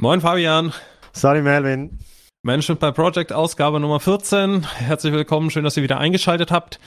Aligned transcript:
Moin 0.00 0.20
Fabian. 0.20 0.72
Sorry 1.12 1.42
Melvin. 1.42 1.98
Management 2.44 2.78
by 2.78 2.92
Project 2.92 3.32
Ausgabe 3.32 3.80
Nummer 3.80 3.98
14. 3.98 4.62
Herzlich 4.62 5.12
willkommen, 5.12 5.50
schön, 5.50 5.64
dass 5.64 5.76
ihr 5.76 5.82
wieder 5.82 5.98
eingeschaltet 5.98 6.52
habt. 6.52 6.78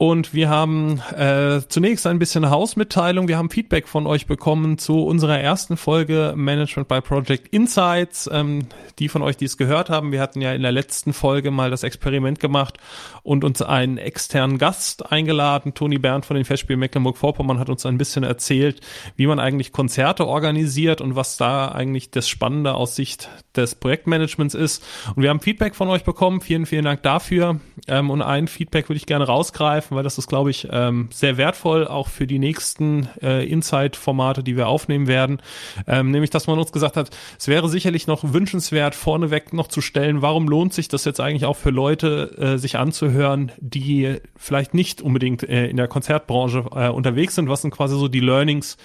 Und 0.00 0.32
wir 0.32 0.48
haben 0.48 1.02
äh, 1.14 1.60
zunächst 1.68 2.06
ein 2.06 2.18
bisschen 2.18 2.48
Hausmitteilung. 2.48 3.28
Wir 3.28 3.36
haben 3.36 3.50
Feedback 3.50 3.86
von 3.86 4.06
euch 4.06 4.26
bekommen 4.26 4.78
zu 4.78 5.04
unserer 5.04 5.38
ersten 5.38 5.76
Folge 5.76 6.32
Management 6.34 6.88
by 6.88 7.02
Project 7.02 7.48
Insights. 7.48 8.26
Ähm, 8.32 8.66
die 8.98 9.10
von 9.10 9.20
euch, 9.20 9.36
die 9.36 9.44
es 9.44 9.58
gehört 9.58 9.90
haben, 9.90 10.10
wir 10.10 10.22
hatten 10.22 10.40
ja 10.40 10.54
in 10.54 10.62
der 10.62 10.72
letzten 10.72 11.12
Folge 11.12 11.50
mal 11.50 11.70
das 11.70 11.82
Experiment 11.82 12.40
gemacht 12.40 12.78
und 13.22 13.44
uns 13.44 13.60
einen 13.60 13.98
externen 13.98 14.56
Gast 14.56 15.12
eingeladen. 15.12 15.74
Toni 15.74 15.98
Bernd 15.98 16.24
von 16.24 16.36
den 16.36 16.46
Festspielen 16.46 16.80
Mecklenburg-Vorpommern 16.80 17.58
hat 17.58 17.68
uns 17.68 17.84
ein 17.84 17.98
bisschen 17.98 18.24
erzählt, 18.24 18.80
wie 19.16 19.26
man 19.26 19.38
eigentlich 19.38 19.70
Konzerte 19.70 20.26
organisiert 20.26 21.02
und 21.02 21.14
was 21.14 21.36
da 21.36 21.68
eigentlich 21.68 22.10
das 22.10 22.26
Spannende 22.26 22.72
aus 22.72 22.96
Sicht 22.96 23.28
des 23.56 23.74
Projektmanagements 23.74 24.54
ist. 24.54 24.82
Und 25.14 25.22
wir 25.22 25.30
haben 25.30 25.40
Feedback 25.40 25.74
von 25.74 25.88
euch 25.88 26.04
bekommen. 26.04 26.40
Vielen, 26.40 26.66
vielen 26.66 26.84
Dank 26.84 27.02
dafür. 27.02 27.60
Ähm, 27.86 28.10
und 28.10 28.22
ein 28.22 28.48
Feedback 28.48 28.88
würde 28.88 28.98
ich 28.98 29.06
gerne 29.06 29.26
rausgreifen 29.26 29.89
aufgreifen, 29.90 29.96
weil 29.96 30.02
das 30.02 30.18
ist, 30.18 30.28
glaube 30.28 30.50
ich, 30.50 30.68
ähm, 30.70 31.08
sehr 31.12 31.36
wertvoll, 31.36 31.86
auch 31.86 32.08
für 32.08 32.26
die 32.26 32.38
nächsten 32.38 33.08
äh, 33.22 33.44
Insight-Formate, 33.44 34.42
die 34.42 34.56
wir 34.56 34.68
aufnehmen 34.68 35.06
werden. 35.06 35.40
Ähm, 35.86 36.10
nämlich, 36.10 36.30
dass 36.30 36.46
man 36.46 36.58
uns 36.58 36.72
gesagt 36.72 36.96
hat, 36.96 37.10
es 37.38 37.48
wäre 37.48 37.68
sicherlich 37.68 38.06
noch 38.06 38.32
wünschenswert, 38.32 38.94
vorneweg 38.94 39.52
noch 39.52 39.68
zu 39.68 39.80
stellen, 39.80 40.22
warum 40.22 40.48
lohnt 40.48 40.72
sich 40.72 40.88
das 40.88 41.04
jetzt 41.04 41.20
eigentlich 41.20 41.44
auch 41.44 41.56
für 41.56 41.70
Leute, 41.70 42.36
äh, 42.38 42.58
sich 42.58 42.78
anzuhören, 42.78 43.52
die 43.58 44.16
vielleicht 44.36 44.74
nicht 44.74 45.02
unbedingt 45.02 45.42
äh, 45.42 45.66
in 45.66 45.76
der 45.76 45.88
Konzertbranche 45.88 46.64
äh, 46.74 46.88
unterwegs 46.88 47.34
sind. 47.34 47.48
Was 47.48 47.62
sind 47.62 47.72
quasi 47.72 47.96
so 47.96 48.08
die 48.08 48.20
Learnings, 48.20 48.76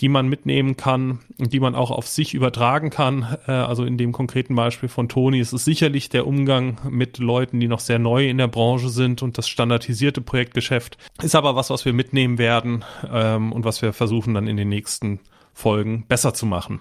die 0.00 0.08
man 0.08 0.28
mitnehmen 0.28 0.76
kann 0.76 1.20
und 1.38 1.52
die 1.52 1.60
man 1.60 1.74
auch 1.74 1.90
auf 1.90 2.08
sich 2.08 2.34
übertragen 2.34 2.90
kann. 2.90 3.36
Äh, 3.46 3.52
also 3.52 3.84
in 3.84 3.98
dem 3.98 4.12
konkreten 4.12 4.54
Beispiel 4.54 4.88
von 4.88 5.08
Toni 5.08 5.40
ist 5.40 5.52
es 5.52 5.64
sicherlich 5.64 6.08
der 6.08 6.26
Umgang 6.26 6.78
mit 6.88 7.18
Leuten, 7.18 7.60
die 7.60 7.68
noch 7.68 7.80
sehr 7.80 7.98
neu 7.98 8.28
in 8.28 8.38
der 8.38 8.48
Branche 8.48 8.88
sind 8.88 9.22
und 9.22 9.38
das 9.38 9.48
standardisierte 9.48 10.20
Projektgeschäft 10.20 10.96
ist 11.22 11.34
aber 11.34 11.54
was, 11.54 11.70
was 11.70 11.84
wir 11.84 11.92
mitnehmen 11.92 12.38
werden 12.38 12.84
ähm, 13.10 13.52
und 13.52 13.64
was 13.64 13.82
wir 13.82 13.92
versuchen 13.92 14.34
dann 14.34 14.46
in 14.46 14.56
den 14.56 14.68
nächsten 14.68 15.20
Folgen 15.52 16.06
besser 16.08 16.32
zu 16.32 16.46
machen. 16.46 16.80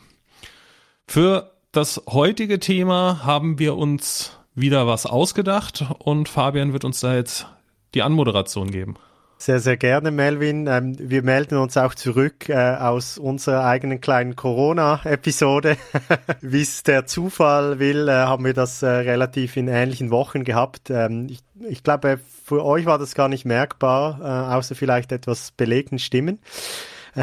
Für 1.07 1.51
das 1.71 2.01
heutige 2.07 2.59
Thema 2.59 3.25
haben 3.25 3.59
wir 3.59 3.75
uns 3.75 4.37
wieder 4.55 4.87
was 4.87 5.05
ausgedacht 5.05 5.85
und 5.99 6.29
Fabian 6.29 6.73
wird 6.73 6.85
uns 6.85 6.99
da 6.99 7.15
jetzt 7.15 7.47
die 7.93 8.01
Anmoderation 8.01 8.71
geben. 8.71 8.95
Sehr, 9.41 9.61
sehr 9.61 9.77
gerne, 9.77 10.11
Melvin. 10.11 10.67
Ähm, 10.67 10.97
wir 10.99 11.23
melden 11.23 11.57
uns 11.59 11.77
auch 11.77 11.95
zurück 11.95 12.49
äh, 12.49 12.75
aus 12.75 13.17
unserer 13.17 13.63
eigenen 13.63 14.01
kleinen 14.01 14.35
Corona-Episode. 14.35 15.77
Wie 16.41 16.61
es 16.61 16.83
der 16.83 17.05
Zufall 17.05 17.79
will, 17.79 18.09
äh, 18.09 18.11
haben 18.11 18.43
wir 18.43 18.53
das 18.53 18.83
äh, 18.83 18.89
relativ 18.89 19.55
in 19.55 19.69
ähnlichen 19.69 20.11
Wochen 20.11 20.43
gehabt. 20.43 20.89
Ähm, 20.89 21.27
ich, 21.29 21.39
ich 21.69 21.83
glaube, 21.83 22.19
für 22.43 22.65
euch 22.65 22.85
war 22.85 22.97
das 22.97 23.15
gar 23.15 23.29
nicht 23.29 23.45
merkbar, 23.45 24.19
äh, 24.21 24.55
außer 24.55 24.75
vielleicht 24.75 25.13
etwas 25.13 25.51
belegten 25.51 25.99
Stimmen. 25.99 26.39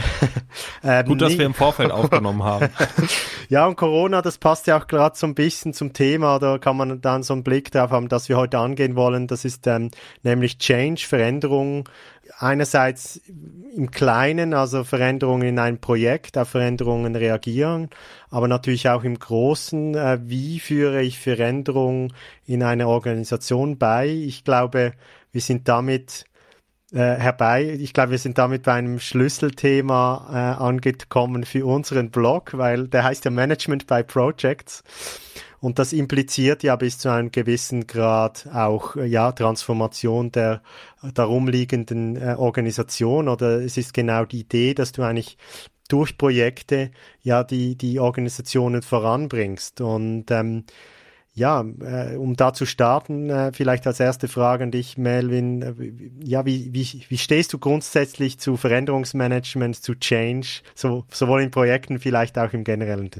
ähm, 0.85 1.07
Gut, 1.07 1.23
dass 1.23 1.39
wir 1.39 1.47
im 1.47 1.55
Vorfeld 1.55 1.91
aufgenommen 1.93 2.43
haben. 2.43 2.69
ja, 3.49 3.67
und 3.67 3.77
Corona, 3.77 4.23
das 4.23 4.39
passt 4.39 4.67
ja 4.67 4.79
auch 4.79 4.87
gerade 4.87 5.17
so 5.17 5.27
ein 5.27 5.35
bisschen 5.35 5.73
zum 5.73 5.93
Thema. 5.93 6.39
Da 6.39 6.59
kann 6.59 6.77
man 6.77 7.01
dann 7.01 7.23
so 7.23 7.35
einen 7.35 7.43
Blick 7.43 7.71
darauf 7.71 7.91
haben, 7.91 8.09
dass 8.09 8.29
wir 8.29 8.37
heute 8.37 8.59
angehen 8.59 8.97
wollen. 8.97 9.27
Das 9.27 9.45
ist 9.45 9.67
ähm, 9.67 9.91
nämlich 10.23 10.59
Change, 10.59 11.05
Veränderung. 11.07 11.89
Einerseits 12.39 13.21
im 13.77 13.91
Kleinen, 13.91 14.53
also 14.53 14.85
Veränderungen 14.85 15.49
in 15.49 15.59
einem 15.59 15.79
Projekt, 15.79 16.37
auf 16.37 16.49
Veränderungen 16.49 17.15
reagieren, 17.15 17.89
aber 18.31 18.49
natürlich 18.49 18.89
auch 18.89 19.05
im 19.05 19.19
Großen. 19.19 19.95
Äh, 19.95 20.19
wie 20.25 20.59
führe 20.59 21.03
ich 21.03 21.19
Veränderung 21.19 22.13
in 22.45 22.63
einer 22.63 22.89
Organisation 22.89 23.79
bei? 23.79 24.09
Ich 24.09 24.45
glaube, 24.45 24.93
wir 25.33 25.41
sind 25.41 25.69
damit 25.69 26.25
herbei. 26.93 27.77
Ich 27.81 27.93
glaube, 27.93 28.13
wir 28.13 28.19
sind 28.19 28.39
damit 28.39 28.63
bei 28.63 28.75
einem 28.75 29.01
Schlüsselthema 29.01 30.29
äh, 30.31 30.63
angekommen 30.63 31.45
für 31.45 31.67
unseren 31.67 32.11
Blog, 32.11 32.57
weil 32.57 32.89
der 32.89 33.05
heißt 33.05 33.25
ja 33.25 33.31
Management 33.31 33.87
by 33.87 34.05
Projects. 34.05 34.85
Und 35.61 35.79
das 35.79 35.93
impliziert 35.93 36.63
ja 36.63 36.77
bis 36.77 36.99
zu 36.99 37.09
einem 37.09 37.33
gewissen 37.33 37.87
Grad 37.87 38.47
auch 38.53 38.95
ja 38.97 39.33
Transformation 39.33 40.31
der 40.31 40.63
darum 41.15 41.49
liegenden 41.49 42.17
äh, 42.17 42.35
Organisation 42.37 43.29
oder 43.29 43.63
es 43.63 43.77
ist 43.77 43.95
genau 43.95 44.25
die 44.25 44.41
Idee, 44.41 44.75
dass 44.75 44.93
du 44.93 45.03
eigentlich 45.03 45.39
durch 45.89 46.19
Projekte 46.19 46.91
ja 47.23 47.43
die 47.43 47.77
die 47.77 47.99
Organisationen 48.01 48.83
voranbringst 48.83 49.81
und 49.81 50.31
ähm, 50.31 50.65
ja, 51.37 51.65
äh, 51.81 52.17
um 52.17 52.35
da 52.35 52.55
zu 52.55 52.65
starten, 52.65 53.29
äh, 53.29 53.53
vielleicht 53.53 53.87
als 53.87 54.01
erste 54.01 54.27
Frage 54.27 54.65
an 54.65 54.71
dich, 54.71 54.97
Melvin. 54.97 55.61
Äh, 55.61 55.75
ja, 56.25 56.47
wie, 56.47 56.73
wie, 56.73 57.05
wie 57.09 57.19
stehst 57.19 57.53
du 57.53 57.59
grundsätzlich 57.59 58.39
zu 58.39 58.57
Veränderungsmanagement, 58.57 59.77
zu 59.77 59.95
Change, 59.95 60.63
so, 60.75 61.05
sowohl 61.13 61.43
in 61.43 61.51
Projekten, 61.51 61.99
vielleicht 61.99 62.39
auch 62.39 62.55
im 62.55 62.65
Generellen? 62.65 63.11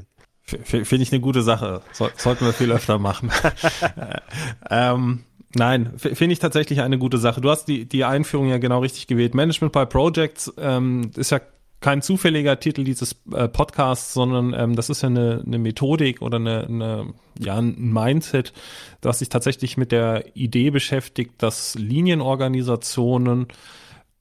Finde 0.41 0.95
ich 0.95 1.11
eine 1.11 1.21
gute 1.21 1.43
Sache. 1.43 1.81
So, 1.93 2.09
sollten 2.15 2.45
wir 2.45 2.53
viel 2.53 2.71
öfter 2.71 2.97
machen. 2.97 3.29
ähm, 4.71 5.23
nein, 5.53 5.93
finde 5.97 6.33
ich 6.33 6.39
tatsächlich 6.39 6.81
eine 6.81 6.97
gute 6.97 7.19
Sache. 7.19 7.39
Du 7.39 7.51
hast 7.51 7.65
die, 7.65 7.85
die 7.85 8.03
Einführung 8.03 8.47
ja 8.47 8.57
genau 8.57 8.79
richtig 8.79 9.05
gewählt. 9.05 9.35
Management 9.35 9.73
by 9.73 9.85
Projects 9.85 10.51
ähm, 10.57 11.11
ist 11.15 11.29
ja 11.29 11.39
kein 11.79 12.01
zufälliger 12.01 12.59
Titel 12.59 12.83
dieses 12.83 13.15
äh, 13.31 13.47
Podcasts, 13.47 14.13
sondern 14.13 14.53
ähm, 14.53 14.75
das 14.75 14.89
ist 14.89 15.03
ja 15.03 15.09
eine, 15.09 15.43
eine 15.45 15.59
Methodik 15.59 16.21
oder 16.21 16.37
eine, 16.37 16.65
eine, 16.65 17.13
ja, 17.39 17.57
ein 17.57 17.75
Mindset, 17.77 18.53
das 19.01 19.19
sich 19.19 19.29
tatsächlich 19.29 19.77
mit 19.77 19.91
der 19.91 20.35
Idee 20.35 20.71
beschäftigt, 20.71 21.33
dass 21.37 21.75
Linienorganisationen 21.75 23.47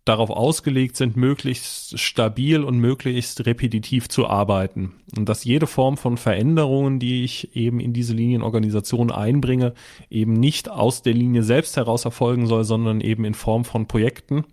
darauf 0.06 0.30
ausgelegt 0.30 0.96
sind, 0.96 1.16
möglichst 1.16 1.98
stabil 1.98 2.62
und 2.62 2.78
möglichst 2.78 3.44
repetitiv 3.44 4.08
zu 4.08 4.28
arbeiten. 4.28 4.92
Und 5.16 5.28
dass 5.28 5.42
jede 5.42 5.66
Form 5.66 5.96
von 5.96 6.16
Veränderungen, 6.16 7.00
die 7.00 7.24
ich 7.24 7.56
eben 7.56 7.80
in 7.80 7.92
diese 7.92 8.14
Linienorganisation 8.14 9.10
einbringe, 9.10 9.74
eben 10.08 10.34
nicht 10.34 10.68
aus 10.68 11.02
der 11.02 11.12
Linie 11.12 11.42
selbst 11.42 11.76
heraus 11.76 12.04
erfolgen 12.04 12.46
soll, 12.46 12.62
sondern 12.62 13.00
eben 13.00 13.24
in 13.24 13.34
Form 13.34 13.64
von 13.64 13.88
Projekten. 13.88 14.44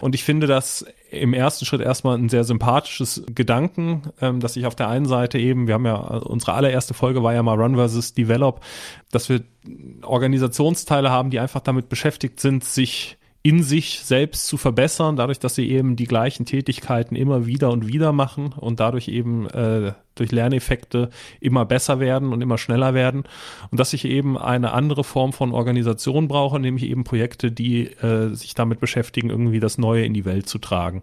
Und 0.00 0.16
ich 0.16 0.24
finde 0.24 0.48
das 0.48 0.84
im 1.10 1.34
ersten 1.34 1.64
Schritt 1.64 1.80
erstmal 1.80 2.16
ein 2.16 2.28
sehr 2.28 2.44
sympathisches 2.44 3.22
Gedanken, 3.34 4.02
ähm, 4.20 4.40
dass 4.40 4.56
ich 4.56 4.66
auf 4.66 4.76
der 4.76 4.88
einen 4.88 5.06
Seite 5.06 5.38
eben, 5.38 5.66
wir 5.66 5.74
haben 5.74 5.86
ja, 5.86 5.96
unsere 5.96 6.54
allererste 6.54 6.94
Folge 6.94 7.22
war 7.22 7.34
ja 7.34 7.42
mal 7.42 7.60
Run 7.60 7.74
versus 7.74 8.14
Develop, 8.14 8.60
dass 9.10 9.28
wir 9.28 9.42
Organisationsteile 10.02 11.10
haben, 11.10 11.30
die 11.30 11.40
einfach 11.40 11.60
damit 11.60 11.88
beschäftigt 11.88 12.40
sind, 12.40 12.64
sich 12.64 13.18
in 13.42 13.62
sich 13.62 14.00
selbst 14.00 14.46
zu 14.46 14.58
verbessern, 14.58 15.16
dadurch, 15.16 15.38
dass 15.38 15.54
sie 15.54 15.70
eben 15.70 15.96
die 15.96 16.04
gleichen 16.04 16.44
Tätigkeiten 16.44 17.16
immer 17.16 17.46
wieder 17.46 17.70
und 17.70 17.86
wieder 17.86 18.12
machen 18.12 18.52
und 18.52 18.80
dadurch 18.80 19.08
eben 19.08 19.48
äh, 19.48 19.92
durch 20.14 20.30
Lerneffekte 20.30 21.08
immer 21.40 21.64
besser 21.64 22.00
werden 22.00 22.34
und 22.34 22.42
immer 22.42 22.58
schneller 22.58 22.92
werden 22.92 23.24
und 23.70 23.80
dass 23.80 23.94
ich 23.94 24.04
eben 24.04 24.36
eine 24.36 24.72
andere 24.72 25.04
Form 25.04 25.32
von 25.32 25.52
Organisation 25.52 26.28
brauche, 26.28 26.60
nämlich 26.60 26.84
eben 26.84 27.04
Projekte, 27.04 27.50
die 27.50 27.86
äh, 27.86 28.34
sich 28.34 28.54
damit 28.54 28.78
beschäftigen, 28.78 29.30
irgendwie 29.30 29.60
das 29.60 29.78
Neue 29.78 30.04
in 30.04 30.12
die 30.12 30.26
Welt 30.26 30.46
zu 30.46 30.58
tragen. 30.58 31.02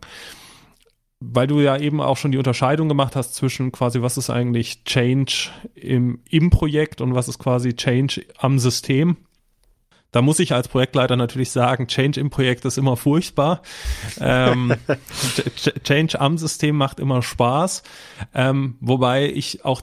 Weil 1.19 1.47
du 1.47 1.59
ja 1.59 1.75
eben 1.75 1.99
auch 1.99 2.17
schon 2.17 2.31
die 2.31 2.37
Unterscheidung 2.37 2.87
gemacht 2.87 3.15
hast 3.15 3.33
zwischen 3.33 3.71
quasi, 3.71 4.03
was 4.03 4.17
ist 4.17 4.29
eigentlich 4.29 4.83
Change 4.83 5.49
im, 5.73 6.19
im 6.29 6.51
Projekt 6.51 7.01
und 7.01 7.15
was 7.15 7.27
ist 7.27 7.39
quasi 7.39 7.75
Change 7.75 8.23
am 8.37 8.59
System 8.59 9.17
da 10.11 10.21
muss 10.21 10.39
ich 10.39 10.53
als 10.53 10.67
Projektleiter 10.67 11.15
natürlich 11.15 11.51
sagen, 11.51 11.87
Change 11.87 12.19
im 12.19 12.29
Projekt 12.29 12.65
ist 12.65 12.77
immer 12.77 12.97
furchtbar. 12.97 13.61
ähm, 14.19 14.73
Change 15.83 16.19
am 16.19 16.37
System 16.37 16.75
macht 16.77 16.99
immer 16.99 17.21
Spaß. 17.21 17.83
Ähm, 18.33 18.77
wobei 18.79 19.29
ich 19.29 19.65
auch 19.65 19.81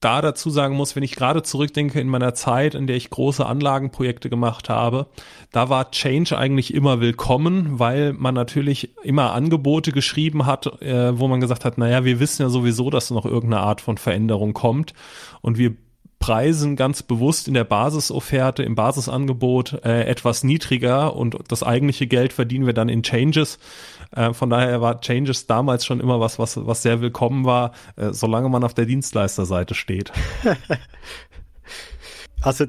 da 0.00 0.22
dazu 0.22 0.50
sagen 0.50 0.76
muss, 0.76 0.94
wenn 0.94 1.02
ich 1.02 1.16
gerade 1.16 1.42
zurückdenke 1.42 2.00
in 2.00 2.08
meiner 2.08 2.34
Zeit, 2.34 2.74
in 2.74 2.86
der 2.86 2.96
ich 2.96 3.10
große 3.10 3.44
Anlagenprojekte 3.44 4.30
gemacht 4.30 4.68
habe, 4.68 5.06
da 5.50 5.68
war 5.70 5.90
Change 5.90 6.38
eigentlich 6.38 6.72
immer 6.72 7.00
willkommen, 7.00 7.78
weil 7.78 8.12
man 8.12 8.34
natürlich 8.34 8.90
immer 9.02 9.32
Angebote 9.32 9.90
geschrieben 9.90 10.46
hat, 10.46 10.80
äh, 10.82 11.18
wo 11.18 11.26
man 11.26 11.40
gesagt 11.40 11.64
hat, 11.64 11.78
naja, 11.78 12.04
wir 12.04 12.20
wissen 12.20 12.42
ja 12.42 12.48
sowieso, 12.48 12.90
dass 12.90 13.10
noch 13.10 13.26
irgendeine 13.26 13.62
Art 13.62 13.80
von 13.80 13.98
Veränderung 13.98 14.52
kommt 14.52 14.94
und 15.40 15.58
wir 15.58 15.74
Preisen 16.18 16.76
ganz 16.76 17.02
bewusst 17.02 17.48
in 17.48 17.54
der 17.54 17.64
Basisofferte, 17.64 18.62
im 18.62 18.74
Basisangebot 18.74 19.84
äh, 19.84 20.02
etwas 20.04 20.44
niedriger 20.44 21.14
und 21.14 21.36
das 21.48 21.62
eigentliche 21.62 22.06
Geld 22.06 22.32
verdienen 22.32 22.66
wir 22.66 22.74
dann 22.74 22.88
in 22.88 23.02
Changes. 23.02 23.58
Äh, 24.10 24.32
von 24.32 24.50
daher 24.50 24.80
war 24.80 25.00
Changes 25.00 25.46
damals 25.46 25.84
schon 25.84 26.00
immer 26.00 26.20
was, 26.20 26.38
was, 26.38 26.66
was 26.66 26.82
sehr 26.82 27.00
willkommen 27.00 27.44
war, 27.44 27.72
äh, 27.96 28.12
solange 28.12 28.48
man 28.48 28.64
auf 28.64 28.74
der 28.74 28.86
Dienstleisterseite 28.86 29.74
steht. 29.74 30.12
Also 32.40 32.66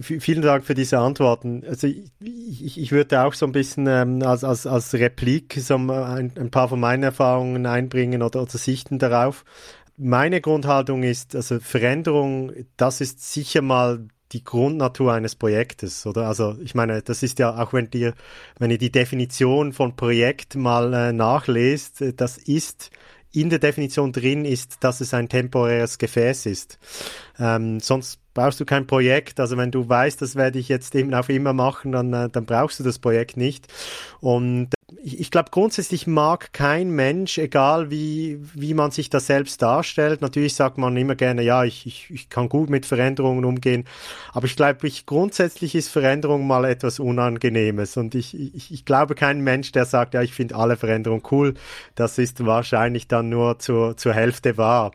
vielen 0.00 0.40
Dank 0.40 0.64
für 0.64 0.74
diese 0.74 0.98
Antworten. 0.98 1.62
Also 1.68 1.86
ich, 1.86 2.80
ich 2.80 2.90
würde 2.90 3.22
auch 3.22 3.34
so 3.34 3.44
ein 3.44 3.52
bisschen 3.52 3.86
ähm, 3.86 4.22
als, 4.22 4.44
als, 4.44 4.66
als 4.66 4.94
Replik 4.94 5.58
so 5.60 5.74
ein, 5.74 6.32
ein 6.36 6.50
paar 6.50 6.70
von 6.70 6.80
meinen 6.80 7.02
Erfahrungen 7.02 7.66
einbringen 7.66 8.22
oder, 8.22 8.40
oder 8.40 8.50
Sichten 8.50 8.98
darauf 8.98 9.44
meine 10.00 10.40
Grundhaltung 10.40 11.02
ist, 11.02 11.36
also 11.36 11.60
Veränderung, 11.60 12.52
das 12.76 13.00
ist 13.00 13.32
sicher 13.32 13.62
mal 13.62 14.08
die 14.32 14.44
Grundnatur 14.44 15.12
eines 15.12 15.34
Projektes, 15.34 16.06
oder? 16.06 16.26
Also 16.26 16.56
ich 16.62 16.74
meine, 16.74 17.02
das 17.02 17.22
ist 17.22 17.38
ja 17.38 17.60
auch 17.60 17.72
wenn 17.72 17.90
dir, 17.90 18.14
wenn 18.58 18.70
ihr 18.70 18.78
die 18.78 18.92
Definition 18.92 19.72
von 19.72 19.96
Projekt 19.96 20.54
mal 20.54 20.94
äh, 20.94 21.12
nachlest, 21.12 22.00
äh, 22.00 22.12
das 22.14 22.38
ist 22.38 22.90
in 23.32 23.50
der 23.50 23.58
Definition 23.58 24.12
drin 24.12 24.44
ist, 24.44 24.78
dass 24.80 25.00
es 25.00 25.14
ein 25.14 25.28
temporäres 25.28 25.98
Gefäß 25.98 26.46
ist. 26.46 26.78
Ähm, 27.38 27.78
sonst 27.78 28.18
brauchst 28.34 28.58
du 28.58 28.64
kein 28.64 28.86
Projekt. 28.86 29.38
Also 29.38 29.56
wenn 29.56 29.70
du 29.70 29.88
weißt, 29.88 30.20
das 30.20 30.34
werde 30.34 30.58
ich 30.58 30.68
jetzt 30.68 30.94
eben 30.94 31.14
auf 31.14 31.28
immer 31.28 31.52
machen, 31.52 31.92
dann, 31.92 32.12
äh, 32.12 32.28
dann 32.28 32.46
brauchst 32.46 32.80
du 32.80 32.84
das 32.84 32.98
Projekt 32.98 33.36
nicht. 33.36 33.68
Und 34.20 34.70
ich, 35.02 35.20
ich 35.20 35.30
glaube, 35.30 35.50
grundsätzlich 35.50 36.06
mag 36.06 36.52
kein 36.52 36.90
Mensch, 36.90 37.38
egal 37.38 37.90
wie, 37.90 38.38
wie 38.54 38.74
man 38.74 38.90
sich 38.90 39.10
das 39.10 39.26
selbst 39.26 39.62
darstellt. 39.62 40.20
Natürlich 40.20 40.54
sagt 40.54 40.78
man 40.78 40.96
immer 40.96 41.14
gerne, 41.14 41.42
ja, 41.42 41.64
ich, 41.64 41.86
ich, 41.86 42.10
ich 42.10 42.28
kann 42.28 42.48
gut 42.48 42.70
mit 42.70 42.86
Veränderungen 42.86 43.44
umgehen. 43.44 43.84
Aber 44.32 44.46
ich 44.46 44.56
glaube, 44.56 44.86
ich, 44.86 45.06
grundsätzlich 45.06 45.74
ist 45.74 45.88
Veränderung 45.88 46.46
mal 46.46 46.64
etwas 46.64 46.98
Unangenehmes. 46.98 47.96
Und 47.96 48.14
ich, 48.14 48.38
ich, 48.38 48.72
ich 48.72 48.84
glaube, 48.84 49.14
kein 49.14 49.40
Mensch, 49.40 49.72
der 49.72 49.86
sagt, 49.86 50.14
ja, 50.14 50.22
ich 50.22 50.34
finde 50.34 50.56
alle 50.56 50.76
Veränderungen 50.76 51.22
cool. 51.30 51.54
Das 51.94 52.18
ist 52.18 52.44
wahrscheinlich 52.44 53.08
dann 53.08 53.28
nur 53.28 53.58
zur, 53.58 53.96
zur 53.96 54.12
Hälfte 54.12 54.56
wahr. 54.56 54.92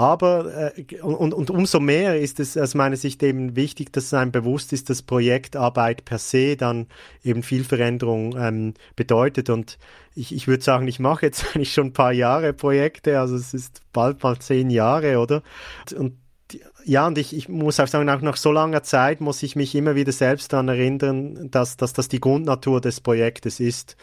Aber 0.00 0.72
äh, 0.78 1.02
und, 1.02 1.34
und 1.34 1.50
umso 1.50 1.78
mehr 1.78 2.18
ist 2.18 2.40
es 2.40 2.56
aus 2.56 2.74
meiner 2.74 2.96
Sicht 2.96 3.22
eben 3.22 3.54
wichtig, 3.54 3.92
dass 3.92 4.14
einem 4.14 4.32
bewusst 4.32 4.72
ist, 4.72 4.88
dass 4.88 5.02
Projektarbeit 5.02 6.06
per 6.06 6.16
se 6.16 6.56
dann 6.56 6.86
eben 7.22 7.42
viel 7.42 7.64
Veränderung 7.64 8.34
ähm, 8.34 8.72
bedeutet. 8.96 9.50
Und 9.50 9.76
ich, 10.14 10.34
ich 10.34 10.48
würde 10.48 10.64
sagen, 10.64 10.88
ich 10.88 11.00
mache 11.00 11.26
jetzt 11.26 11.44
eigentlich 11.54 11.74
schon 11.74 11.88
ein 11.88 11.92
paar 11.92 12.12
Jahre 12.12 12.54
Projekte, 12.54 13.20
also 13.20 13.36
es 13.36 13.52
ist 13.52 13.82
bald 13.92 14.22
mal 14.22 14.38
zehn 14.38 14.70
Jahre, 14.70 15.18
oder? 15.18 15.42
Und 15.94 16.16
ja, 16.84 17.06
und 17.06 17.18
ich, 17.18 17.36
ich 17.36 17.48
muss 17.48 17.80
auch 17.80 17.86
sagen, 17.86 18.08
auch 18.08 18.20
nach 18.20 18.36
so 18.36 18.52
langer 18.52 18.82
Zeit 18.82 19.20
muss 19.20 19.42
ich 19.42 19.56
mich 19.56 19.74
immer 19.74 19.94
wieder 19.94 20.12
selbst 20.12 20.52
daran 20.52 20.68
erinnern, 20.68 21.50
dass, 21.50 21.76
dass 21.76 21.92
das 21.92 22.08
die 22.08 22.20
Grundnatur 22.20 22.80
des 22.80 23.00
Projektes 23.00 23.60
ist. 23.60 23.96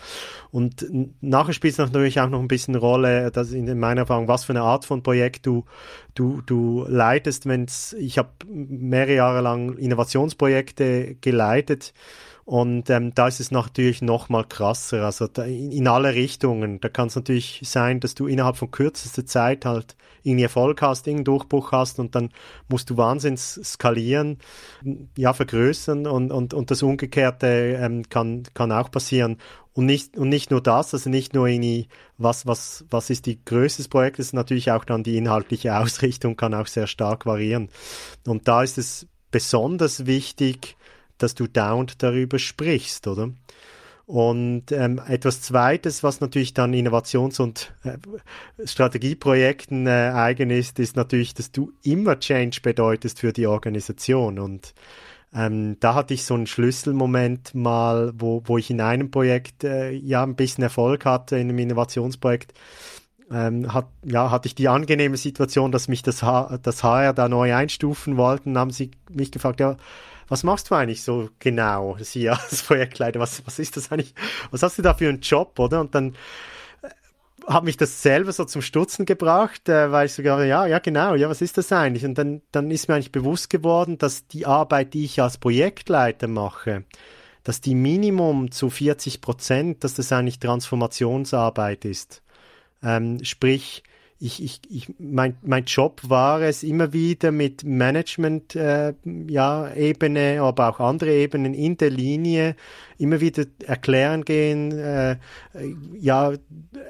Und 0.51 0.85
nachher 1.21 1.53
spielt 1.53 1.73
es 1.73 1.77
natürlich 1.77 2.19
auch 2.19 2.29
noch 2.29 2.39
ein 2.39 2.47
bisschen 2.47 2.75
Rolle, 2.75 3.31
dass 3.31 3.51
in 3.51 3.79
meiner 3.79 4.01
Erfahrung, 4.01 4.27
was 4.27 4.45
für 4.45 4.53
eine 4.53 4.61
Art 4.61 4.85
von 4.85 5.03
Projekt 5.03 5.45
du, 5.45 5.65
du, 6.15 6.41
du 6.45 6.85
leitest. 6.87 7.45
Wenn's, 7.45 7.93
ich 7.93 8.17
habe 8.17 8.29
mehrere 8.47 9.15
Jahre 9.15 9.41
lang 9.41 9.77
Innovationsprojekte 9.77 11.15
geleitet 11.21 11.93
und 12.47 12.89
ähm, 12.89 13.13
da 13.13 13.27
ist 13.27 13.41
es 13.41 13.51
natürlich 13.51 14.01
noch 14.01 14.29
mal 14.29 14.45
krasser, 14.45 15.03
also 15.03 15.27
da, 15.27 15.43
in, 15.43 15.69
in 15.69 15.85
alle 15.85 16.15
Richtungen. 16.15 16.79
Da 16.79 16.87
kann 16.87 17.07
es 17.09 17.17
natürlich 17.17 17.59
sein, 17.65 17.99
dass 17.99 18.15
du 18.15 18.25
innerhalb 18.25 18.55
von 18.55 18.71
kürzester 18.71 19.25
Zeit 19.25 19.65
halt 19.65 19.97
irgendwie 20.23 20.43
Erfolg 20.45 20.81
hast, 20.81 21.07
irgendeinen 21.07 21.25
Durchbruch 21.25 21.73
hast 21.73 21.99
und 21.99 22.15
dann 22.15 22.29
musst 22.69 22.89
du 22.89 22.95
wahnsinns 22.95 23.59
skalieren, 23.65 24.37
ja, 25.17 25.33
vergrößern 25.33 26.07
und, 26.07 26.31
und, 26.31 26.53
und 26.53 26.71
das 26.71 26.83
Umgekehrte 26.83 27.47
ähm, 27.81 28.07
kann, 28.07 28.43
kann 28.53 28.71
auch 28.71 28.91
passieren. 28.91 29.39
Und 29.73 29.85
nicht, 29.85 30.15
und 30.15 30.29
nicht 30.29 30.49
nur 30.49 30.61
das, 30.61 30.93
also 30.93 31.09
nicht 31.09 31.33
nur 31.33 31.47
irgendwie, 31.47 31.89
was, 32.17 32.47
was, 32.47 32.85
was 32.89 33.09
ist 33.09 33.25
die 33.25 33.43
Größe 33.43 33.79
des 33.79 33.89
Projektes, 33.89 34.31
natürlich 34.31 34.71
auch 34.71 34.85
dann 34.85 35.03
die 35.03 35.17
inhaltliche 35.17 35.77
Ausrichtung 35.77 36.37
kann 36.37 36.53
auch 36.53 36.67
sehr 36.67 36.87
stark 36.87 37.25
variieren. 37.25 37.67
Und 38.25 38.47
da 38.47 38.63
ist 38.63 38.77
es 38.77 39.05
besonders 39.31 40.05
wichtig, 40.05 40.76
dass 41.17 41.35
du 41.35 41.47
dauernd 41.47 42.01
darüber 42.03 42.39
sprichst, 42.39 43.07
oder? 43.07 43.29
Und 44.07 44.71
ähm, 44.71 45.01
etwas 45.05 45.41
Zweites, 45.41 46.01
was 46.01 46.21
natürlich 46.21 46.53
dann 46.53 46.73
Innovations- 46.73 47.41
und 47.41 47.73
äh, 47.83 47.97
Strategieprojekten 48.65 49.85
äh, 49.85 50.11
eigen 50.13 50.49
ist, 50.49 50.79
ist 50.79 50.95
natürlich, 50.95 51.33
dass 51.33 51.51
du 51.51 51.73
immer 51.83 52.17
Change 52.17 52.61
bedeutest 52.63 53.19
für 53.19 53.33
die 53.33 53.47
Organisation. 53.47 54.39
Und 54.39 54.73
ähm, 55.35 55.75
da 55.81 55.93
hatte 55.93 56.13
ich 56.13 56.23
so 56.23 56.35
einen 56.35 56.47
Schlüsselmoment 56.47 57.53
mal, 57.53 58.13
wo, 58.15 58.41
wo 58.45 58.57
ich 58.57 58.69
in 58.69 58.79
einem 58.79 59.11
Projekt 59.11 59.65
äh, 59.65 59.91
ja 59.91 60.23
ein 60.23 60.37
bisschen 60.37 60.63
Erfolg 60.63 61.03
hatte, 61.03 61.35
in 61.35 61.49
einem 61.49 61.59
Innovationsprojekt. 61.59 62.53
Ähm, 63.29 63.73
hat, 63.73 63.89
ja, 64.05 64.31
hatte 64.31 64.47
ich 64.47 64.55
die 64.55 64.69
angenehme 64.69 65.17
Situation, 65.17 65.73
dass 65.73 65.89
mich 65.89 66.01
das, 66.01 66.23
H 66.23 66.59
das 66.63 66.81
HR 66.81 67.11
da 67.11 67.27
neu 67.27 67.53
einstufen 67.53 68.15
wollten, 68.15 68.57
haben 68.57 68.71
sie 68.71 68.91
mich 69.09 69.33
gefragt, 69.33 69.59
ja, 69.59 69.75
was 70.27 70.43
machst 70.43 70.69
du 70.69 70.75
eigentlich 70.75 71.03
so 71.03 71.29
genau, 71.39 71.97
Sie 71.99 72.29
als 72.29 72.63
Projektleiter? 72.67 73.19
Was, 73.19 73.45
was 73.45 73.59
ist 73.59 73.77
das 73.77 73.91
eigentlich? 73.91 74.13
Was 74.51 74.63
hast 74.63 74.77
du 74.77 74.81
da 74.81 74.93
für 74.93 75.09
einen 75.09 75.21
Job, 75.21 75.57
oder? 75.59 75.79
Und 75.81 75.95
dann 75.95 76.15
äh, 76.81 76.89
hat 77.47 77.63
mich 77.63 77.77
das 77.77 78.01
selber 78.01 78.31
so 78.31 78.45
zum 78.45 78.61
Stutzen 78.61 79.05
gebracht, 79.05 79.69
äh, 79.69 79.91
weil 79.91 80.07
ich 80.07 80.13
sogar, 80.13 80.43
ja, 80.43 80.65
ja, 80.65 80.79
genau, 80.79 81.15
ja, 81.15 81.29
was 81.29 81.41
ist 81.41 81.57
das 81.57 81.71
eigentlich? 81.71 82.05
Und 82.05 82.17
dann, 82.17 82.41
dann 82.51 82.71
ist 82.71 82.87
mir 82.87 82.95
eigentlich 82.95 83.11
bewusst 83.11 83.49
geworden, 83.49 83.97
dass 83.97 84.27
die 84.27 84.45
Arbeit, 84.45 84.93
die 84.93 85.05
ich 85.05 85.21
als 85.21 85.37
Projektleiter 85.37 86.27
mache, 86.27 86.83
dass 87.43 87.61
die 87.61 87.75
Minimum 87.75 88.51
zu 88.51 88.69
40 88.69 89.21
Prozent, 89.21 89.83
dass 89.83 89.93
das 89.93 90.11
eigentlich 90.11 90.39
Transformationsarbeit 90.39 91.85
ist. 91.85 92.21
Ähm, 92.83 93.23
sprich, 93.23 93.83
ich, 94.19 94.43
ich, 94.43 94.61
ich, 94.69 94.93
mein, 94.97 95.37
mein 95.43 95.65
Job 95.65 96.01
war 96.07 96.41
es 96.41 96.63
immer 96.63 96.91
wieder 96.91 97.31
mit 97.31 97.63
Management, 97.63 98.55
äh, 98.55 98.93
ja, 99.27 99.71
Ebene, 99.73 100.41
aber 100.41 100.69
auch 100.69 100.79
andere 100.79 101.13
Ebenen 101.13 101.53
in 101.53 101.77
der 101.77 101.91
Linie 101.91 102.55
immer 102.97 103.21
wieder 103.21 103.45
erklären 103.65 104.25
gehen, 104.25 104.71
äh, 104.71 105.17
ja, 105.99 106.33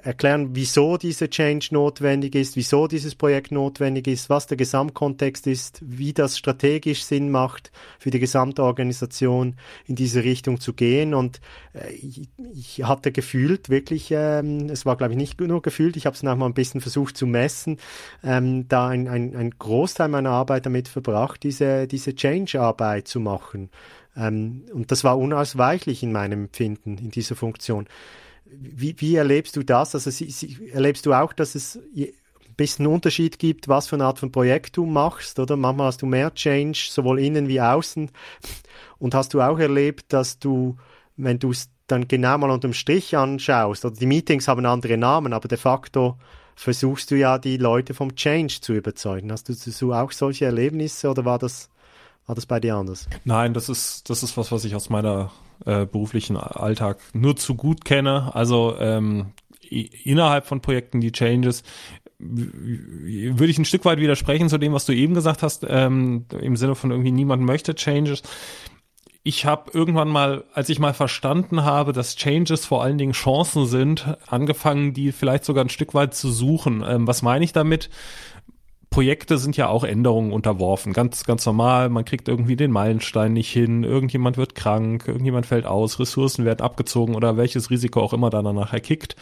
erklären, 0.04 0.50
wieso 0.54 0.98
diese 0.98 1.30
Change 1.30 1.70
notwendig 1.72 2.36
ist, 2.36 2.56
wieso 2.56 2.88
dieses 2.88 3.16
Projekt 3.16 3.52
notwendig 3.52 4.08
ist, 4.08 4.30
was 4.30 4.48
der 4.48 4.58
Gesamtkontext 4.58 5.48
ist, 5.48 5.82
wie 5.82 6.14
das 6.14 6.38
strategisch 6.38 7.04
Sinn 7.04 7.30
macht 7.30 7.72
für 8.00 8.10
die 8.10 8.20
gesamte 8.20 8.64
Organisation 8.64 9.56
in 9.86 9.96
diese 9.96 10.24
Richtung 10.24 10.60
zu 10.60 10.74
gehen. 10.74 11.14
Und 11.14 11.42
äh, 11.74 11.92
ich, 11.94 12.84
hatte 12.84 13.12
gefühlt 13.12 13.70
wirklich, 13.70 14.12
ähm, 14.12 14.70
es 14.70 14.86
war 14.86 14.96
glaube 14.96 15.14
ich 15.14 15.18
nicht 15.18 15.40
nur 15.42 15.62
gefühlt, 15.62 15.98
ich 15.98 16.06
habe 16.06 16.16
es 16.16 16.24
noch 16.24 16.36
mal 16.36 16.46
ein 16.46 16.54
bisschen 16.54 16.80
versucht 16.82 17.18
zu 17.18 17.26
messen, 17.26 17.78
ähm, 18.24 18.68
da 18.68 18.88
ein, 18.88 19.08
ein, 19.08 19.36
ein 19.36 19.52
Großteil 19.58 20.08
meiner 20.08 20.30
Arbeit 20.30 20.66
damit 20.66 20.88
verbracht, 20.88 21.44
diese, 21.44 21.88
diese 21.88 22.16
Change-Arbeit 22.16 23.08
zu 23.08 23.20
machen. 23.20 23.70
Ähm, 24.18 24.64
und 24.74 24.92
das 24.92 25.04
war 25.04 25.18
unausweichlich 25.18 26.04
in 26.04 26.12
meinem 26.12 26.46
Empfinden, 26.46 26.98
in 26.98 27.12
dieser 27.12 27.36
Funktion. 27.36 27.88
Wie, 28.46 28.96
wie 28.98 29.16
erlebst 29.16 29.56
du 29.56 29.64
das? 29.64 29.94
Also 29.94 30.10
sie, 30.10 30.30
sie, 30.32 30.70
erlebst 30.72 31.06
du 31.06 31.14
auch, 31.14 31.34
dass 31.34 31.56
es 31.56 31.80
ein 31.96 32.14
bisschen 32.56 32.88
Unterschied 32.88 33.40
gibt, 33.40 33.68
was 33.68 33.88
für 33.88 33.96
eine 33.98 34.06
Art 34.06 34.20
von 34.20 34.32
Projekt 34.32 34.78
du 34.78 34.86
machst, 34.86 35.38
oder? 35.40 35.56
Manchmal 35.56 35.88
hast 35.88 36.02
du 36.02 36.06
mehr 36.06 36.34
Change, 36.34 36.88
sowohl 36.90 37.20
innen 37.20 37.48
wie 37.48 37.62
außen. 37.62 38.10
Und 38.98 39.14
hast 39.14 39.34
du 39.34 39.42
auch 39.42 39.60
erlebt, 39.60 40.12
dass 40.14 40.40
du, 40.40 40.78
wenn 41.18 41.40
du 41.40 41.52
es 41.52 41.70
dann 41.88 42.08
genau 42.08 42.38
mal 42.38 42.50
unterm 42.50 42.74
Strich 42.74 43.16
anschaust, 43.16 43.86
oder 43.86 43.96
die 43.96 44.06
Meetings 44.06 44.48
haben 44.48 44.66
andere 44.66 44.98
Namen, 44.98 45.34
aber 45.34 45.48
de 45.48 45.58
facto 45.58 46.18
versuchst 46.56 47.12
du 47.12 47.16
ja 47.16 47.38
die 47.38 47.58
Leute 47.58 47.94
vom 47.94 48.16
Change 48.16 48.60
zu 48.62 48.74
überzeugen. 48.74 49.32
Hast 49.32 49.48
du 49.48 49.54
so 49.54 49.94
auch 49.94 50.12
solche 50.12 50.46
Erlebnisse 50.46 51.10
oder 51.10 51.24
war 51.24 51.38
das 51.38 51.70
war 52.28 52.36
das 52.36 52.46
bei 52.46 52.60
dir 52.60 52.76
anders? 52.76 53.08
Nein, 53.24 53.54
das 53.54 53.70
ist, 53.70 54.10
das 54.10 54.22
ist 54.22 54.38
was, 54.38 54.52
was 54.52 54.66
ich 54.66 54.76
aus 54.76 54.90
meiner 54.90 55.32
äh, 55.66 55.86
beruflichen 55.86 56.38
Alltag 56.38 57.00
nur 57.14 57.38
zu 57.38 57.56
gut 57.56 57.86
kenne. 57.86 58.36
Also 58.36 58.76
ähm, 58.78 59.32
innerhalb 59.70 60.46
von 60.46 60.62
Projekten 60.62 61.02
die 61.02 61.12
Changes 61.14 61.64
würde 62.20 63.52
ich 63.52 63.60
ein 63.60 63.66
Stück 63.66 63.86
weit 63.86 64.00
widersprechen 64.00 64.50
zu 64.50 64.58
dem, 64.58 64.74
was 64.74 64.86
du 64.86 64.94
eben 64.94 65.14
gesagt 65.14 65.44
hast, 65.44 65.66
ähm, 65.70 66.26
im 66.40 66.56
Sinne 66.56 66.76
von 66.76 66.92
irgendwie 66.92 67.12
niemand 67.12 67.44
möchte 67.44 67.76
Changes. 67.76 68.24
Ich 69.24 69.46
habe 69.46 69.72
irgendwann 69.74 70.08
mal, 70.08 70.46
als 70.54 70.70
ich 70.70 70.80
mal 70.80 70.94
verstanden 70.94 71.64
habe, 71.64 71.94
dass 71.94 72.16
Changes 72.16 72.66
vor 72.66 72.82
allen 72.82 72.98
Dingen 72.98 73.12
Chancen 73.12 73.68
sind, 73.68 74.18
angefangen, 74.26 74.94
die 74.94 75.12
vielleicht 75.12 75.46
sogar 75.46 75.64
ein 75.64 75.70
Stück 75.70 75.94
weit 75.94 76.16
zu 76.16 76.32
suchen. 76.32 76.84
Ähm, 76.88 77.08
was 77.08 77.22
meine 77.22 77.46
ich 77.46 77.54
damit? 77.54 77.90
Projekte 78.90 79.38
sind 79.38 79.58
ja 79.58 79.68
auch 79.68 79.84
Änderungen 79.84 80.32
unterworfen. 80.32 80.94
Ganz, 80.94 81.24
ganz 81.26 81.46
normal. 81.46 81.90
Man 81.90 82.06
kriegt 82.06 82.28
irgendwie 82.28 82.56
den 82.56 82.72
Meilenstein 82.72 83.34
nicht 83.34 83.52
hin. 83.52 83.84
Irgendjemand 83.84 84.38
wird 84.38 84.56
krank. 84.56 85.08
Irgendjemand 85.08 85.46
fällt 85.46 85.66
aus. 85.66 86.00
Ressourcen 86.00 86.46
werden 86.46 86.62
abgezogen 86.62 87.16
oder 87.16 87.38
welches 87.38 87.70
Risiko 87.70 88.02
auch 88.02 88.14
immer 88.14 88.30
dann 88.30 88.46
danach 88.46 88.74
erkickt. 88.74 89.16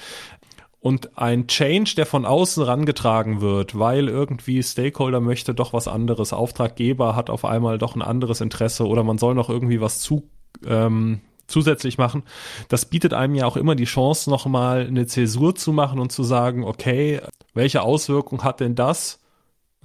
Und 0.86 1.18
ein 1.18 1.48
Change, 1.48 1.96
der 1.98 2.06
von 2.06 2.26
außen 2.26 2.62
rangetragen 2.62 3.42
wird, 3.42 3.80
weil 3.80 4.08
irgendwie 4.08 4.62
Stakeholder 4.62 5.20
möchte 5.20 5.56
doch 5.56 5.74
was 5.74 5.88
anderes, 5.88 6.32
Auftraggeber 6.32 7.16
hat 7.16 7.32
auf 7.32 7.44
einmal 7.44 7.80
doch 7.80 7.96
ein 7.96 8.04
anderes 8.04 8.40
Interesse 8.40 8.86
oder 8.86 9.04
man 9.04 9.18
soll 9.18 9.34
noch 9.34 9.50
irgendwie 9.50 9.82
was 9.82 10.00
zu, 10.00 10.30
ähm, 10.64 11.22
zusätzlich 11.48 11.98
machen, 11.98 12.22
das 12.70 12.86
bietet 12.86 13.16
einem 13.16 13.34
ja 13.34 13.48
auch 13.48 13.58
immer 13.58 13.74
die 13.74 13.86
Chance, 13.86 14.30
nochmal 14.30 14.86
eine 14.86 15.08
Zäsur 15.08 15.56
zu 15.56 15.74
machen 15.74 15.98
und 15.98 16.12
zu 16.12 16.22
sagen, 16.24 16.64
okay, 16.64 17.20
welche 17.56 17.82
Auswirkung 17.82 18.44
hat 18.44 18.60
denn 18.60 18.76
das 18.76 19.25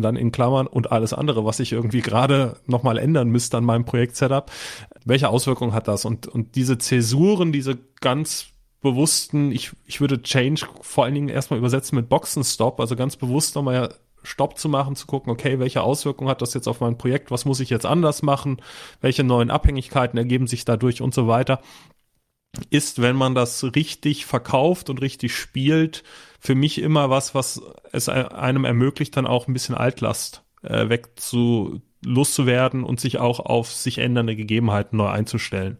und 0.00 0.04
dann 0.04 0.16
in 0.16 0.32
Klammern 0.32 0.66
und 0.66 0.92
alles 0.92 1.12
andere, 1.12 1.44
was 1.44 1.60
ich 1.60 1.72
irgendwie 1.72 2.00
gerade 2.00 2.56
nochmal 2.66 2.96
ändern 2.96 3.28
müsste 3.28 3.58
an 3.58 3.64
meinem 3.64 3.84
Projekt-Setup. 3.84 4.50
Welche 5.04 5.28
Auswirkungen 5.28 5.74
hat 5.74 5.88
das? 5.88 6.06
Und, 6.06 6.26
und 6.26 6.54
diese 6.54 6.78
Zäsuren, 6.78 7.52
diese 7.52 7.76
ganz 8.00 8.46
bewussten, 8.80 9.52
ich, 9.52 9.72
ich 9.84 10.00
würde 10.00 10.22
Change 10.22 10.64
vor 10.80 11.04
allen 11.04 11.14
Dingen 11.14 11.28
erstmal 11.28 11.58
übersetzen 11.58 11.96
mit 11.96 12.08
Boxenstopp, 12.08 12.80
also 12.80 12.96
ganz 12.96 13.16
bewusst 13.16 13.54
nochmal 13.56 13.94
Stopp 14.22 14.58
zu 14.58 14.70
machen, 14.70 14.96
zu 14.96 15.06
gucken, 15.06 15.30
okay, 15.30 15.58
welche 15.58 15.82
Auswirkungen 15.82 16.30
hat 16.30 16.40
das 16.40 16.54
jetzt 16.54 16.66
auf 16.66 16.80
mein 16.80 16.96
Projekt, 16.96 17.30
was 17.30 17.44
muss 17.44 17.60
ich 17.60 17.68
jetzt 17.68 17.84
anders 17.84 18.22
machen, 18.22 18.62
welche 19.02 19.22
neuen 19.22 19.50
Abhängigkeiten 19.50 20.16
ergeben 20.16 20.46
sich 20.46 20.64
dadurch 20.64 21.02
und 21.02 21.12
so 21.12 21.28
weiter, 21.28 21.60
ist, 22.70 23.02
wenn 23.02 23.16
man 23.16 23.34
das 23.34 23.62
richtig 23.74 24.24
verkauft 24.24 24.88
und 24.88 25.02
richtig 25.02 25.36
spielt, 25.36 26.04
für 26.40 26.54
mich 26.54 26.80
immer 26.80 27.10
was, 27.10 27.34
was 27.34 27.62
es 27.92 28.08
einem 28.08 28.64
ermöglicht, 28.64 29.16
dann 29.16 29.26
auch 29.26 29.46
ein 29.46 29.52
bisschen 29.52 29.74
Altlast 29.74 30.42
äh, 30.62 30.88
wegzu 30.88 31.80
loszuwerden 32.04 32.82
und 32.82 32.98
sich 32.98 33.18
auch 33.18 33.40
auf 33.40 33.70
sich 33.70 33.98
ändernde 33.98 34.34
Gegebenheiten 34.34 34.96
neu 34.96 35.08
einzustellen. 35.08 35.76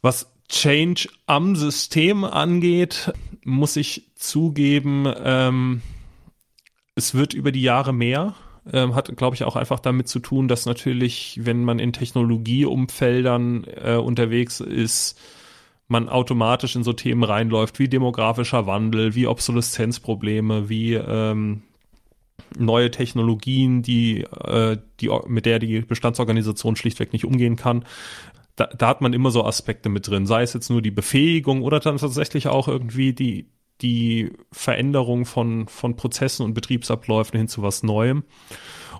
Was 0.00 0.32
Change 0.48 1.08
am 1.26 1.56
System 1.56 2.24
angeht, 2.24 3.12
muss 3.44 3.76
ich 3.76 4.12
zugeben, 4.14 5.12
ähm, 5.22 5.82
es 6.94 7.14
wird 7.14 7.34
über 7.34 7.52
die 7.52 7.62
Jahre 7.62 7.92
mehr. 7.92 8.34
Ähm, 8.72 8.94
hat, 8.94 9.16
glaube 9.16 9.34
ich, 9.34 9.44
auch 9.44 9.56
einfach 9.56 9.80
damit 9.80 10.06
zu 10.08 10.18
tun, 10.20 10.46
dass 10.46 10.66
natürlich, 10.66 11.40
wenn 11.42 11.64
man 11.64 11.78
in 11.78 11.92
Technologieumfeldern 11.92 13.64
äh, 13.64 13.94
unterwegs 13.94 14.60
ist, 14.60 15.18
man 15.90 16.08
automatisch 16.08 16.76
in 16.76 16.84
so 16.84 16.92
Themen 16.92 17.24
reinläuft 17.24 17.78
wie 17.78 17.88
demografischer 17.88 18.66
Wandel, 18.66 19.14
wie 19.14 19.26
Obsoleszenzprobleme, 19.26 20.68
wie 20.68 20.94
ähm, 20.94 21.62
neue 22.58 22.90
Technologien, 22.90 23.82
die, 23.82 24.22
äh, 24.22 24.78
die, 25.00 25.10
mit 25.26 25.46
der 25.46 25.58
die 25.58 25.80
Bestandsorganisation 25.80 26.76
schlichtweg 26.76 27.12
nicht 27.12 27.24
umgehen 27.24 27.56
kann. 27.56 27.84
Da, 28.56 28.66
da 28.66 28.88
hat 28.88 29.00
man 29.00 29.12
immer 29.12 29.30
so 29.30 29.44
Aspekte 29.44 29.88
mit 29.88 30.08
drin, 30.08 30.26
sei 30.26 30.42
es 30.42 30.52
jetzt 30.52 30.70
nur 30.70 30.82
die 30.82 30.90
Befähigung 30.90 31.62
oder 31.62 31.80
dann 31.80 31.98
tatsächlich 31.98 32.48
auch 32.48 32.68
irgendwie 32.68 33.12
die, 33.12 33.46
die 33.80 34.32
Veränderung 34.52 35.24
von, 35.24 35.68
von 35.68 35.96
Prozessen 35.96 36.44
und 36.44 36.54
Betriebsabläufen 36.54 37.38
hin 37.38 37.48
zu 37.48 37.62
was 37.62 37.82
Neuem. 37.82 38.24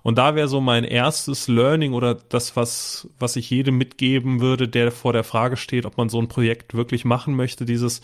Und 0.03 0.19
da 0.19 0.35
wäre 0.35 0.49
so 0.49 0.61
mein 0.61 0.85
erstes 0.85 1.49
Learning 1.49 1.93
oder 1.93 2.15
das, 2.15 2.57
was, 2.57 3.09
was 3.19 3.37
ich 3.37 3.51
jedem 3.51 3.77
mitgeben 3.79 4.41
würde, 4.41 4.69
der 4.69 4.93
vor 4.93 5.13
der 5.13 5.25
Frage 5.25 5.57
steht, 5.57 5.87
ob 5.87 5.97
man 5.97 6.09
so 6.09 6.21
ein 6.21 6.29
Projekt 6.29 6.75
wirklich 6.75 7.05
machen 7.05 7.35
möchte, 7.35 7.65
dieses, 7.65 8.01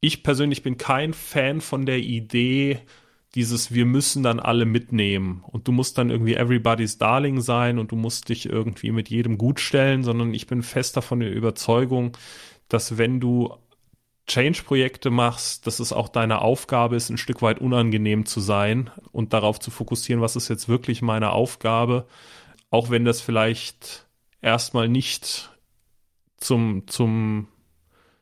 ich 0.00 0.22
persönlich 0.22 0.62
bin 0.62 0.78
kein 0.78 1.12
Fan 1.12 1.60
von 1.60 1.84
der 1.84 1.98
Idee, 1.98 2.80
dieses 3.34 3.72
wir 3.72 3.86
müssen 3.86 4.22
dann 4.22 4.40
alle 4.40 4.64
mitnehmen. 4.64 5.44
Und 5.46 5.68
du 5.68 5.72
musst 5.72 5.98
dann 5.98 6.10
irgendwie 6.10 6.34
everybody's 6.34 6.98
darling 6.98 7.40
sein 7.40 7.78
und 7.78 7.92
du 7.92 7.96
musst 7.96 8.28
dich 8.28 8.46
irgendwie 8.46 8.90
mit 8.90 9.08
jedem 9.08 9.38
gut 9.38 9.60
stellen, 9.60 10.02
sondern 10.02 10.34
ich 10.34 10.46
bin 10.46 10.62
fest 10.62 10.96
davon 10.96 11.20
der 11.20 11.32
Überzeugung, 11.32 12.16
dass 12.68 12.98
wenn 12.98 13.20
du 13.20 13.54
Change-Projekte 14.30 15.10
machst, 15.10 15.66
dass 15.66 15.80
es 15.80 15.92
auch 15.92 16.08
deine 16.08 16.40
Aufgabe 16.40 16.94
ist, 16.94 17.10
ein 17.10 17.18
Stück 17.18 17.42
weit 17.42 17.58
unangenehm 17.60 18.26
zu 18.26 18.38
sein 18.38 18.90
und 19.10 19.32
darauf 19.32 19.58
zu 19.58 19.72
fokussieren, 19.72 20.22
was 20.22 20.36
ist 20.36 20.48
jetzt 20.48 20.68
wirklich 20.68 21.02
meine 21.02 21.32
Aufgabe, 21.32 22.06
auch 22.70 22.90
wenn 22.90 23.04
das 23.04 23.20
vielleicht 23.20 24.06
erstmal 24.40 24.88
nicht 24.88 25.50
zum, 26.36 26.86
zum 26.86 27.48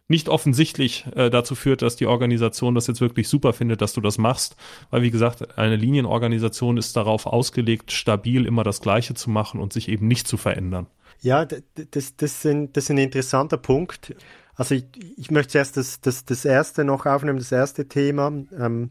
nicht 0.08 0.30
offensichtlich 0.30 1.04
äh, 1.14 1.28
dazu 1.28 1.54
führt, 1.54 1.82
dass 1.82 1.96
die 1.96 2.06
Organisation 2.06 2.74
das 2.74 2.86
jetzt 2.86 3.02
wirklich 3.02 3.28
super 3.28 3.52
findet, 3.52 3.82
dass 3.82 3.92
du 3.92 4.00
das 4.00 4.16
machst. 4.16 4.56
Weil, 4.88 5.02
wie 5.02 5.10
gesagt, 5.10 5.58
eine 5.58 5.76
Linienorganisation 5.76 6.78
ist 6.78 6.96
darauf 6.96 7.26
ausgelegt, 7.26 7.92
stabil 7.92 8.46
immer 8.46 8.64
das 8.64 8.80
Gleiche 8.80 9.12
zu 9.12 9.28
machen 9.28 9.60
und 9.60 9.74
sich 9.74 9.90
eben 9.90 10.08
nicht 10.08 10.26
zu 10.26 10.38
verändern. 10.38 10.86
Ja, 11.20 11.44
das, 11.44 12.16
das, 12.16 12.40
sind, 12.40 12.76
das 12.76 12.84
ist 12.84 12.90
ein 12.90 12.98
interessanter 12.98 13.58
Punkt. 13.58 14.14
Also 14.58 14.74
ich, 14.74 14.86
ich 15.16 15.30
möchte 15.30 15.52
zuerst 15.52 15.76
das, 15.76 16.00
das, 16.00 16.24
das 16.24 16.44
erste 16.44 16.84
noch 16.84 17.06
aufnehmen, 17.06 17.38
das 17.38 17.52
erste 17.52 17.86
Thema. 17.88 18.26
Ähm, 18.58 18.90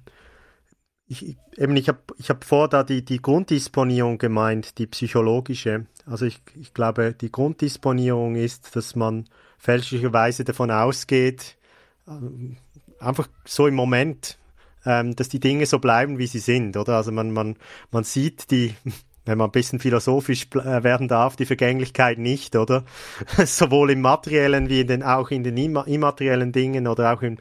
ich, 1.07 1.37
eben, 1.57 1.75
ich 1.75 1.89
habe 1.89 1.99
ich 2.17 2.29
hab 2.29 2.45
vor 2.45 2.69
da 2.69 2.83
die, 2.83 3.03
die 3.03 3.21
Grunddisponierung 3.21 4.17
gemeint, 4.17 4.77
die 4.77 4.87
psychologische. 4.87 5.85
Also 6.05 6.25
ich, 6.25 6.41
ich 6.55 6.73
glaube, 6.73 7.13
die 7.13 7.31
Grunddisponierung 7.31 8.35
ist, 8.35 8.77
dass 8.77 8.95
man 8.95 9.25
fälschlicherweise 9.57 10.45
davon 10.45 10.71
ausgeht, 10.71 11.57
ähm, 12.07 12.55
einfach 12.99 13.27
so 13.45 13.67
im 13.67 13.75
Moment, 13.75 14.37
ähm, 14.85 15.17
dass 15.17 15.27
die 15.27 15.41
Dinge 15.41 15.65
so 15.65 15.79
bleiben, 15.79 16.17
wie 16.17 16.27
sie 16.27 16.39
sind, 16.39 16.77
oder? 16.77 16.95
Also 16.95 17.11
man, 17.11 17.31
man, 17.31 17.57
man 17.91 18.05
sieht 18.05 18.51
die, 18.51 18.73
wenn 19.27 19.37
man 19.37 19.49
ein 19.49 19.51
bisschen 19.51 19.79
philosophisch 19.79 20.47
äh, 20.55 20.83
werden 20.83 21.07
darf, 21.07 21.35
die 21.35 21.45
Vergänglichkeit 21.45 22.17
nicht, 22.17 22.55
oder? 22.55 22.83
Sowohl 23.45 23.91
im 23.91 24.01
materiellen 24.01 24.69
wie 24.69 24.81
in 24.81 24.87
den, 24.87 25.03
auch 25.03 25.29
in 25.31 25.43
den 25.43 25.57
immateriellen 25.57 26.51
Dingen 26.51 26.87
oder 26.87 27.13
auch 27.13 27.21
im, 27.21 27.37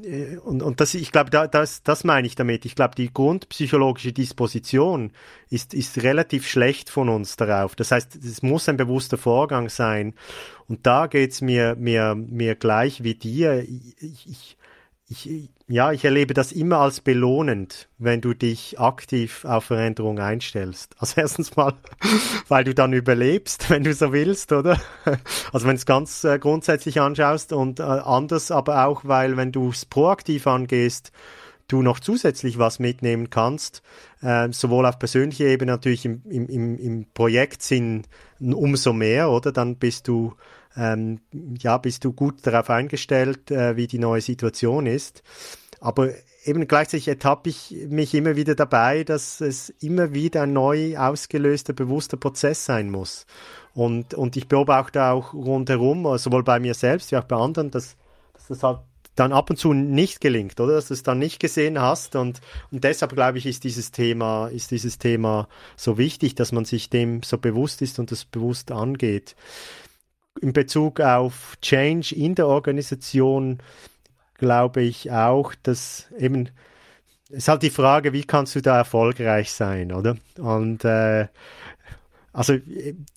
äh, 0.00 0.36
und, 0.38 0.62
und 0.62 0.80
das, 0.80 0.94
ich 0.94 1.12
glaube, 1.12 1.30
da, 1.30 1.46
das, 1.46 1.82
das 1.82 2.04
meine 2.04 2.26
ich 2.26 2.34
damit. 2.34 2.64
Ich 2.64 2.74
glaube, 2.74 2.94
die 2.94 3.12
grundpsychologische 3.12 4.12
Disposition 4.12 5.12
ist, 5.50 5.74
ist 5.74 6.02
relativ 6.02 6.46
schlecht 6.46 6.90
von 6.90 7.08
uns 7.08 7.36
darauf. 7.36 7.74
Das 7.74 7.90
heißt, 7.90 8.16
es 8.16 8.42
muss 8.42 8.68
ein 8.68 8.76
bewusster 8.76 9.18
Vorgang 9.18 9.68
sein. 9.68 10.14
Und 10.68 10.86
da 10.86 11.06
geht's 11.06 11.40
mir, 11.40 11.76
mir, 11.76 12.14
mir 12.14 12.54
gleich 12.54 13.02
wie 13.02 13.14
dir. 13.14 13.62
Ich, 13.62 14.26
ich, 14.28 14.56
ich, 15.12 15.50
ja, 15.68 15.92
ich 15.92 16.04
erlebe 16.04 16.32
das 16.32 16.52
immer 16.52 16.78
als 16.78 17.00
belohnend, 17.00 17.88
wenn 17.98 18.20
du 18.20 18.32
dich 18.34 18.80
aktiv 18.80 19.44
auf 19.44 19.64
Veränderung 19.64 20.18
einstellst. 20.18 20.94
Also 20.98 21.20
erstens 21.20 21.54
mal, 21.56 21.74
weil 22.48 22.64
du 22.64 22.74
dann 22.74 22.92
überlebst, 22.92 23.68
wenn 23.70 23.84
du 23.84 23.92
so 23.92 24.12
willst, 24.12 24.52
oder? 24.52 24.80
Also 25.52 25.66
wenn 25.66 25.76
du 25.76 25.80
es 25.80 25.86
ganz 25.86 26.24
äh, 26.24 26.38
grundsätzlich 26.38 27.00
anschaust 27.00 27.52
und 27.52 27.80
äh, 27.80 27.82
anders, 27.82 28.50
aber 28.50 28.86
auch, 28.86 29.04
weil 29.04 29.36
wenn 29.36 29.52
du 29.52 29.70
es 29.70 29.84
proaktiv 29.84 30.46
angehst, 30.46 31.12
du 31.68 31.82
noch 31.82 32.00
zusätzlich 32.00 32.58
was 32.58 32.78
mitnehmen 32.78 33.30
kannst, 33.30 33.82
äh, 34.22 34.48
sowohl 34.52 34.86
auf 34.86 34.98
persönlicher 34.98 35.46
Ebene 35.46 35.72
natürlich 35.72 36.04
im, 36.04 36.22
im, 36.28 36.78
im, 36.78 37.06
Projektsinn 37.12 38.04
umso 38.40 38.92
mehr, 38.92 39.30
oder? 39.30 39.52
Dann 39.52 39.76
bist 39.76 40.08
du 40.08 40.34
ähm, 40.76 41.20
ja, 41.58 41.78
bist 41.78 42.04
du 42.04 42.12
gut 42.12 42.46
darauf 42.46 42.70
eingestellt, 42.70 43.50
äh, 43.50 43.76
wie 43.76 43.86
die 43.86 43.98
neue 43.98 44.20
Situation 44.20 44.86
ist. 44.86 45.22
Aber 45.80 46.10
eben 46.44 46.66
gleichzeitig 46.68 47.08
ertappe 47.08 47.50
ich 47.50 47.74
mich 47.88 48.14
immer 48.14 48.36
wieder 48.36 48.54
dabei, 48.54 49.04
dass 49.04 49.40
es 49.40 49.70
immer 49.80 50.12
wieder 50.12 50.42
ein 50.42 50.52
neu 50.52 50.96
ausgelöster, 50.96 51.72
bewusster 51.72 52.16
Prozess 52.16 52.64
sein 52.64 52.90
muss. 52.90 53.26
Und, 53.74 54.14
und 54.14 54.36
ich 54.36 54.48
beobachte 54.48 55.04
auch 55.04 55.32
rundherum, 55.34 56.06
also 56.06 56.30
sowohl 56.30 56.44
bei 56.44 56.60
mir 56.60 56.74
selbst 56.74 57.10
wie 57.10 57.16
auch 57.16 57.24
bei 57.24 57.36
anderen, 57.36 57.70
dass, 57.70 57.96
dass 58.34 58.48
das 58.48 58.62
halt 58.62 58.78
dann 59.14 59.32
ab 59.32 59.50
und 59.50 59.56
zu 59.56 59.74
nicht 59.74 60.20
gelingt, 60.20 60.58
oder? 60.58 60.74
Dass 60.74 60.88
du 60.88 60.94
es 60.94 61.02
dann 61.02 61.18
nicht 61.18 61.38
gesehen 61.38 61.80
hast. 61.80 62.16
Und, 62.16 62.40
und 62.70 62.82
deshalb 62.84 63.14
glaube 63.14 63.38
ich, 63.38 63.46
ist 63.46 63.64
dieses 63.64 63.90
Thema, 63.90 64.48
ist 64.48 64.70
dieses 64.70 64.98
Thema 64.98 65.48
so 65.76 65.98
wichtig, 65.98 66.34
dass 66.34 66.52
man 66.52 66.64
sich 66.64 66.88
dem 66.88 67.22
so 67.22 67.36
bewusst 67.36 67.82
ist 67.82 67.98
und 67.98 68.10
das 68.10 68.24
bewusst 68.24 68.72
angeht 68.72 69.36
in 70.40 70.52
Bezug 70.52 71.00
auf 71.00 71.56
Change 71.60 72.14
in 72.14 72.34
der 72.34 72.46
Organisation 72.46 73.58
glaube 74.34 74.82
ich 74.82 75.10
auch, 75.10 75.54
dass 75.62 76.08
eben 76.18 76.50
ist 77.32 77.48
halt 77.48 77.62
die 77.62 77.70
Frage, 77.70 78.12
wie 78.12 78.24
kannst 78.24 78.54
du 78.54 78.60
da 78.60 78.76
erfolgreich 78.76 79.52
sein, 79.52 79.90
oder? 79.92 80.16
Und 80.38 80.84
äh, 80.84 81.28
also 82.32 82.58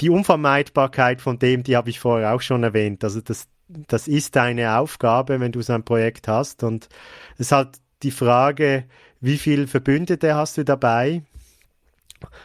die 0.01 0.09
Unvermeidbarkeit 0.09 1.21
von 1.21 1.37
dem, 1.37 1.63
die 1.63 1.75
habe 1.75 1.89
ich 1.89 1.99
vorher 1.99 2.33
auch 2.33 2.41
schon 2.41 2.63
erwähnt. 2.63 3.03
Also 3.03 3.21
das, 3.21 3.47
das 3.67 4.07
ist 4.07 4.35
deine 4.35 4.77
Aufgabe, 4.77 5.39
wenn 5.39 5.51
du 5.51 5.61
so 5.61 5.73
ein 5.73 5.83
Projekt 5.83 6.27
hast. 6.27 6.63
Und 6.63 6.87
es 7.33 7.47
ist 7.47 7.51
halt 7.51 7.77
die 8.03 8.11
Frage, 8.11 8.85
wie 9.19 9.37
viel 9.37 9.67
Verbündete 9.67 10.35
hast 10.35 10.57
du 10.57 10.63
dabei? 10.63 11.23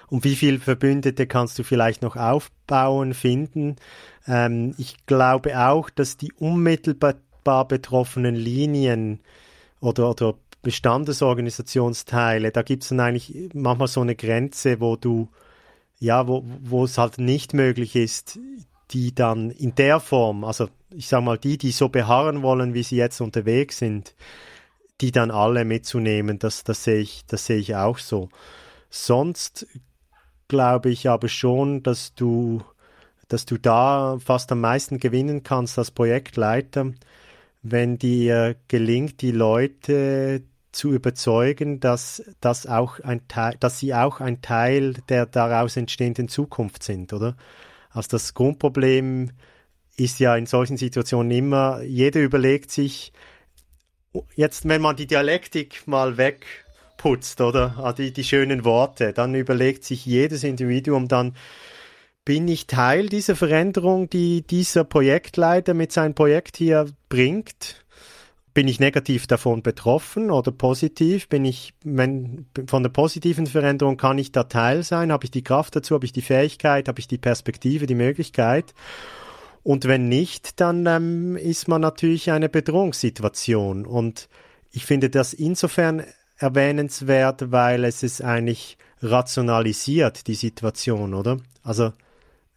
Und 0.09 0.25
wie 0.25 0.37
viel 0.37 0.59
Verbündete 0.59 1.27
kannst 1.27 1.59
du 1.59 1.63
vielleicht 1.63 2.03
noch 2.03 2.17
aufbauen, 2.17 3.15
finden? 3.15 3.77
Ähm, 4.27 4.75
ich 4.79 5.07
glaube 5.07 5.59
auch, 5.59 5.91
dass 5.91 6.17
die 6.17 6.33
unmittelbar 6.33 7.67
betroffenen 7.67 8.35
Linien 8.35 9.21
oder, 9.81 10.11
oder 10.11 10.35
Bestandesorganisationsteile, 10.63 12.53
da 12.53 12.63
gibt 12.63 12.83
es 12.83 12.91
dann 12.91 13.01
eigentlich 13.01 13.51
manchmal 13.55 13.89
so 13.89 14.03
eine 14.03 14.15
Grenze, 14.15 14.81
wo 14.81 14.97
du, 14.97 15.29
ja, 15.99 16.27
wo, 16.29 16.85
es 16.85 16.99
halt 16.99 17.19
nicht 17.19 17.55
möglich 17.55 17.97
ist, 17.97 18.39
die 18.91 19.15
dann 19.15 19.51
in 19.51 19.75
der 19.75 20.01
Form, 20.01 20.45
also 20.45 20.69
ich 20.91 21.09
sag 21.09 21.23
mal, 21.23 21.39
die, 21.39 21.57
die 21.57 21.71
so 21.71 21.89
beharren 21.89 22.43
wollen, 22.43 22.75
wie 22.75 22.83
sie 22.83 22.97
jetzt 22.97 23.21
unterwegs 23.21 23.79
sind, 23.79 24.15
die 25.01 25.13
dann 25.13 25.31
alle 25.31 25.65
mitzunehmen, 25.65 26.39
das, 26.39 26.65
das 26.65 26.85
sehe 26.85 27.01
ich, 27.01 27.25
das 27.27 27.47
sehe 27.47 27.59
ich 27.59 27.77
auch 27.77 27.99
so. 27.99 28.29
Sonst 28.91 29.67
glaube 30.49 30.91
ich 30.91 31.09
aber 31.09 31.29
schon, 31.29 31.83
dass 31.83 32.15
du 32.15 32.63
dass 33.31 33.47
du 33.47 33.59
da 33.59 34.19
fast 34.23 34.53
am 34.53 34.61
meisten 34.61 34.99
gewinnen 34.99 35.43
kannst 35.43 35.79
als 35.79 35.91
Projektleiter, 35.91 36.93
wenn 37.63 37.99
dir 37.99 38.57
gelingt, 38.69 39.23
die 39.23 39.33
Leute 39.33 40.43
zu 40.73 40.93
überzeugen, 40.93 41.81
dass, 41.81 42.23
das 42.41 42.67
auch 42.67 43.01
ein 43.01 43.27
Teil, 43.27 43.57
dass 43.59 43.79
sie 43.79 43.95
auch 43.95 44.21
ein 44.21 44.41
Teil 44.43 44.95
der 45.09 45.27
daraus 45.27 45.77
entstehenden 45.77 46.29
Zukunft 46.29 46.83
sind, 46.83 47.13
oder? 47.13 47.37
Also 47.91 48.11
das 48.11 48.35
Grundproblem 48.35 49.33
ist 49.97 50.21
ja 50.21 50.37
in 50.37 50.47
solchen 50.47 50.77
Situationen 50.77 51.31
immer, 51.31 51.83
jeder 51.83 52.21
überlegt 52.21 52.71
sich, 52.71 53.13
jetzt 54.37 54.69
wenn 54.69 54.81
man 54.81 54.97
die 54.97 55.07
Dialektik 55.07 55.87
mal 55.87 56.17
weg 56.17 56.47
aufputzt, 57.01 57.41
oder? 57.41 57.77
Ah, 57.79 57.93
die, 57.93 58.13
die 58.13 58.25
schönen 58.25 58.65
Worte. 58.65 59.13
Dann 59.13 59.35
überlegt 59.35 59.85
sich 59.85 60.05
jedes 60.07 60.45
Individuum 60.45 61.09
dann, 61.09 61.35
bin 62.25 62.49
ich 62.49 62.67
Teil 62.67 63.09
dieser 63.09 63.37
Veränderung, 63.37 64.09
die 64.11 64.43
dieser 64.43 64.85
Projektleiter 64.85 65.75
mit 65.75 65.93
seinem 65.93 66.15
Projekt 66.15 66.57
hier 66.57 66.87
bringt? 67.09 67.85
Bin 68.53 68.69
ich 68.69 68.81
negativ 68.81 69.27
davon 69.27 69.63
betroffen 69.63 70.31
oder 70.31 70.51
positiv? 70.51 71.29
Bin 71.29 71.45
ich, 71.45 71.73
wenn, 71.85 72.47
von 72.67 72.83
der 72.83 72.91
positiven 72.91 73.47
Veränderung 73.47 73.97
kann 73.97 74.19
ich 74.19 74.33
da 74.33 74.45
Teil 74.45 74.83
sein? 74.83 75.13
Habe 75.13 75.25
ich 75.25 75.31
die 75.31 75.45
Kraft 75.45 75.77
dazu? 75.77 75.95
Habe 75.95 76.05
ich 76.05 76.13
die 76.13 76.23
Fähigkeit? 76.23 76.89
Habe 76.89 76.99
ich 76.99 77.09
die 77.09 77.19
Perspektive, 77.19 77.87
die 77.87 77.95
Möglichkeit? 77.95 78.75
Und 79.63 79.87
wenn 79.87 80.09
nicht, 80.09 80.61
dann 80.61 80.87
ähm, 80.87 81.37
ist 81.37 81.69
man 81.69 81.81
natürlich 81.81 82.31
eine 82.33 82.49
Bedrohungssituation. 82.49 83.87
Und 83.87 84.29
ich 84.73 84.85
finde 84.85 85.11
das 85.11 85.33
insofern 85.33 86.03
erwähnenswert, 86.39 87.53
weil 87.53 87.85
es 87.85 88.03
es 88.03 88.21
eigentlich 88.21 88.79
rationalisiert, 89.03 90.27
die 90.27 90.35
Situation, 90.35 91.15
oder? 91.15 91.39
Also 91.63 91.93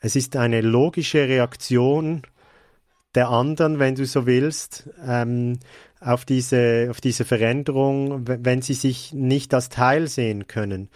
es 0.04 0.18
ist 0.18 0.36
eine 0.36 0.60
logische 0.60 1.30
Reaktion 1.30 2.24
der 3.16 3.30
anderen, 3.30 3.80
wenn 3.80 3.96
du 3.96 4.06
so 4.06 4.26
willst, 4.26 4.90
ähm, 5.08 5.60
auf, 6.02 6.26
diese, 6.26 6.88
auf 6.90 7.00
diese 7.00 7.24
Veränderung, 7.24 8.28
wenn 8.28 8.62
sie 8.62 8.74
sich 8.74 9.14
nicht 9.14 9.54
als 9.54 9.70
Teil 9.70 10.10
sehen 10.10 10.48
können. 10.48 10.90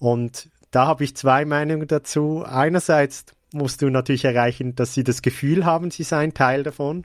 Und 0.00 0.48
da 0.72 0.88
habe 0.88 1.04
ich 1.04 1.14
zwei 1.14 1.44
Meinungen 1.44 1.86
dazu. 1.86 2.42
Einerseits 2.44 3.24
musst 3.52 3.82
du 3.82 3.88
natürlich 3.88 4.24
erreichen, 4.24 4.74
dass 4.74 4.94
sie 4.94 5.04
das 5.04 5.22
Gefühl 5.22 5.64
haben, 5.64 5.92
sie 5.92 6.02
seien 6.02 6.34
Teil 6.34 6.64
davon, 6.64 7.04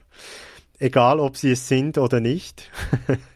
egal 0.80 1.20
ob 1.20 1.36
sie 1.36 1.52
es 1.52 1.68
sind 1.68 1.96
oder 1.96 2.18
nicht. 2.18 2.72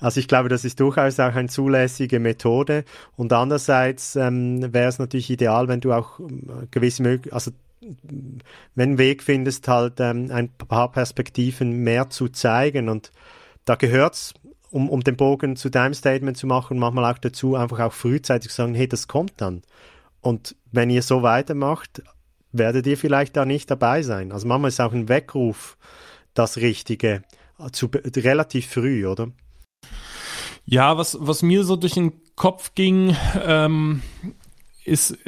also 0.00 0.20
ich 0.20 0.28
glaube, 0.28 0.48
das 0.48 0.64
ist 0.64 0.80
durchaus 0.80 1.20
auch 1.20 1.34
eine 1.34 1.48
zulässige 1.48 2.20
Methode. 2.20 2.84
Und 3.16 3.32
andererseits 3.32 4.16
ähm, 4.16 4.72
wäre 4.72 4.88
es 4.88 4.98
natürlich 4.98 5.30
ideal, 5.30 5.68
wenn 5.68 5.80
du 5.80 5.92
auch 5.92 6.20
ähm, 6.20 6.68
gewisse 6.70 7.02
Möglichkeiten, 7.02 7.34
also 7.34 7.50
wenn 8.74 8.98
Weg 8.98 9.22
findest, 9.22 9.66
halt 9.68 10.00
ähm, 10.00 10.30
ein 10.30 10.50
paar 10.50 10.92
Perspektiven 10.92 11.82
mehr 11.82 12.10
zu 12.10 12.28
zeigen. 12.28 12.88
Und 12.88 13.10
da 13.64 13.74
gehört's 13.74 14.34
um, 14.70 14.88
um 14.88 15.02
den 15.02 15.16
Bogen 15.16 15.56
zu 15.56 15.68
deinem 15.68 15.94
Statement 15.94 16.36
zu 16.36 16.46
machen, 16.46 16.78
manchmal 16.78 17.12
auch 17.12 17.18
dazu, 17.18 17.56
einfach 17.56 17.80
auch 17.80 17.92
frühzeitig 17.92 18.52
sagen, 18.52 18.74
hey, 18.74 18.88
das 18.88 19.08
kommt 19.08 19.32
dann. 19.38 19.62
Und 20.20 20.54
wenn 20.70 20.90
ihr 20.90 21.02
so 21.02 21.22
weitermacht, 21.22 22.02
werdet 22.52 22.86
ihr 22.86 22.96
vielleicht 22.96 23.36
da 23.36 23.44
nicht 23.44 23.70
dabei 23.70 24.02
sein. 24.02 24.32
Also 24.32 24.46
manchmal 24.46 24.68
ist 24.68 24.80
auch 24.80 24.92
ein 24.92 25.08
Weckruf 25.08 25.76
das 26.34 26.56
Richtige, 26.58 27.22
zu, 27.72 27.90
relativ 28.16 28.68
früh, 28.68 29.06
oder? 29.06 29.28
Ja, 30.64 30.98
was, 30.98 31.16
was 31.20 31.42
mir 31.42 31.64
so 31.64 31.76
durch 31.76 31.94
den 31.94 32.12
Kopf 32.36 32.74
ging, 32.74 33.16
ähm, 33.44 34.02
ist, 34.84 35.18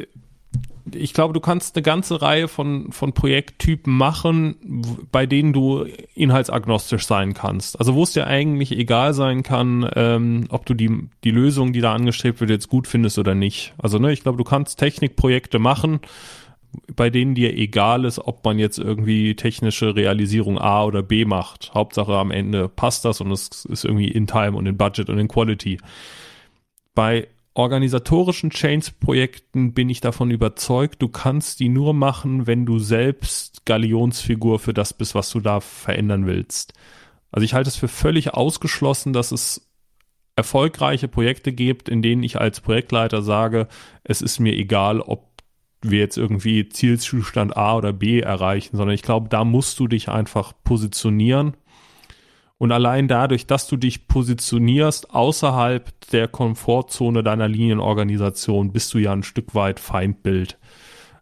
ich 0.93 1.15
glaube, 1.15 1.33
du 1.33 1.41
kannst 1.41 1.77
eine 1.77 1.83
ganze 1.83 2.23
Reihe 2.23 2.49
von, 2.49 2.93
von 2.93 3.13
Projekttypen 3.13 3.97
machen, 3.97 5.05
bei 5.11 5.27
denen 5.27 5.53
du 5.53 5.87
inhaltsagnostisch 6.15 7.07
sein 7.07 7.35
kannst. 7.35 7.79
Also 7.79 7.95
wo 7.95 8.03
es 8.03 8.13
dir 8.13 8.27
eigentlich 8.27 8.73
egal 8.73 9.15
sein 9.15 9.43
kann, 9.43 9.89
ähm, 9.95 10.47
ob 10.49 10.67
du 10.67 10.75
die, 10.75 11.09
die 11.25 11.31
Lösung, 11.31 11.73
die 11.73 11.81
da 11.81 11.95
angestrebt 11.95 12.41
wird, 12.41 12.51
jetzt 12.51 12.69
gut 12.69 12.87
findest 12.87 13.19
oder 13.19 13.35
nicht. 13.35 13.75
Also 13.79 13.99
ne, 13.99 14.13
ich 14.13 14.23
glaube, 14.23 14.39
du 14.39 14.45
kannst 14.45 14.79
Technikprojekte 14.79 15.59
machen, 15.59 16.01
bei 16.95 17.11
denen 17.11 17.35
dir 17.35 17.57
egal 17.57 18.05
ist, 18.05 18.19
ob 18.19 18.45
man 18.45 18.59
jetzt 18.59 18.79
irgendwie 18.79 19.35
technische 19.37 19.95
Realisierung 19.95 20.59
A 20.59 20.85
oder 20.85 21.03
B 21.03 21.25
macht. 21.25 21.73
Hauptsache 21.75 22.15
am 22.15 22.31
Ende 22.31 22.69
passt 22.69 23.05
das 23.05 23.21
und 23.21 23.31
es 23.31 23.65
ist 23.67 23.85
irgendwie 23.85 24.09
in 24.09 24.27
Time 24.27 24.57
und 24.57 24.67
in 24.67 24.77
Budget 24.77 25.11
und 25.11 25.19
in 25.19 25.29
Quality. 25.29 25.79
Bei 26.95 27.29
organisatorischen 27.55 28.51
Change-Projekten 28.51 29.75
bin 29.75 29.91
ich 29.91 30.01
davon 30.01 30.31
überzeugt, 30.31 31.03
du 31.03 31.09
kannst 31.09 31.61
die 31.61 31.69
nur 31.69 31.93
machen, 31.93 32.47
wenn 32.47 32.65
du 32.65 32.79
selbst 32.79 33.67
Galionsfigur 33.67 34.59
für 34.59 34.73
das 34.73 34.95
bist, 34.95 35.15
was 35.15 35.31
du 35.31 35.41
da 35.41 35.61
verändern 35.61 36.27
willst. 36.27 36.73
Also 37.31 37.45
ich 37.45 37.55
halte 37.55 37.69
es 37.69 37.77
für 37.77 37.89
völlig 37.89 38.35
ausgeschlossen, 38.35 39.13
dass 39.13 39.33
es 39.33 39.69
erfolgreiche 40.35 41.09
Projekte 41.09 41.53
gibt, 41.53 41.89
in 41.91 42.01
denen 42.01 42.23
ich 42.23 42.41
als 42.41 42.61
Projektleiter 42.61 43.23
sage, 43.23 43.69
es 44.03 44.23
ist 44.23 44.39
mir 44.39 44.55
egal, 44.55 45.01
ob 45.01 45.32
wir 45.83 45.99
jetzt 45.99 46.17
irgendwie 46.17 46.69
Zielzustand 46.69 47.57
A 47.57 47.77
oder 47.77 47.93
B 47.93 48.21
erreichen, 48.21 48.77
sondern 48.77 48.95
ich 48.95 49.03
glaube, 49.03 49.29
da 49.29 49.45
musst 49.45 49.79
du 49.81 49.89
dich 49.89 50.09
einfach 50.09 50.53
positionieren. 50.65 51.55
Und 52.59 52.71
allein 52.71 53.09
dadurch, 53.09 53.47
dass 53.47 53.67
du 53.67 53.77
dich 53.77 54.07
positionierst 54.07 55.13
außerhalb 55.13 55.91
der 56.13 56.29
Komfortzone 56.29 57.25
deiner 57.25 57.49
Linienorganisation, 57.49 58.73
bist 58.73 58.95
du 58.95 58.99
ja 58.99 59.13
ein 59.13 59.25
Stück 59.25 59.57
weit 59.57 59.81
Feindbild. 59.81 60.59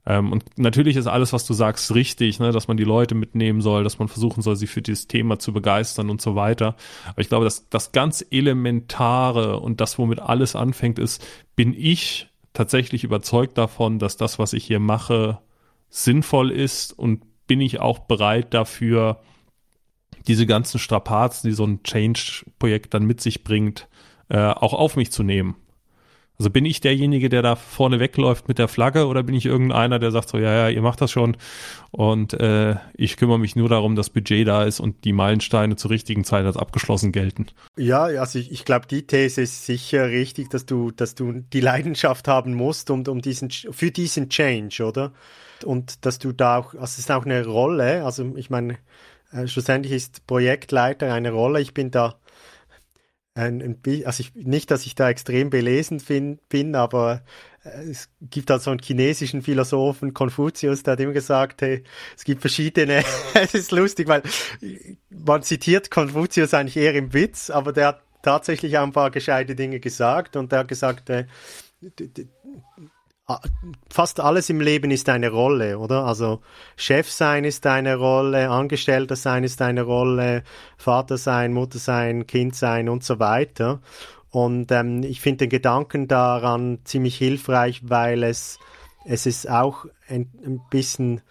Ähm, 0.07 0.33
und 0.33 0.45
natürlich 0.59 0.97
ist 0.97 1.07
alles, 1.07 1.33
was 1.33 1.47
du 1.47 1.55
sagst, 1.55 1.95
richtig, 1.95 2.41
ne? 2.41 2.53
dass 2.53 2.69
man 2.69 2.77
die 2.77 2.85
Leute 2.85 3.15
mitnehmen 3.15 3.61
soll, 3.61 3.85
dass 3.85 3.99
man 3.99 4.09
versuchen 4.09 4.43
soll, 4.43 4.57
sie 4.57 4.67
für 4.67 4.83
dieses 4.83 5.07
Thema 5.07 5.39
zu 5.39 5.53
begeistern 5.53 6.11
und 6.11 6.21
so 6.21 6.35
weiter. 6.35 6.75
Aber 7.07 7.21
ich 7.21 7.29
glaube, 7.29 7.45
dass 7.45 7.69
das 7.69 7.93
ganz 7.93 8.25
Elementare 8.31 9.61
und 9.61 9.81
das, 9.81 9.99
womit 9.99 10.21
alles 10.21 10.57
anfängt, 10.57 10.99
ist, 10.99 11.25
bin 11.55 11.75
ich 11.77 12.30
tatsächlich 12.53 13.05
überzeugt 13.05 13.59
davon, 13.59 13.99
dass 13.99 14.17
das, 14.17 14.39
was 14.39 14.53
ich 14.53 14.65
hier 14.65 14.81
mache, 14.81 15.39
sinnvoll 15.89 16.51
ist 16.51 16.93
und 16.93 17.25
bin 17.47 17.61
ich 17.61 17.81
auch 17.81 18.01
bereit 18.01 18.55
dafür, 18.55 19.21
diese 20.27 20.47
ganzen 20.47 20.79
Strapazen, 20.79 21.49
die 21.49 21.55
so 21.55 21.65
ein 21.65 21.83
Change-Projekt 21.83 22.95
dann 22.95 23.05
mit 23.05 23.21
sich 23.21 23.43
bringt, 23.43 23.89
äh, 24.29 24.39
auch 24.39 24.75
auf 24.75 24.97
mich 24.97 25.11
zu 25.11 25.23
nehmen. 25.23 25.57
Also 26.41 26.49
bin 26.49 26.65
ich 26.65 26.81
derjenige, 26.81 27.29
der 27.29 27.43
da 27.43 27.55
vorne 27.55 28.01
wegläuft 28.01 28.49
mit 28.49 28.59
der 28.59 28.67
Flagge 28.67 29.09
oder 29.09 29.23
bin 29.23 29.35
ich 29.35 29.45
irgendeiner, 29.45 29.99
der 29.99 30.11
sagt 30.11 30.31
so, 30.31 30.39
ja, 30.39 30.51
ja, 30.55 30.69
ihr 30.71 30.81
macht 30.81 31.03
das 31.03 31.11
schon 31.11 31.37
und 31.91 32.33
äh, 32.33 32.77
ich 32.95 33.19
kümmere 33.19 33.39
mich 33.39 33.57
nur 33.57 33.69
darum, 33.69 33.95
dass 33.95 34.09
Budget 34.09 34.49
da 34.49 34.65
ist 34.65 34.81
und 34.81 35.05
die 35.05 35.13
Meilensteine 35.13 35.77
zur 35.77 35.91
richtigen 35.91 36.25
Zeit 36.25 36.47
als 36.47 36.57
abgeschlossen 36.57 37.13
gelten. 37.13 37.49
Ja, 37.77 38.05
also 38.05 38.39
ich, 38.39 38.51
ich 38.53 38.65
glaube, 38.65 38.87
die 38.87 39.07
These 39.07 39.43
ist 39.43 39.67
sicher 39.67 40.09
richtig, 40.09 40.49
dass 40.49 40.65
du, 40.65 40.91
dass 40.93 41.15
du 41.15 41.43
die 41.53 41.61
Leidenschaft 41.61 42.27
haben 42.27 42.55
musst 42.55 42.91
um, 42.91 43.07
um 43.07 43.21
diesen, 43.21 43.51
für 43.51 43.91
diesen 43.91 44.31
Change, 44.31 44.83
oder? 44.83 45.13
Und 45.67 46.07
dass 46.07 46.19
du 46.19 46.33
da 46.33 46.57
auch, 46.57 46.73
also 46.73 46.85
es 46.85 47.01
ist 47.01 47.11
auch 47.11 47.27
eine 47.27 47.45
Rolle, 47.45 48.07
also 48.07 48.33
ich 48.37 48.49
meine, 48.49 48.79
äh, 49.31 49.47
schlussendlich 49.47 49.93
ist 49.93 50.27
Projektleiter 50.27 51.13
eine 51.13 51.33
Rolle. 51.33 51.61
Ich 51.61 51.75
bin 51.75 51.91
da 51.91 52.15
ein, 53.35 53.63
ein 53.63 54.05
also 54.05 54.23
ich, 54.23 54.35
nicht, 54.35 54.71
dass 54.71 54.87
ich 54.87 54.95
da 54.95 55.09
extrem 55.09 55.51
belesen 55.51 56.01
fin, 56.01 56.39
bin, 56.49 56.75
aber 56.75 57.23
äh, 57.63 57.91
es 57.91 58.11
gibt 58.21 58.51
da 58.51 58.59
so 58.59 58.71
einen 58.71 58.81
chinesischen 58.81 59.43
Philosophen, 59.43 60.15
Konfuzius, 60.15 60.83
der 60.83 60.93
hat 60.93 61.01
immer 61.01 61.13
gesagt, 61.13 61.63
hey, 61.63 61.85
es 62.17 62.25
gibt 62.25 62.41
verschiedene, 62.41 63.05
es 63.35 63.55
ist 63.55 63.71
lustig, 63.71 64.09
weil 64.09 64.23
man 65.11 65.43
zitiert 65.43 65.91
Konfuzius 65.91 66.55
eigentlich 66.55 66.77
eher 66.77 66.95
im 66.95 67.13
Witz, 67.13 67.51
aber 67.51 67.73
der 67.73 67.89
hat 67.89 68.03
tatsächlich 68.23 68.79
ein 68.79 68.93
paar 68.93 69.11
gescheite 69.11 69.55
Dinge 69.55 69.81
gesagt 69.81 70.37
und 70.37 70.53
der 70.53 70.61
hat 70.61 70.69
gesagt, 70.69 71.09
äh, 71.11 71.27
fast 73.89 74.21
alles 74.21 74.51
im 74.51 74.61
Leben 74.61 74.91
ist 74.91 75.09
eine 75.09 75.31
Rolle, 75.31 75.79
oder? 75.79 76.05
Also 76.05 76.41
Chef 76.77 77.11
sein 77.11 77.45
ist 77.45 77.67
eine 77.67 77.97
Rolle, 77.97 78.51
Angestellter 78.51 79.17
sein 79.17 79.45
ist 79.45 79.63
eine 79.63 79.83
Rolle, 79.83 80.43
Vater 80.77 81.19
sein, 81.19 81.53
Mutter 81.53 81.79
sein, 81.79 82.27
Kind 82.27 82.57
sein 82.57 82.89
und 82.89 83.05
so 83.05 83.19
weiter. 83.19 83.81
Und 84.31 84.71
ähm, 84.73 85.03
ich 85.03 85.21
finde 85.21 85.39
den 85.39 85.51
Gedanken 85.51 86.09
daran 86.09 86.79
ziemlich 86.85 87.17
hilfreich, 87.17 87.83
weil 87.85 88.23
es 88.23 88.59
es 89.05 89.27
ist 89.27 89.49
auch 89.49 89.87
ein, 90.09 90.31
ein 90.45 90.61
bisschen 90.71 91.23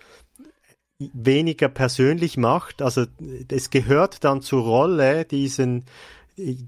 weniger 1.00 1.70
persönlich 1.70 2.38
macht. 2.38 2.82
Also 2.82 3.06
es 3.50 3.70
gehört 3.70 4.24
dann 4.24 4.42
zur 4.42 4.64
Rolle, 4.64 5.26
diesen 5.26 5.86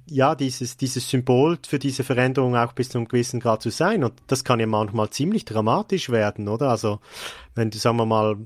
ja, 0.08 0.36
dieses, 0.36 0.78
dieses 0.78 1.10
Symbol 1.10 1.58
für 1.68 1.80
diese 1.80 2.04
Veränderung 2.04 2.56
auch 2.56 2.74
bis 2.74 2.90
zu 2.90 2.98
einem 2.98 3.08
gewissen 3.08 3.40
Grad 3.40 3.62
zu 3.62 3.70
sein. 3.70 4.04
Und 4.04 4.14
das 4.28 4.44
kann 4.44 4.60
ja 4.60 4.68
manchmal 4.68 5.10
ziemlich 5.10 5.46
dramatisch 5.46 6.10
werden, 6.10 6.48
oder? 6.48 6.70
Also, 6.70 7.00
wenn 7.56 7.70
du, 7.70 7.78
sagen 7.78 7.98
wir 7.98 8.06
mal, 8.06 8.38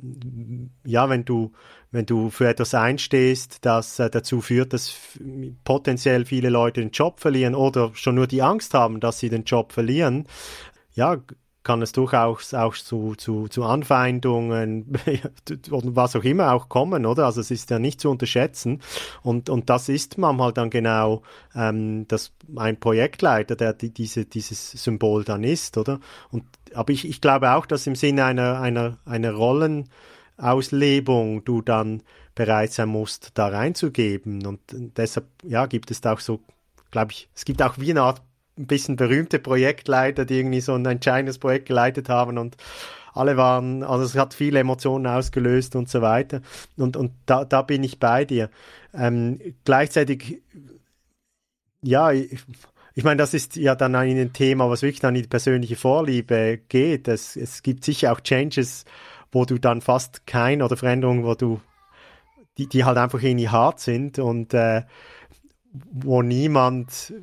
ja, 0.86 1.10
wenn 1.10 1.26
du, 1.26 1.52
wenn 1.92 2.06
du 2.06 2.30
für 2.30 2.48
etwas 2.48 2.74
einstehst, 2.74 3.60
das 3.66 4.00
äh, 4.00 4.10
dazu 4.10 4.42
führt, 4.42 4.74
dass 4.74 4.96
potenziell 5.64 6.26
viele 6.26 6.50
Leute 6.50 6.82
den 6.82 6.92
Job 6.92 7.20
verlieren 7.20 7.56
oder 7.56 7.92
schon 7.94 8.16
nur 8.16 8.28
die 8.28 8.42
Angst 8.42 8.74
haben, 8.74 9.00
dass 9.00 9.20
sie 9.20 9.30
den 9.30 9.44
Job 9.44 9.72
verlieren, 9.72 10.28
ja, 10.94 11.18
kann 11.66 11.82
es 11.82 11.92
durchaus 11.92 12.54
auch 12.54 12.76
zu, 12.76 13.16
zu, 13.16 13.50
zu 13.50 13.64
Anfeindungen 13.64 14.94
und 15.72 15.96
was 15.96 16.16
auch 16.16 16.24
immer 16.24 16.54
auch 16.54 16.70
kommen, 16.70 17.08
oder? 17.08 17.26
Also 17.26 17.42
es 17.42 17.52
ist 17.52 17.72
ja 17.72 17.80
nicht 17.80 18.00
zu 18.00 18.12
unterschätzen. 18.12 18.82
Und, 19.24 19.50
und 19.50 19.70
das 19.70 19.90
ist 19.90 20.18
manchmal 20.20 20.54
dann 20.54 20.70
genau 20.70 21.24
ähm, 21.56 22.08
das, 22.08 22.34
ein 22.56 22.80
Projektleiter, 22.80 23.56
der 23.56 23.74
die, 23.74 23.90
diese, 23.90 24.26
dieses 24.26 24.72
Symbol 24.72 25.24
dann 25.24 25.44
ist, 25.44 25.76
oder? 25.78 26.00
Und, 26.30 26.44
aber 26.74 26.94
ich, 26.94 27.10
ich 27.10 27.20
glaube 27.20 27.52
auch, 27.52 27.66
dass 27.66 27.88
im 27.88 27.96
Sinne 27.96 28.26
einer, 28.26 28.62
einer, 28.62 29.00
einer 29.04 29.34
Rollenauslebung 29.34 31.46
du 31.46 31.64
dann 31.64 32.04
bereit 32.36 32.74
sein 32.74 32.90
musst, 32.90 33.32
da 33.34 33.48
reinzugeben. 33.48 34.46
Und 34.46 34.60
deshalb, 34.70 35.26
ja, 35.44 35.66
gibt 35.66 35.90
es 35.90 36.00
da 36.00 36.14
auch 36.14 36.20
so, 36.20 36.42
glaube 36.92 37.14
ich, 37.14 37.28
es 37.34 37.44
gibt 37.44 37.64
auch 37.64 37.80
wie 37.80 37.90
eine 37.90 38.04
Art 38.04 38.22
ein 38.58 38.68
bisschen 38.68 38.96
berühmte 38.96 39.40
Projektleiter, 39.40 40.26
die 40.26 40.40
irgendwie 40.40 40.62
so 40.62 40.74
ein 40.74 40.86
entscheidendes 40.86 41.40
Projekt 41.40 41.68
geleitet 41.68 42.10
haben 42.10 42.38
und 42.38 42.58
alle 43.14 43.38
waren, 43.38 43.84
also 43.84 44.04
es 44.04 44.16
hat 44.16 44.34
viele 44.34 44.60
Emotionen 44.60 45.08
ausgelöst 45.08 45.76
und 45.76 45.90
so 45.90 46.02
weiter. 46.02 46.42
Und, 46.76 46.98
und 46.98 47.14
da, 47.26 47.46
da 47.46 47.62
bin 47.62 47.84
ich 47.84 47.98
bei 47.98 48.26
dir. 48.26 48.50
Ähm, 48.94 49.40
gleichzeitig, 49.64 50.42
ja, 51.82 52.12
ich, 52.12 52.44
ich 52.94 53.04
meine, 53.06 53.18
das 53.18 53.34
ist 53.34 53.56
ja 53.56 53.74
dann 53.76 53.96
ein 53.96 54.34
Thema, 54.34 54.70
was 54.70 54.82
wirklich 54.82 55.04
an 55.06 55.14
die 55.14 55.24
persönliche 55.24 55.78
Vorliebe 55.78 56.60
geht. 56.68 57.08
Es, 57.08 57.38
es 57.38 57.64
gibt 57.64 57.86
sicher 57.86 58.12
auch 58.12 58.20
Changes, 58.20 58.84
wo 59.32 59.46
du 59.46 59.60
dann 59.60 59.82
fast 59.82 60.28
kein 60.28 60.62
oder 60.62 60.76
Veränderungen, 60.76 61.24
wo 61.24 61.36
du, 61.36 61.62
die, 62.58 62.68
die 62.68 62.84
halt 62.84 62.98
einfach 62.98 63.22
irgendwie 63.22 63.50
hart 63.50 63.80
sind 63.80 64.20
und 64.20 64.54
äh, 64.54 64.84
wo 65.92 66.22
niemand 66.22 67.14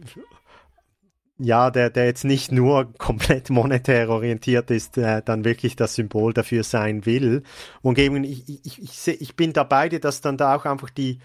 ja, 1.43 1.71
der, 1.71 1.91
der 1.91 2.07
jetzt 2.07 2.25
nicht 2.25 2.53
nur 2.53 2.93
komplett 2.99 3.51
monetär 3.51 4.09
orientiert 4.09 4.71
ist, 4.71 4.97
äh, 4.99 5.23
dann 5.25 5.45
wirklich 5.45 5.77
das 5.77 5.95
Symbol 5.95 6.33
dafür 6.33 6.65
sein 6.65 7.05
will. 7.07 7.43
Und 7.83 7.99
eben, 7.99 8.25
ich, 8.25 8.49
ich, 8.65 8.83
ich, 8.83 9.21
ich 9.21 9.37
bin 9.37 9.53
da 9.53 9.65
beide, 9.65 10.01
dass 10.01 10.21
dann 10.21 10.37
da 10.37 10.55
auch 10.55 10.65
einfach 10.65 10.91
die, 10.91 11.19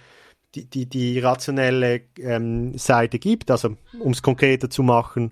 die, 0.55 0.65
die, 0.65 0.87
die 0.87 1.19
rationelle 1.19 2.01
ähm, 2.19 2.77
Seite 2.77 3.19
gibt. 3.19 3.51
Also, 3.51 3.75
um 3.99 4.11
es 4.11 4.21
konkreter 4.21 4.69
zu 4.69 4.83
machen, 4.83 5.31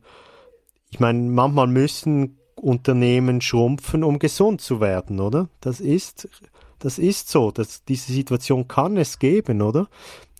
ich 0.91 0.99
meine, 0.99 1.19
manchmal 1.19 1.67
müssen 1.67 2.37
Unternehmen 2.55 3.41
schrumpfen, 3.41 4.03
um 4.03 4.19
gesund 4.19 4.61
zu 4.61 4.79
werden, 4.79 5.19
oder? 5.19 5.49
Das 5.61 5.79
ist, 5.79 6.29
das 6.79 6.99
ist 6.99 7.29
so. 7.29 7.51
Das, 7.51 7.83
diese 7.83 8.13
Situation 8.13 8.67
kann 8.67 8.97
es 8.97 9.19
geben, 9.19 9.61
oder? 9.61 9.87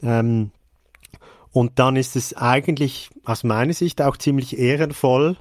Ähm, 0.02 0.52
und 1.56 1.80
dann 1.80 1.96
ist 1.96 2.18
es 2.18 2.36
eigentlich 2.36 3.10
aus 3.24 3.46
meiner 3.46 3.72
Sicht 3.72 4.02
auch 4.02 4.18
ziemlich 4.18 4.60
ehrenvoll, 4.60 5.38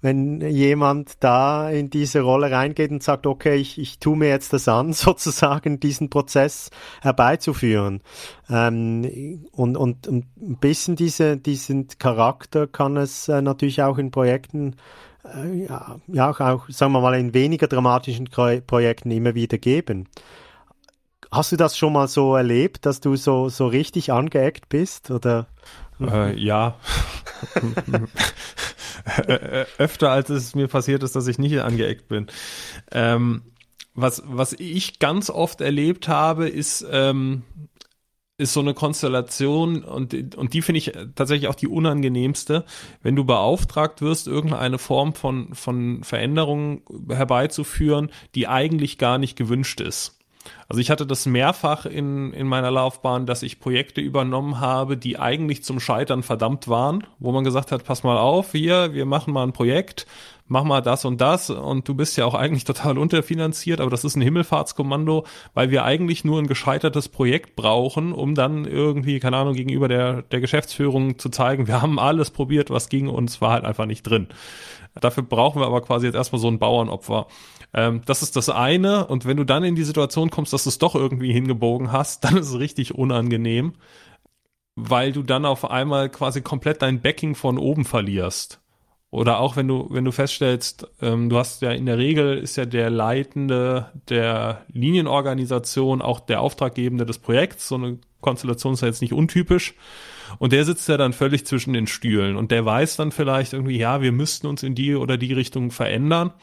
wenn 0.00 0.40
jemand 0.40 1.14
da 1.18 1.68
in 1.68 1.90
diese 1.90 2.20
Rolle 2.20 2.52
reingeht 2.52 2.92
und 2.92 3.02
sagt, 3.02 3.26
okay, 3.26 3.56
ich, 3.56 3.76
ich 3.76 3.98
tue 3.98 4.16
mir 4.16 4.28
jetzt 4.28 4.52
das 4.52 4.68
an, 4.68 4.92
sozusagen 4.92 5.80
diesen 5.80 6.10
Prozess 6.10 6.70
herbeizuführen. 7.02 8.02
Ähm, 8.48 9.48
und, 9.50 9.76
und 9.76 10.06
ein 10.06 10.58
bisschen 10.60 10.94
diese, 10.94 11.36
diesen 11.36 11.88
Charakter 11.98 12.68
kann 12.68 12.96
es 12.96 13.26
äh, 13.26 13.42
natürlich 13.42 13.82
auch 13.82 13.98
in 13.98 14.12
Projekten 14.12 14.76
äh, 15.24 15.64
ja, 15.64 15.96
ja, 16.06 16.30
auch, 16.30 16.68
sagen 16.68 16.92
wir 16.92 17.00
mal, 17.00 17.18
in 17.18 17.34
weniger 17.34 17.66
dramatischen 17.66 18.28
Projekten 18.28 19.10
immer 19.10 19.34
wieder 19.34 19.58
geben. 19.58 20.06
Hast 21.30 21.52
du 21.52 21.56
das 21.56 21.76
schon 21.76 21.92
mal 21.92 22.08
so 22.08 22.34
erlebt, 22.34 22.86
dass 22.86 23.00
du 23.00 23.16
so, 23.16 23.48
so 23.48 23.66
richtig 23.66 24.12
angeeckt 24.12 24.68
bist? 24.68 25.10
Oder? 25.10 25.48
Äh, 26.00 26.38
ja. 26.38 26.78
Öfter 29.78 30.10
als 30.10 30.30
es 30.30 30.54
mir 30.54 30.68
passiert 30.68 31.02
ist, 31.02 31.16
dass 31.16 31.26
ich 31.26 31.38
nicht 31.38 31.58
angeeckt 31.60 32.08
bin. 32.08 32.26
Ähm, 32.92 33.42
was, 33.94 34.22
was 34.26 34.52
ich 34.52 34.98
ganz 34.98 35.28
oft 35.28 35.60
erlebt 35.60 36.08
habe, 36.08 36.48
ist, 36.48 36.86
ähm, 36.90 37.42
ist 38.38 38.52
so 38.52 38.60
eine 38.60 38.74
Konstellation 38.74 39.82
und, 39.82 40.36
und 40.36 40.54
die 40.54 40.62
finde 40.62 40.78
ich 40.78 40.92
tatsächlich 41.16 41.48
auch 41.48 41.56
die 41.56 41.66
unangenehmste, 41.66 42.64
wenn 43.02 43.16
du 43.16 43.24
beauftragt 43.24 44.00
wirst, 44.00 44.28
irgendeine 44.28 44.78
Form 44.78 45.14
von, 45.14 45.54
von 45.54 46.04
Veränderung 46.04 46.82
herbeizuführen, 47.08 48.10
die 48.36 48.46
eigentlich 48.46 48.98
gar 48.98 49.18
nicht 49.18 49.36
gewünscht 49.36 49.80
ist. 49.80 50.17
Also 50.68 50.80
ich 50.80 50.90
hatte 50.90 51.06
das 51.06 51.26
mehrfach 51.26 51.86
in, 51.86 52.32
in 52.32 52.46
meiner 52.46 52.70
Laufbahn, 52.70 53.26
dass 53.26 53.42
ich 53.42 53.60
Projekte 53.60 54.00
übernommen 54.00 54.60
habe, 54.60 54.96
die 54.96 55.18
eigentlich 55.18 55.64
zum 55.64 55.80
Scheitern 55.80 56.22
verdammt 56.22 56.68
waren, 56.68 57.06
wo 57.18 57.32
man 57.32 57.44
gesagt 57.44 57.72
hat, 57.72 57.84
pass 57.84 58.02
mal 58.02 58.18
auf, 58.18 58.52
hier, 58.52 58.92
wir 58.94 59.06
machen 59.06 59.32
mal 59.32 59.44
ein 59.44 59.52
Projekt, 59.52 60.06
mach 60.48 60.64
mal 60.64 60.80
das 60.80 61.04
und 61.04 61.20
das 61.20 61.50
und 61.50 61.86
du 61.88 61.94
bist 61.94 62.16
ja 62.16 62.24
auch 62.24 62.34
eigentlich 62.34 62.64
total 62.64 62.98
unterfinanziert, 62.98 63.80
aber 63.80 63.90
das 63.90 64.04
ist 64.04 64.16
ein 64.16 64.22
Himmelfahrtskommando, 64.22 65.24
weil 65.54 65.70
wir 65.70 65.84
eigentlich 65.84 66.24
nur 66.24 66.38
ein 66.38 66.46
gescheitertes 66.46 67.08
Projekt 67.08 67.56
brauchen, 67.56 68.12
um 68.12 68.34
dann 68.34 68.64
irgendwie, 68.64 69.20
keine 69.20 69.36
Ahnung, 69.36 69.54
gegenüber 69.54 69.88
der, 69.88 70.22
der 70.22 70.40
Geschäftsführung 70.40 71.18
zu 71.18 71.28
zeigen, 71.28 71.66
wir 71.66 71.80
haben 71.80 71.98
alles 71.98 72.30
probiert, 72.30 72.70
was 72.70 72.88
ging 72.88 73.08
und 73.08 73.30
es 73.30 73.40
war 73.40 73.52
halt 73.52 73.64
einfach 73.64 73.86
nicht 73.86 74.02
drin. 74.02 74.28
Dafür 75.00 75.22
brauchen 75.22 75.60
wir 75.60 75.66
aber 75.66 75.82
quasi 75.82 76.06
jetzt 76.06 76.16
erstmal 76.16 76.40
so 76.40 76.48
ein 76.48 76.58
Bauernopfer. 76.58 77.26
Ähm, 77.74 78.02
das 78.06 78.22
ist 78.22 78.36
das 78.36 78.48
eine. 78.48 79.06
Und 79.06 79.26
wenn 79.26 79.36
du 79.36 79.44
dann 79.44 79.64
in 79.64 79.76
die 79.76 79.84
Situation 79.84 80.30
kommst, 80.30 80.52
dass 80.52 80.64
du 80.64 80.70
es 80.70 80.78
doch 80.78 80.94
irgendwie 80.94 81.32
hingebogen 81.32 81.92
hast, 81.92 82.24
dann 82.24 82.36
ist 82.36 82.48
es 82.48 82.58
richtig 82.58 82.94
unangenehm, 82.94 83.74
weil 84.74 85.12
du 85.12 85.22
dann 85.22 85.44
auf 85.44 85.70
einmal 85.70 86.08
quasi 86.08 86.40
komplett 86.40 86.82
dein 86.82 87.00
Backing 87.00 87.34
von 87.34 87.58
oben 87.58 87.84
verlierst. 87.84 88.60
Oder 89.10 89.40
auch 89.40 89.56
wenn 89.56 89.66
du, 89.66 89.88
wenn 89.90 90.04
du 90.04 90.12
feststellst, 90.12 90.86
ähm, 91.00 91.30
du 91.30 91.38
hast 91.38 91.62
ja 91.62 91.72
in 91.72 91.86
der 91.86 91.96
Regel 91.96 92.36
ist 92.36 92.56
ja 92.56 92.66
der 92.66 92.90
Leitende 92.90 93.90
der 94.08 94.66
Linienorganisation 94.68 96.02
auch 96.02 96.20
der 96.20 96.42
Auftraggebende 96.42 97.06
des 97.06 97.18
Projekts. 97.18 97.68
So 97.68 97.76
eine 97.76 97.98
Konstellation 98.20 98.74
ist 98.74 98.82
ja 98.82 98.88
jetzt 98.88 99.00
nicht 99.00 99.14
untypisch. 99.14 99.74
Und 100.38 100.52
der 100.52 100.66
sitzt 100.66 100.88
ja 100.90 100.98
dann 100.98 101.14
völlig 101.14 101.46
zwischen 101.46 101.72
den 101.72 101.86
Stühlen 101.86 102.36
und 102.36 102.50
der 102.50 102.66
weiß 102.66 102.96
dann 102.96 103.12
vielleicht 103.12 103.54
irgendwie, 103.54 103.78
ja, 103.78 104.02
wir 104.02 104.12
müssten 104.12 104.46
uns 104.46 104.62
in 104.62 104.74
die 104.74 104.94
oder 104.94 105.16
die 105.16 105.32
Richtung 105.32 105.70
verändern 105.70 106.34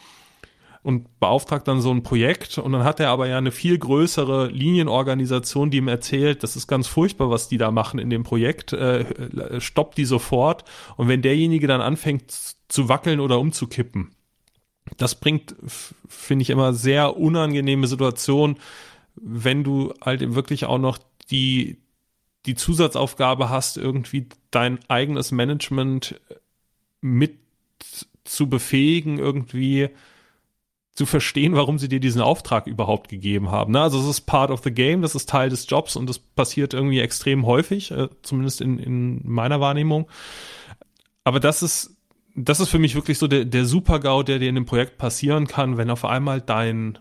und 0.86 1.20
beauftragt 1.20 1.68
dann 1.68 1.82
so 1.82 1.90
ein 1.90 2.04
Projekt. 2.04 2.60
Und 2.60 2.72
dann 2.72 2.84
hat 2.84 3.00
er 3.00 3.10
aber 3.10 3.28
ja 3.28 3.40
eine 3.40 3.50
viel 3.50 3.76
größere 3.80 4.50
Linienorganisation, 4.50 5.72
die 5.72 5.80
ihm 5.80 5.88
erzählt, 5.88 6.44
das 6.44 6.56
ist 6.56 6.68
ganz 6.68 6.86
furchtbar, 6.86 7.32
was 7.32 7.48
die 7.48 7.58
da 7.58 7.72
machen 7.72 7.98
in 7.98 8.12
dem 8.12 8.22
Projekt, 8.22 8.72
äh, 8.72 9.00
äh 9.00 9.60
stoppt 9.60 9.98
die 9.98 10.06
sofort. 10.06 10.64
Und 10.96 11.08
wenn 11.08 11.24
derjenige 11.24 11.66
dann 11.66 11.82
anfängt 11.82 12.32
zu 12.68 12.88
wackeln 12.88 13.20
oder 13.20 13.40
umzukippen, 13.40 14.12
das 14.98 15.16
bringt, 15.16 15.56
finde 16.08 16.44
ich, 16.44 16.52
immer 16.52 16.72
sehr 16.76 17.18
unangenehme 17.18 17.88
Situationen, 17.88 18.58
wenn 19.16 19.64
du 19.64 19.92
halt 20.02 20.36
wirklich 20.36 20.66
auch 20.66 20.78
noch 20.78 21.00
die, 21.32 21.80
die 22.46 22.54
Zusatzaufgabe 22.54 23.50
hast, 23.50 23.78
irgendwie 23.78 24.30
dein 24.52 24.78
eigenes 24.88 25.32
Management 25.32 26.22
mit 27.02 27.40
zu 28.24 28.48
befähigen, 28.48 29.18
irgendwie 29.18 29.90
zu 30.96 31.06
verstehen, 31.06 31.56
warum 31.56 31.78
sie 31.78 31.90
dir 31.90 32.00
diesen 32.00 32.22
Auftrag 32.22 32.68
überhaupt 32.68 33.10
gegeben 33.10 33.52
haben. 33.52 33.74
Ne? 33.74 33.82
Also 33.82 34.00
es 34.00 34.08
ist 34.08 34.22
part 34.22 34.50
of 34.50 34.62
the 34.64 34.72
game, 34.72 35.02
das 35.02 35.14
ist 35.14 35.30
Teil 35.30 35.50
des 35.50 35.70
Jobs 35.70 35.98
und 35.98 36.10
das 36.10 36.20
passiert 36.20 36.74
irgendwie 36.74 37.02
extrem 37.02 37.46
häufig, 37.46 37.92
äh, 37.92 38.08
zumindest 38.22 38.62
in, 38.62 38.80
in 38.80 39.22
meiner 39.24 39.60
Wahrnehmung. 39.60 40.08
Aber 41.26 41.42
das 41.42 41.62
ist, 41.62 41.98
das 42.34 42.62
ist 42.62 42.70
für 42.70 42.80
mich 42.80 42.96
wirklich 42.96 43.18
so 43.18 43.28
der, 43.28 43.44
der 43.44 43.66
Super-GAU, 43.66 44.24
der 44.24 44.40
dir 44.40 44.48
in 44.48 44.56
dem 44.56 44.66
Projekt 44.66 44.98
passieren 44.98 45.48
kann, 45.48 45.78
wenn 45.78 45.90
auf 45.90 46.06
einmal 46.06 46.40
dein, 46.40 46.98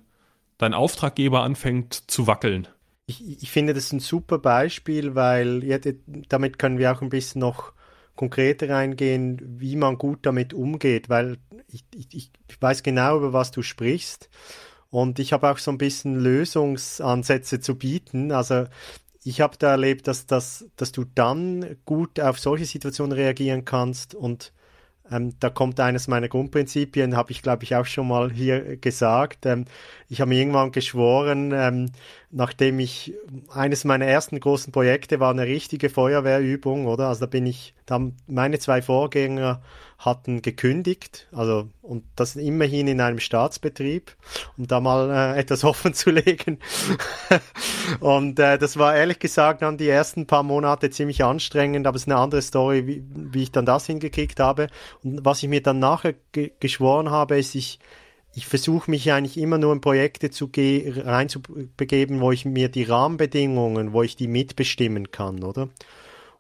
dein 0.59 0.75
Auftraggeber 0.75 1.43
anfängt 1.43 1.95
zu 2.11 2.27
wackeln. 2.27 2.67
Ich, 3.07 3.43
ich 3.43 3.51
finde 3.51 3.75
das 3.75 3.93
ein 3.93 4.01
super 4.01 4.39
Beispiel, 4.39 5.15
weil 5.15 5.63
ja, 5.63 5.79
damit 6.29 6.59
können 6.59 6.79
wir 6.79 6.91
auch 6.91 7.03
ein 7.03 7.11
bisschen 7.11 7.41
noch 7.41 7.73
konkreter 8.17 8.69
reingehen, 8.69 9.41
wie 9.61 9.77
man 9.77 9.99
gut 9.99 10.21
damit 10.23 10.55
umgeht, 10.55 11.09
weil 11.09 11.39
ich, 11.69 11.85
ich, 11.95 12.09
ich 12.13 12.31
weiß 12.61 12.83
genau, 12.83 13.19
über 13.19 13.33
was 13.33 13.51
du 13.51 13.63
sprichst. 13.63 14.29
Und 14.91 15.19
ich 15.19 15.33
habe 15.33 15.51
auch 15.51 15.59
so 15.59 15.73
ein 15.73 15.79
bisschen 15.79 16.15
Lösungsansätze 16.15 17.59
zu 17.59 17.77
bieten. 17.77 18.31
Also 18.31 18.67
ich 19.25 19.41
habe 19.41 19.57
da 19.59 19.73
erlebt, 19.73 20.07
dass, 20.07 20.27
dass, 20.27 20.67
dass 20.77 20.93
du 20.93 21.05
dann 21.05 21.77
gut 21.85 22.21
auf 22.21 22.39
solche 22.39 22.67
Situationen 22.67 23.13
reagieren 23.13 23.65
kannst 23.65 24.15
und 24.15 24.53
ähm, 25.11 25.35
da 25.39 25.51
kommt 25.51 25.79
eines 25.81 26.09
meiner 26.09 26.29
Grundprinzipien, 26.29 27.17
habe 27.17 27.33
ich 27.33 27.43
glaube 27.43 27.65
ich 27.65 27.75
auch 27.77 27.87
schon 27.87 28.09
mal 28.09 28.31
hier 28.33 28.77
gesagt. 28.77 29.45
Ähm, 29.47 29.67
ich 30.09 30.21
habe 30.21 30.31
mir 30.31 30.39
irgendwann 30.41 30.73
geschworen, 30.73 31.53
ähm, 31.55 31.91
nachdem 32.31 32.79
ich 32.81 33.15
eines 33.53 33.85
meiner 33.85 34.07
ersten 34.07 34.41
großen 34.41 34.73
Projekte 34.73 35.21
war 35.21 35.31
eine 35.31 35.45
richtige 35.47 35.91
Feuerwehrübung, 35.91 36.87
oder? 36.87 37.09
Also 37.09 37.21
da 37.21 37.27
bin 37.27 37.47
ich, 37.47 37.75
da 37.87 37.95
haben 37.97 38.17
meine 38.27 38.59
zwei 38.59 38.81
Vorgänger 38.81 39.63
hatten 40.05 40.43
gekündigt, 40.43 41.29
also 41.33 41.69
und 41.83 42.05
das 42.17 42.37
immerhin 42.37 42.89
in 42.89 43.01
einem 43.01 43.21
Staatsbetrieb, 43.21 44.15
um 44.57 44.67
da 44.67 44.81
mal 44.81 45.11
äh, 45.11 45.39
etwas 45.39 45.65
offen 45.65 45.95
zu 45.95 46.11
legen. 46.11 46.59
und 48.01 48.39
äh, 48.39 48.59
das 48.59 48.77
war 48.77 48.95
ehrlich 48.95 49.19
gesagt 49.19 49.63
dann 49.63 49.79
die 49.79 49.89
ersten 49.89 50.27
paar 50.27 50.43
Monate 50.43 50.91
ziemlich 50.91 51.25
anstrengend, 51.25 51.87
aber 51.87 51.97
es 51.97 52.03
ist 52.03 52.09
eine 52.09 52.19
andere 52.19 52.43
Story, 52.43 52.87
wie, 52.87 53.05
wie 53.15 53.43
ich 53.45 53.53
dann 53.53 53.67
das 53.67 53.87
hingekriegt 53.87 54.41
habe. 54.41 54.69
Und 55.03 55.25
was 55.25 55.43
ich 55.43 55.49
mir 55.49 55.63
dann 55.63 55.79
nachher 55.79 56.15
ge 56.33 56.53
geschworen 56.61 57.11
habe, 57.11 57.39
ist, 57.39 57.55
ich 57.55 57.79
ich 58.37 58.47
versuche 58.47 58.91
mich 58.91 59.13
eigentlich 59.13 59.39
immer 59.39 59.59
nur 59.59 59.73
in 59.73 59.81
Projekte 59.81 60.31
zu 60.31 60.51
reinzubegeben, 60.55 62.21
wo 62.21 62.33
ich 62.33 62.45
mir 62.45 62.69
die 62.69 62.83
Rahmenbedingungen, 62.83 63.93
wo 63.93 64.03
ich 64.03 64.17
die 64.17 64.27
mitbestimmen 64.27 65.13
kann, 65.13 65.45
oder? 65.45 65.69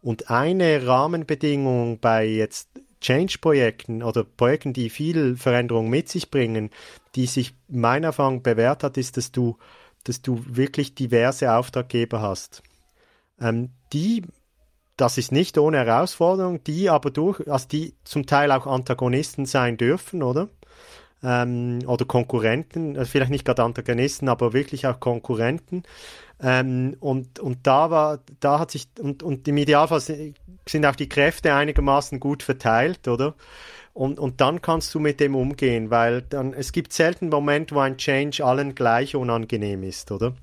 Und 0.02 0.28
eine 0.28 0.86
Rahmenbedingung 0.86 1.98
bei 2.00 2.26
jetzt 2.26 2.68
Change-Projekten 3.04 4.02
oder 4.02 4.24
Projekten, 4.24 4.72
die 4.72 4.88
viel 4.88 5.36
Veränderung 5.36 5.90
mit 5.90 6.08
sich 6.08 6.30
bringen, 6.30 6.70
die 7.14 7.26
sich 7.26 7.54
meiner 7.68 8.08
Erfahrung 8.08 8.42
bewährt 8.42 8.82
hat, 8.82 8.96
ist, 8.96 9.16
dass 9.18 9.30
du, 9.30 9.58
dass 10.04 10.22
du 10.22 10.42
wirklich 10.46 10.94
diverse 10.94 11.52
Auftraggeber 11.52 12.22
hast. 12.22 12.62
Ähm, 13.38 13.70
die 13.92 14.22
das 14.96 15.18
ist 15.18 15.32
nicht 15.32 15.58
ohne 15.58 15.78
Herausforderung, 15.78 16.62
die 16.62 16.88
aber 16.88 17.10
durch, 17.10 17.48
also 17.50 17.66
die 17.66 17.94
zum 18.04 18.26
Teil 18.26 18.52
auch 18.52 18.66
Antagonisten 18.66 19.44
sein 19.44 19.76
dürfen, 19.76 20.22
oder? 20.22 20.48
Ähm, 21.24 21.80
oder 21.86 22.04
Konkurrenten, 22.04 22.98
also 22.98 23.10
vielleicht 23.10 23.30
nicht 23.30 23.44
gerade 23.44 23.62
Antagonisten, 23.62 24.28
aber 24.28 24.52
wirklich 24.52 24.86
auch 24.86 25.00
Konkurrenten. 25.00 25.82
Ähm, 26.42 26.96
und, 27.00 27.38
und 27.38 27.66
da 27.66 27.90
war, 27.90 28.18
da 28.40 28.58
hat 28.58 28.70
sich, 28.70 28.88
und, 29.00 29.22
und 29.22 29.48
im 29.48 29.56
Idealfall 29.56 30.00
sind 30.00 30.86
auch 30.86 30.96
die 30.96 31.08
Kräfte 31.08 31.54
einigermaßen 31.54 32.20
gut 32.20 32.42
verteilt, 32.42 33.08
oder? 33.08 33.34
Und, 33.94 34.18
und 34.18 34.40
dann 34.40 34.60
kannst 34.60 34.92
du 34.94 34.98
mit 34.98 35.20
dem 35.20 35.36
umgehen, 35.36 35.90
weil 35.90 36.22
dann, 36.22 36.52
es 36.52 36.72
gibt 36.72 36.92
selten 36.92 37.28
Momente, 37.28 37.76
wo 37.76 37.78
ein 37.78 37.96
Change 37.96 38.44
allen 38.44 38.74
gleich 38.74 39.14
unangenehm 39.14 39.84
ist, 39.84 40.10
oder? 40.10 40.34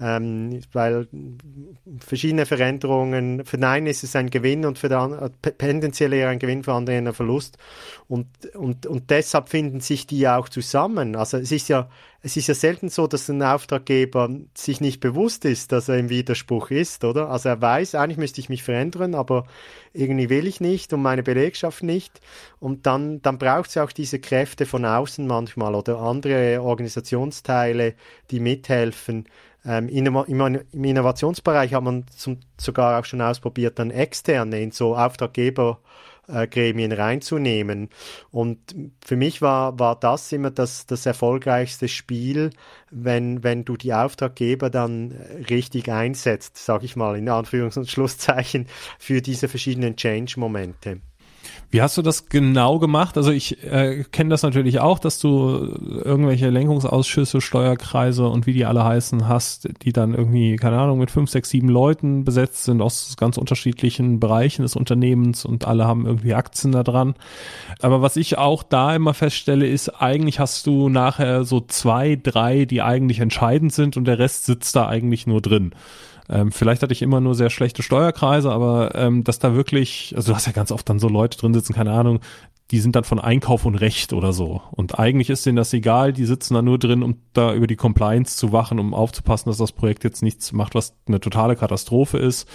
Ähm, 0.00 0.60
weil 0.72 1.06
verschiedene 2.00 2.46
Veränderungen, 2.46 3.44
für 3.44 3.56
den 3.56 3.64
einen 3.64 3.86
ist 3.86 4.02
es 4.02 4.16
ein 4.16 4.30
Gewinn 4.30 4.64
und 4.64 4.78
für 4.78 4.88
den 4.88 4.98
anderen, 4.98 5.30
tendenziell 5.58 6.12
eher 6.12 6.28
ein 6.28 6.38
Gewinn, 6.38 6.64
für 6.64 6.72
andere 6.72 6.96
ein 6.96 7.12
Verlust. 7.12 7.58
Und, 8.08 8.26
und, 8.54 8.86
und 8.86 9.10
deshalb 9.10 9.48
finden 9.48 9.80
sich 9.80 10.06
die 10.06 10.26
auch 10.26 10.48
zusammen. 10.48 11.14
Also 11.14 11.36
es 11.36 11.52
ist 11.52 11.68
ja, 11.68 11.88
es 12.20 12.36
ist 12.36 12.48
ja 12.48 12.54
selten 12.54 12.88
so, 12.88 13.06
dass 13.06 13.28
ein 13.28 13.42
Auftraggeber 13.42 14.30
sich 14.54 14.80
nicht 14.80 15.00
bewusst 15.00 15.44
ist, 15.44 15.72
dass 15.72 15.88
er 15.88 15.98
im 15.98 16.08
Widerspruch 16.08 16.70
ist, 16.70 17.04
oder? 17.04 17.30
Also 17.30 17.50
er 17.50 17.60
weiß, 17.60 17.94
eigentlich 17.94 18.18
müsste 18.18 18.40
ich 18.40 18.48
mich 18.48 18.62
verändern, 18.62 19.14
aber 19.14 19.46
irgendwie 19.92 20.30
will 20.30 20.46
ich 20.46 20.60
nicht 20.60 20.92
und 20.92 21.02
meine 21.02 21.22
Belegschaft 21.22 21.82
nicht. 21.82 22.20
Und 22.60 22.86
dann, 22.86 23.22
dann 23.22 23.38
braucht 23.38 23.70
es 23.70 23.76
auch 23.76 23.92
diese 23.92 24.20
Kräfte 24.20 24.66
von 24.66 24.84
außen 24.84 25.26
manchmal 25.26 25.74
oder 25.74 25.98
andere 25.98 26.62
Organisationsteile, 26.62 27.94
die 28.30 28.40
mithelfen, 28.40 29.26
ähm, 29.64 29.88
im, 29.88 30.60
Innovationsbereich 30.72 31.74
hat 31.74 31.82
man 31.82 32.06
zum, 32.08 32.40
sogar 32.58 32.98
auch 32.98 33.04
schon 33.04 33.20
ausprobiert, 33.20 33.78
dann 33.78 33.90
externe 33.90 34.60
in 34.60 34.72
so 34.72 34.96
Auftraggebergremien 34.96 36.92
reinzunehmen. 36.92 37.88
Und 38.30 38.58
für 39.04 39.16
mich 39.16 39.40
war, 39.40 39.78
war 39.78 39.98
das 39.98 40.32
immer 40.32 40.50
das, 40.50 40.86
das 40.86 41.06
erfolgreichste 41.06 41.88
Spiel, 41.88 42.50
wenn, 42.90 43.44
wenn 43.44 43.64
du 43.64 43.76
die 43.76 43.94
Auftraggeber 43.94 44.68
dann 44.68 45.12
richtig 45.48 45.90
einsetzt, 45.90 46.58
sage 46.58 46.84
ich 46.84 46.96
mal 46.96 47.16
in 47.16 47.28
Anführungs- 47.28 47.78
und 47.78 47.88
Schlusszeichen, 47.88 48.66
für 48.98 49.22
diese 49.22 49.48
verschiedenen 49.48 49.96
Change-Momente. 49.96 51.00
Wie 51.70 51.80
hast 51.80 51.96
du 51.96 52.02
das 52.02 52.28
genau 52.28 52.78
gemacht? 52.78 53.16
Also 53.16 53.30
ich 53.30 53.62
äh, 53.64 54.04
kenne 54.12 54.30
das 54.30 54.42
natürlich 54.42 54.80
auch, 54.80 54.98
dass 54.98 55.18
du 55.18 55.68
irgendwelche 56.04 56.50
Lenkungsausschüsse, 56.50 57.40
Steuerkreise 57.40 58.28
und 58.28 58.46
wie 58.46 58.52
die 58.52 58.66
alle 58.66 58.84
heißen 58.84 59.26
hast, 59.26 59.68
die 59.82 59.92
dann 59.92 60.14
irgendwie, 60.14 60.56
keine 60.56 60.78
Ahnung, 60.78 60.98
mit 60.98 61.10
fünf, 61.10 61.30
sechs, 61.30 61.50
sieben 61.50 61.68
Leuten 61.68 62.24
besetzt 62.24 62.64
sind 62.64 62.82
aus 62.82 63.16
ganz 63.16 63.38
unterschiedlichen 63.38 64.20
Bereichen 64.20 64.62
des 64.62 64.76
Unternehmens 64.76 65.44
und 65.44 65.66
alle 65.66 65.86
haben 65.86 66.06
irgendwie 66.06 66.34
Aktien 66.34 66.72
da 66.72 66.82
dran. 66.82 67.14
Aber 67.80 68.02
was 68.02 68.16
ich 68.16 68.38
auch 68.38 68.62
da 68.62 68.94
immer 68.94 69.14
feststelle, 69.14 69.66
ist, 69.66 69.88
eigentlich 69.88 70.40
hast 70.40 70.66
du 70.66 70.88
nachher 70.88 71.44
so 71.44 71.60
zwei, 71.60 72.18
drei, 72.22 72.64
die 72.64 72.82
eigentlich 72.82 73.20
entscheidend 73.20 73.72
sind 73.72 73.96
und 73.96 74.04
der 74.04 74.18
Rest 74.18 74.44
sitzt 74.44 74.76
da 74.76 74.86
eigentlich 74.88 75.26
nur 75.26 75.40
drin. 75.40 75.74
Ähm, 76.28 76.52
vielleicht 76.52 76.82
hatte 76.82 76.92
ich 76.92 77.02
immer 77.02 77.20
nur 77.20 77.34
sehr 77.34 77.50
schlechte 77.50 77.82
Steuerkreise, 77.82 78.50
aber 78.50 78.94
ähm, 78.94 79.24
dass 79.24 79.38
da 79.38 79.54
wirklich, 79.54 80.14
also 80.16 80.32
du 80.32 80.36
hast 80.36 80.46
ja 80.46 80.52
ganz 80.52 80.72
oft 80.72 80.88
dann 80.88 80.98
so 80.98 81.08
Leute 81.08 81.38
drin 81.38 81.54
sitzen, 81.54 81.74
keine 81.74 81.92
Ahnung, 81.92 82.20
die 82.72 82.80
sind 82.80 82.96
dann 82.96 83.04
von 83.04 83.20
Einkauf 83.20 83.66
und 83.66 83.74
Recht 83.74 84.14
oder 84.14 84.32
so. 84.32 84.62
Und 84.70 84.98
eigentlich 84.98 85.28
ist 85.28 85.44
denen 85.44 85.56
das 85.56 85.74
egal, 85.74 86.14
die 86.14 86.24
sitzen 86.24 86.54
da 86.54 86.62
nur 86.62 86.78
drin, 86.78 87.02
um 87.02 87.16
da 87.34 87.52
über 87.52 87.66
die 87.66 87.76
Compliance 87.76 88.38
zu 88.38 88.50
wachen, 88.50 88.78
um 88.78 88.94
aufzupassen, 88.94 89.50
dass 89.50 89.58
das 89.58 89.72
Projekt 89.72 90.04
jetzt 90.04 90.22
nichts 90.22 90.52
macht, 90.52 90.74
was 90.74 90.96
eine 91.06 91.20
totale 91.20 91.54
Katastrophe 91.54 92.16
ist. 92.16 92.48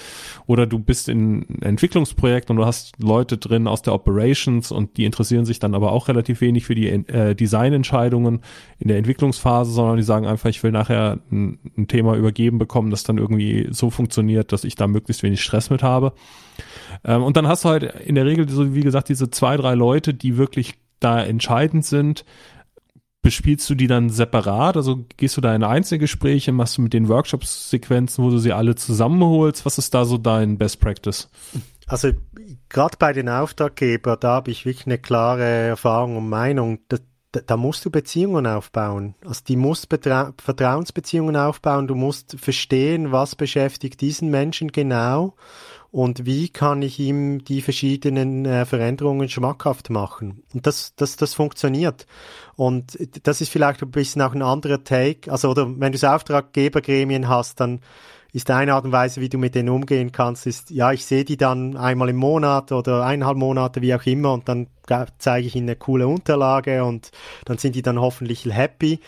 Oder 0.47 0.65
du 0.65 0.79
bist 0.79 1.07
in 1.07 1.19
einem 1.19 1.61
Entwicklungsprojekt 1.61 2.49
und 2.49 2.55
du 2.57 2.65
hast 2.65 2.95
Leute 2.97 3.37
drin 3.37 3.67
aus 3.67 3.83
der 3.83 3.93
Operations 3.93 4.71
und 4.71 4.97
die 4.97 5.05
interessieren 5.05 5.45
sich 5.45 5.59
dann 5.59 5.75
aber 5.75 5.91
auch 5.91 6.07
relativ 6.07 6.41
wenig 6.41 6.65
für 6.65 6.73
die 6.73 6.87
äh, 6.87 7.35
Designentscheidungen 7.35 8.41
in 8.79 8.87
der 8.87 8.97
Entwicklungsphase, 8.97 9.71
sondern 9.71 9.97
die 9.97 10.03
sagen 10.03 10.25
einfach, 10.25 10.49
ich 10.49 10.63
will 10.63 10.71
nachher 10.71 11.19
ein, 11.31 11.59
ein 11.77 11.87
Thema 11.87 12.15
übergeben 12.15 12.57
bekommen, 12.57 12.89
das 12.89 13.03
dann 13.03 13.19
irgendwie 13.19 13.67
so 13.69 13.91
funktioniert, 13.91 14.51
dass 14.51 14.63
ich 14.63 14.73
da 14.73 14.87
möglichst 14.87 15.21
wenig 15.21 15.43
Stress 15.43 15.69
mit 15.69 15.83
habe. 15.83 16.13
Ähm, 17.03 17.23
und 17.23 17.37
dann 17.37 17.47
hast 17.47 17.65
du 17.65 17.69
halt 17.69 17.83
in 17.83 18.15
der 18.15 18.25
Regel, 18.25 18.47
so 18.49 18.73
wie 18.73 18.81
gesagt, 18.81 19.09
diese 19.09 19.29
zwei, 19.29 19.57
drei 19.57 19.75
Leute, 19.75 20.13
die 20.13 20.37
wirklich 20.37 20.75
da 20.99 21.23
entscheidend 21.23 21.85
sind. 21.85 22.25
Bespielst 23.21 23.69
du 23.69 23.75
die 23.75 23.87
dann 23.87 24.09
separat? 24.09 24.77
Also 24.77 25.05
gehst 25.17 25.35
du 25.37 25.41
da 25.41 25.53
in 25.53 25.63
Einzelgespräche, 25.63 26.51
machst 26.51 26.77
du 26.77 26.81
mit 26.81 26.93
den 26.93 27.09
Workshops 27.09 27.69
Sequenzen, 27.69 28.23
wo 28.23 28.29
du 28.29 28.37
sie 28.37 28.53
alle 28.53 28.75
zusammenholst? 28.75 29.65
Was 29.65 29.77
ist 29.77 29.93
da 29.93 30.05
so 30.05 30.17
dein 30.17 30.57
Best 30.57 30.79
Practice? 30.79 31.29
Also 31.87 32.11
gerade 32.69 32.97
bei 32.97 33.13
den 33.13 33.29
Auftraggebern, 33.29 34.17
da 34.19 34.29
habe 34.35 34.51
ich 34.51 34.65
wirklich 34.65 34.85
eine 34.85 34.97
klare 34.97 35.43
Erfahrung 35.43 36.17
und 36.17 36.29
Meinung. 36.29 36.79
Da, 36.89 36.97
da, 37.45 37.57
musst 37.57 37.85
du 37.85 37.89
Beziehungen 37.89 38.47
aufbauen. 38.47 39.15
Also 39.25 39.41
die 39.47 39.55
musst 39.55 39.87
Vertrauensbeziehungen 39.89 41.35
aufbauen. 41.35 41.87
Du 41.87 41.95
musst 41.95 42.37
verstehen, 42.39 43.11
was 43.11 43.35
beschäftigt 43.35 44.01
diesen 44.01 44.29
Menschen 44.29 44.71
genau 44.71 45.35
und 45.91 46.25
wie 46.25 46.49
kann 46.49 46.81
ich 46.81 46.99
ihm 46.99 47.43
die 47.43 47.61
verschiedenen 47.61 48.45
äh, 48.45 48.65
Veränderungen 48.65 49.29
schmackhaft 49.29 49.89
machen. 49.89 50.43
Und 50.53 50.67
das, 50.67 50.93
das, 50.95 51.15
das 51.15 51.33
funktioniert. 51.33 52.05
Und 52.55 52.97
das 53.23 53.41
ist 53.41 53.51
vielleicht 53.51 53.81
ein 53.81 53.91
bisschen 53.91 54.21
auch 54.21 54.33
ein 54.33 54.41
anderer 54.41 54.83
Take. 54.83 55.31
Also, 55.31 55.49
oder 55.49 55.67
wenn 55.79 55.91
du 55.91 55.97
so 55.97 56.07
Auftraggebergremien 56.07 57.29
hast, 57.29 57.59
dann 57.59 57.79
ist 58.33 58.51
eine 58.51 58.73
Art 58.73 58.85
und 58.85 58.91
Weise, 58.91 59.21
wie 59.21 59.29
du 59.29 59.37
mit 59.37 59.55
denen 59.55 59.69
umgehen 59.69 60.11
kannst, 60.11 60.45
ist, 60.45 60.69
ja, 60.69 60.91
ich 60.91 61.05
sehe 61.05 61.23
die 61.23 61.37
dann 61.37 61.77
einmal 61.77 62.09
im 62.09 62.17
Monat 62.17 62.71
oder 62.71 63.05
eineinhalb 63.05 63.37
Monate, 63.37 63.81
wie 63.81 63.95
auch 63.95 64.05
immer, 64.05 64.33
und 64.33 64.47
dann 64.49 64.67
zeige 65.17 65.47
ich 65.47 65.55
ihnen 65.55 65.69
eine 65.69 65.75
coole 65.77 66.07
Unterlage 66.07 66.83
und 66.83 67.11
dann 67.45 67.57
sind 67.57 67.75
die 67.75 67.81
dann 67.81 67.99
hoffentlich 67.99 68.45
happy. 68.45 68.99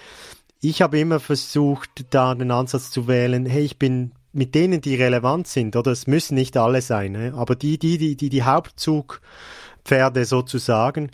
Ich 0.61 0.81
habe 0.81 0.99
immer 0.99 1.19
versucht, 1.19 2.05
da 2.09 2.33
den 2.33 2.51
Ansatz 2.51 2.91
zu 2.91 3.07
wählen, 3.07 3.45
hey, 3.45 3.63
ich 3.63 3.77
bin 3.77 4.11
mit 4.31 4.55
denen, 4.55 4.81
die 4.81 4.95
relevant 4.95 5.47
sind, 5.47 5.75
oder 5.75 5.91
es 5.91 6.07
müssen 6.07 6.35
nicht 6.35 6.57
alle 6.57 6.81
sein, 6.81 7.13
ne? 7.13 7.33
aber 7.35 7.55
die, 7.55 7.77
die, 7.79 7.97
die, 7.97 8.15
die, 8.15 8.29
die 8.29 8.43
Hauptzugpferde 8.43 10.25
sozusagen, 10.25 11.11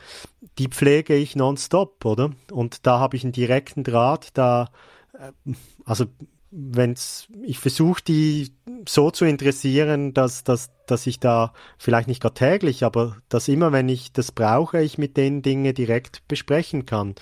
die 0.57 0.67
pflege 0.67 1.15
ich 1.15 1.35
nonstop, 1.35 2.03
oder? 2.05 2.31
Und 2.51 2.85
da 2.85 2.99
habe 2.99 3.17
ich 3.17 3.23
einen 3.23 3.33
direkten 3.33 3.83
Draht, 3.83 4.29
da, 4.33 4.69
äh, 5.13 5.53
also 5.85 6.05
wenn's, 6.51 7.27
ich 7.43 7.59
versuche 7.59 8.01
die 8.01 8.53
so 8.87 9.11
zu 9.11 9.25
interessieren, 9.25 10.13
dass, 10.13 10.43
dass, 10.43 10.69
dass 10.87 11.05
ich 11.05 11.19
da 11.19 11.53
vielleicht 11.77 12.07
nicht 12.07 12.21
gar 12.21 12.33
täglich, 12.33 12.83
aber 12.83 13.17
dass 13.27 13.47
immer, 13.47 13.71
wenn 13.71 13.89
ich 13.89 14.13
das 14.13 14.31
brauche, 14.31 14.81
ich 14.81 14.97
mit 14.97 15.17
denen 15.17 15.41
Dinge 15.41 15.73
direkt 15.73 16.25
besprechen 16.27 16.85
kann. 16.85 17.15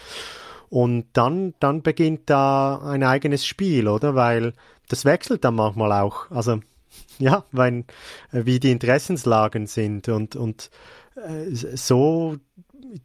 Und 0.74 1.06
dann, 1.14 1.54
dann 1.60 1.84
beginnt 1.84 2.32
da 2.32 2.80
ein 2.80 3.04
eigenes 3.04 3.46
Spiel, 3.46 3.88
oder? 3.88 4.16
Weil 4.16 4.54
das 4.90 5.06
wechselt 5.06 5.44
dann 5.44 5.54
manchmal 5.54 5.92
auch. 5.92 6.32
Also 6.32 6.62
ja, 7.20 7.46
weil 7.52 7.86
äh, 8.32 8.46
wie 8.46 8.60
die 8.60 8.72
Interessenslagen 8.72 9.68
sind 9.68 10.10
und 10.10 10.36
und 10.36 10.72
äh, 11.16 11.54
so 11.54 12.38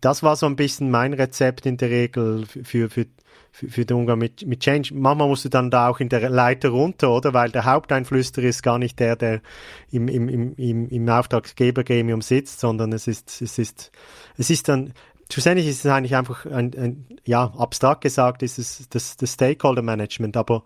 das 0.01 0.23
war 0.23 0.37
so 0.37 0.47
ein 0.47 0.57
bisschen 0.57 0.91
mein 0.91 1.13
Rezept 1.13 1.67
in 1.67 1.77
der 1.77 1.91
Regel 1.91 2.47
für 2.47 2.89
für 2.89 3.05
für, 3.53 3.69
für 3.69 3.85
den 3.85 3.99
Umgang 3.99 4.19
mit, 4.19 4.47
mit 4.47 4.61
Change. 4.61 4.95
Manchmal 4.95 5.29
musst 5.29 5.45
du 5.45 5.51
dann 5.51 5.71
da 5.71 5.89
auch 5.89 6.01
in 6.01 6.09
der 6.09 6.31
Leiter 6.31 6.71
runter, 6.71 7.11
oder? 7.11 7.35
Weil 7.35 7.51
der 7.51 7.67
Haupteinflüsterer 7.67 8.47
ist 8.47 8.63
gar 8.63 8.79
nicht 8.79 8.99
der, 8.99 9.17
der 9.17 9.43
im, 9.91 10.09
im, 10.09 10.29
im, 10.29 10.55
im, 10.55 10.89
im 10.89 11.09
Auftraggebergremium 11.09 12.23
sitzt, 12.23 12.61
sondern 12.61 12.93
es 12.93 13.07
ist, 13.09 13.43
es 13.43 13.59
ist, 13.59 13.91
es 14.37 14.51
ist 14.51 14.69
dann, 14.69 14.95
schlussendlich 15.31 15.69
ist 15.69 15.85
es 15.85 15.91
eigentlich 15.91 16.17
einfach 16.17 16.47
ein, 16.47 16.75
ein 16.77 17.07
ja, 17.27 17.53
abstrakt 17.57 18.03
gesagt 18.03 18.43
ist 18.43 18.59
es 18.59 18.89
das, 18.89 19.17
das 19.17 19.33
Stakeholder 19.33 19.83
Management, 19.83 20.37
aber 20.37 20.65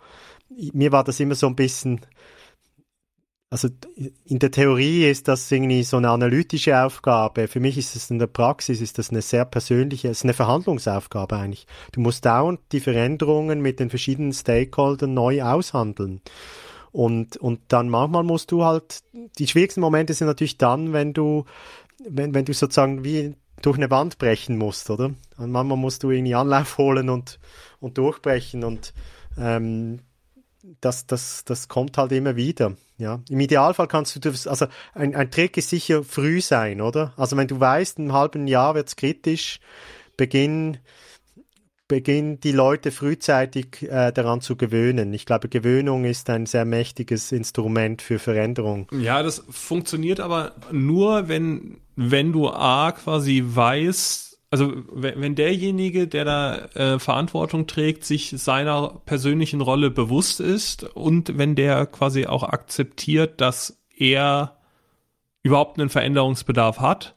mir 0.73 0.93
war 0.93 1.05
das 1.05 1.21
immer 1.21 1.35
so 1.35 1.47
ein 1.47 1.57
bisschen, 1.57 2.01
also 3.51 3.69
in 4.25 4.39
der 4.39 4.51
Theorie 4.51 5.05
ist 5.07 5.29
das 5.29 5.51
irgendwie 5.51 5.83
so 5.83 5.97
eine 5.97 6.11
analytische 6.11 6.83
Aufgabe. 6.83 7.49
Für 7.49 7.61
mich 7.61 7.77
ist 7.77 7.97
es 7.97 8.11
in 8.11 8.19
der 8.19 8.27
Praxis 8.27 8.81
ist 8.81 8.99
das 8.99 9.11
eine 9.11 9.23
sehr 9.23 9.45
persönliche, 9.45 10.09
ist 10.09 10.25
eine 10.25 10.35
Verhandlungsaufgabe 10.35 11.37
eigentlich. 11.37 11.67
Du 11.93 12.01
musst 12.01 12.25
dauernd 12.25 12.61
die 12.73 12.81
Veränderungen 12.81 13.61
mit 13.61 13.81
den 13.81 13.91
verschiedenen 13.91 14.33
Stakeholdern 14.33 15.15
neu 15.15 15.43
aushandeln. 15.43 16.23
Und, 16.93 17.39
und 17.39 17.61
dann 17.69 17.89
manchmal 17.89 18.23
musst 18.23 18.53
du 18.53 18.65
halt, 18.65 19.03
die 19.39 19.47
schwierigsten 19.47 19.81
Momente 19.81 20.13
sind 20.13 20.27
natürlich 20.27 20.59
dann, 20.59 20.93
wenn 20.93 21.15
du, 21.15 21.45
wenn, 22.07 22.35
wenn 22.35 22.45
du 22.45 22.53
sozusagen 22.53 23.03
wie 23.05 23.35
durch 23.63 23.77
eine 23.77 23.91
Wand 23.91 24.19
brechen 24.19 24.59
musst, 24.59 24.91
oder? 24.91 25.15
Und 25.39 25.51
manchmal 25.51 25.79
musst 25.79 26.03
du 26.03 26.11
irgendwie 26.11 26.35
Anlauf 26.35 26.79
holen 26.79 27.09
und, 27.09 27.39
und 27.81 27.99
durchbrechen 27.99 28.65
und 28.65 28.93
ähm, 29.39 30.01
das, 30.81 31.07
das, 31.07 31.45
das 31.45 31.69
kommt 31.69 31.99
halt 31.99 32.13
immer 32.13 32.37
wieder. 32.37 32.77
Ja, 32.99 33.21
im 33.29 33.41
Idealfall 33.41 33.89
kannst 33.89 34.25
du 34.25 34.31
also 34.31 34.67
ein, 34.95 35.17
ein 35.17 35.31
Trick 35.31 35.57
ist 35.57 35.71
sicher 35.71 36.05
früh 36.05 36.41
sein, 36.41 36.81
oder? 36.81 37.13
Also 37.17 37.37
wenn 37.37 37.49
du 37.49 37.59
weißt, 37.59 37.99
im 37.99 38.13
halben 38.13 38.47
Jahr 38.47 38.75
wird's 38.75 38.95
kritisch, 38.95 39.59
beginn, 40.17 40.79
beginn 41.93 42.41
die 42.41 42.53
Leute 42.53 42.91
frühzeitig 42.91 43.83
äh, 43.83 44.13
daran 44.13 44.41
zu 44.41 44.57
gewöhnen. 44.57 45.13
Ich 45.13 45.27
glaube, 45.27 45.51
Gewöhnung 45.51 46.07
ist 46.07 46.31
ein 46.31 46.47
sehr 46.47 46.65
mächtiges 46.65 47.33
Instrument 47.33 48.01
für 48.01 48.19
Veränderung. 48.19 48.89
Ja, 48.99 49.23
das 49.23 49.45
funktioniert 49.51 50.19
aber 50.19 50.53
nur, 50.71 51.29
wenn, 51.29 51.83
wenn 51.95 52.33
du 52.33 52.49
A 52.49 52.93
quasi 52.93 53.45
weißt, 53.45 54.39
also 54.49 54.73
wenn, 54.91 55.21
wenn 55.21 55.35
derjenige, 55.35 56.09
der 56.09 56.25
da 56.25 56.57
äh, 56.75 56.99
Verantwortung 56.99 57.67
trägt, 57.67 58.07
sich 58.07 58.33
seiner 58.39 59.03
persönlichen 59.05 59.61
Rolle 59.61 59.91
bewusst 59.91 60.41
ist 60.41 60.85
und 60.85 61.37
wenn 61.37 61.57
der 61.57 61.85
quasi 61.85 62.25
auch 62.25 62.43
akzeptiert, 62.43 63.43
dass 63.43 63.83
er 63.95 64.57
überhaupt 65.43 65.79
einen 65.79 65.91
Veränderungsbedarf 65.91 66.81
hat 66.81 67.15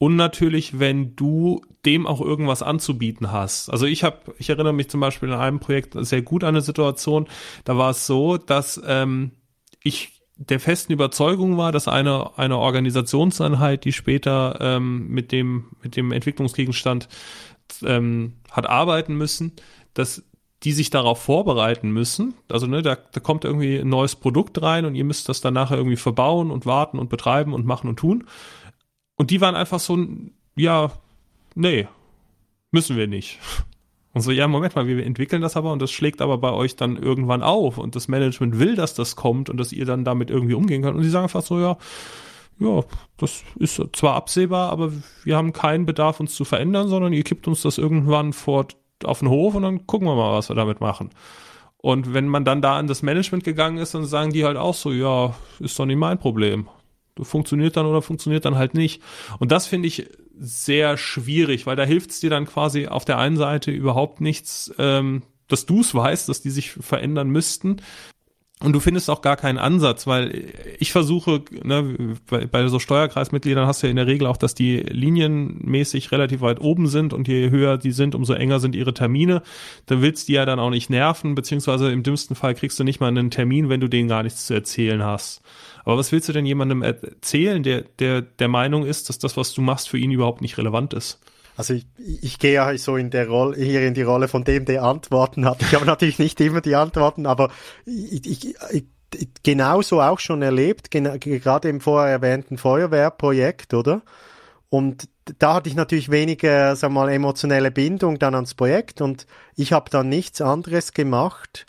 und 0.00 0.16
natürlich, 0.16 0.78
wenn 0.78 1.14
du 1.14 1.60
dem 1.84 2.06
auch 2.06 2.22
irgendwas 2.22 2.62
anzubieten 2.62 3.32
hast. 3.32 3.68
Also 3.68 3.84
ich 3.84 4.02
habe, 4.02 4.34
ich 4.38 4.48
erinnere 4.48 4.72
mich 4.72 4.88
zum 4.88 4.98
Beispiel 4.98 5.28
in 5.28 5.34
einem 5.34 5.60
Projekt 5.60 5.94
sehr 5.94 6.22
gut 6.22 6.42
an 6.42 6.54
eine 6.54 6.62
Situation, 6.62 7.28
da 7.64 7.76
war 7.76 7.90
es 7.90 8.06
so, 8.06 8.38
dass 8.38 8.80
ähm, 8.86 9.32
ich 9.82 10.22
der 10.36 10.58
festen 10.58 10.94
Überzeugung 10.94 11.58
war, 11.58 11.70
dass 11.70 11.86
eine, 11.86 12.38
eine 12.38 12.56
Organisationseinheit, 12.56 13.84
die 13.84 13.92
später 13.92 14.56
ähm, 14.62 15.06
mit 15.08 15.32
dem, 15.32 15.66
mit 15.82 15.96
dem 15.96 16.12
Entwicklungsgegenstand 16.12 17.10
ähm, 17.84 18.38
hat 18.50 18.66
arbeiten 18.66 19.16
müssen, 19.16 19.52
dass 19.92 20.24
die 20.62 20.72
sich 20.72 20.88
darauf 20.88 21.22
vorbereiten 21.22 21.90
müssen. 21.90 22.32
Also 22.48 22.66
ne, 22.66 22.80
da, 22.80 22.96
da 22.96 23.20
kommt 23.20 23.44
irgendwie 23.44 23.76
ein 23.76 23.88
neues 23.90 24.16
Produkt 24.16 24.62
rein 24.62 24.86
und 24.86 24.94
ihr 24.94 25.04
müsst 25.04 25.28
das 25.28 25.42
dann 25.42 25.52
nachher 25.52 25.76
irgendwie 25.76 25.96
verbauen 25.96 26.50
und 26.50 26.64
warten 26.64 26.98
und 26.98 27.10
betreiben 27.10 27.52
und 27.52 27.66
machen 27.66 27.90
und 27.90 27.98
tun. 27.98 28.24
Und 29.20 29.30
die 29.30 29.42
waren 29.42 29.54
einfach 29.54 29.80
so, 29.80 29.98
ja, 30.56 30.90
nee, 31.54 31.86
müssen 32.70 32.96
wir 32.96 33.06
nicht. 33.06 33.38
Und 34.14 34.22
so, 34.22 34.30
ja, 34.30 34.48
Moment 34.48 34.74
mal, 34.74 34.86
wir 34.86 35.04
entwickeln 35.04 35.42
das 35.42 35.58
aber 35.58 35.72
und 35.72 35.82
das 35.82 35.90
schlägt 35.90 36.22
aber 36.22 36.38
bei 36.38 36.50
euch 36.52 36.74
dann 36.74 36.96
irgendwann 36.96 37.42
auf 37.42 37.76
und 37.76 37.94
das 37.94 38.08
Management 38.08 38.58
will, 38.58 38.76
dass 38.76 38.94
das 38.94 39.16
kommt 39.16 39.50
und 39.50 39.58
dass 39.58 39.74
ihr 39.74 39.84
dann 39.84 40.06
damit 40.06 40.30
irgendwie 40.30 40.54
umgehen 40.54 40.80
könnt. 40.80 40.96
Und 40.96 41.02
die 41.02 41.10
sagen 41.10 41.24
einfach 41.24 41.42
so, 41.42 41.60
ja, 41.60 41.76
ja, 42.60 42.82
das 43.18 43.44
ist 43.56 43.82
zwar 43.92 44.14
absehbar, 44.14 44.72
aber 44.72 44.90
wir 45.22 45.36
haben 45.36 45.52
keinen 45.52 45.84
Bedarf, 45.84 46.18
uns 46.18 46.34
zu 46.34 46.46
verändern, 46.46 46.88
sondern 46.88 47.12
ihr 47.12 47.22
kippt 47.22 47.46
uns 47.46 47.60
das 47.60 47.76
irgendwann 47.76 48.32
vor 48.32 48.68
auf 49.04 49.18
den 49.18 49.28
Hof 49.28 49.54
und 49.54 49.64
dann 49.64 49.86
gucken 49.86 50.08
wir 50.08 50.14
mal, 50.14 50.32
was 50.32 50.48
wir 50.48 50.56
damit 50.56 50.80
machen. 50.80 51.10
Und 51.76 52.14
wenn 52.14 52.26
man 52.26 52.46
dann 52.46 52.62
da 52.62 52.78
an 52.78 52.86
das 52.86 53.02
Management 53.02 53.44
gegangen 53.44 53.76
ist, 53.76 53.94
dann 53.94 54.06
sagen 54.06 54.32
die 54.32 54.46
halt 54.46 54.56
auch 54.56 54.74
so, 54.74 54.90
ja, 54.92 55.34
ist 55.58 55.78
doch 55.78 55.84
nicht 55.84 55.98
mein 55.98 56.18
Problem 56.18 56.68
funktioniert 57.22 57.76
dann 57.76 57.86
oder 57.86 58.02
funktioniert 58.02 58.44
dann 58.44 58.56
halt 58.56 58.74
nicht. 58.74 59.02
Und 59.38 59.52
das 59.52 59.66
finde 59.66 59.88
ich 59.88 60.08
sehr 60.38 60.96
schwierig, 60.96 61.66
weil 61.66 61.76
da 61.76 61.84
hilft 61.84 62.10
es 62.10 62.20
dir 62.20 62.30
dann 62.30 62.46
quasi 62.46 62.86
auf 62.86 63.04
der 63.04 63.18
einen 63.18 63.36
Seite 63.36 63.70
überhaupt 63.70 64.20
nichts, 64.20 64.72
ähm, 64.78 65.22
dass 65.48 65.66
du 65.66 65.80
es 65.80 65.94
weißt, 65.94 66.28
dass 66.28 66.40
die 66.40 66.50
sich 66.50 66.70
verändern 66.70 67.28
müssten. 67.28 67.80
Und 68.62 68.74
du 68.74 68.80
findest 68.80 69.08
auch 69.08 69.22
gar 69.22 69.38
keinen 69.38 69.56
Ansatz, 69.56 70.06
weil 70.06 70.52
ich 70.78 70.92
versuche, 70.92 71.42
ne, 71.62 72.16
bei, 72.28 72.44
bei 72.44 72.68
so 72.68 72.78
Steuerkreismitgliedern 72.78 73.66
hast 73.66 73.82
du 73.82 73.86
ja 73.86 73.90
in 73.90 73.96
der 73.96 74.06
Regel 74.06 74.26
auch, 74.26 74.36
dass 74.36 74.54
die 74.54 74.76
linienmäßig 74.76 76.12
relativ 76.12 76.42
weit 76.42 76.60
oben 76.60 76.86
sind 76.86 77.14
und 77.14 77.26
je 77.26 77.48
höher 77.48 77.78
die 77.78 77.92
sind, 77.92 78.14
umso 78.14 78.34
enger 78.34 78.60
sind 78.60 78.76
ihre 78.76 78.92
Termine. 78.92 79.42
Da 79.86 80.02
willst 80.02 80.28
du 80.28 80.34
ja 80.34 80.44
dann 80.44 80.58
auch 80.58 80.68
nicht 80.68 80.90
nerven, 80.90 81.34
beziehungsweise 81.34 81.90
im 81.90 82.02
dümmsten 82.02 82.36
Fall 82.36 82.54
kriegst 82.54 82.78
du 82.78 82.84
nicht 82.84 83.00
mal 83.00 83.08
einen 83.08 83.30
Termin, 83.30 83.70
wenn 83.70 83.80
du 83.80 83.88
denen 83.88 84.08
gar 84.10 84.22
nichts 84.22 84.46
zu 84.46 84.52
erzählen 84.52 85.02
hast. 85.02 85.40
Aber 85.90 85.98
was 85.98 86.12
willst 86.12 86.28
du 86.28 86.32
denn 86.32 86.46
jemandem 86.46 86.82
erzählen, 86.82 87.64
der, 87.64 87.82
der 87.98 88.22
der 88.22 88.46
Meinung 88.46 88.86
ist, 88.86 89.08
dass 89.08 89.18
das, 89.18 89.36
was 89.36 89.52
du 89.52 89.60
machst, 89.60 89.88
für 89.88 89.98
ihn 89.98 90.12
überhaupt 90.12 90.40
nicht 90.40 90.56
relevant 90.56 90.94
ist? 90.94 91.18
Also 91.56 91.74
ich, 91.74 91.86
ich 92.22 92.38
gehe 92.38 92.52
ja 92.52 92.78
so 92.78 92.96
in 92.96 93.10
der 93.10 93.28
Rolle, 93.28 93.56
hier 93.56 93.82
in 93.82 93.94
die 93.94 94.02
Rolle 94.02 94.28
von 94.28 94.44
dem, 94.44 94.66
der 94.66 94.84
Antworten 94.84 95.44
hat. 95.44 95.60
Ich 95.62 95.74
habe 95.74 95.84
natürlich 95.86 96.20
nicht 96.20 96.40
immer 96.40 96.60
die 96.60 96.76
Antworten, 96.76 97.26
aber 97.26 97.50
ich, 97.84 98.24
ich, 98.24 98.54
ich 98.70 98.84
genauso 99.42 100.00
auch 100.00 100.20
schon 100.20 100.42
erlebt, 100.42 100.92
gerade 100.92 101.68
im 101.68 101.80
vorher 101.80 102.12
erwähnten 102.12 102.56
Feuerwehrprojekt, 102.56 103.74
oder? 103.74 104.02
Und 104.68 105.08
da 105.38 105.54
hatte 105.54 105.68
ich 105.68 105.74
natürlich 105.74 106.12
weniger, 106.12 106.76
sag 106.76 106.92
mal, 106.92 107.08
emotionelle 107.08 107.72
Bindung 107.72 108.20
dann 108.20 108.36
ans 108.36 108.54
Projekt 108.54 109.00
und 109.00 109.26
ich 109.56 109.72
habe 109.72 109.90
dann 109.90 110.08
nichts 110.08 110.40
anderes 110.40 110.92
gemacht, 110.92 111.66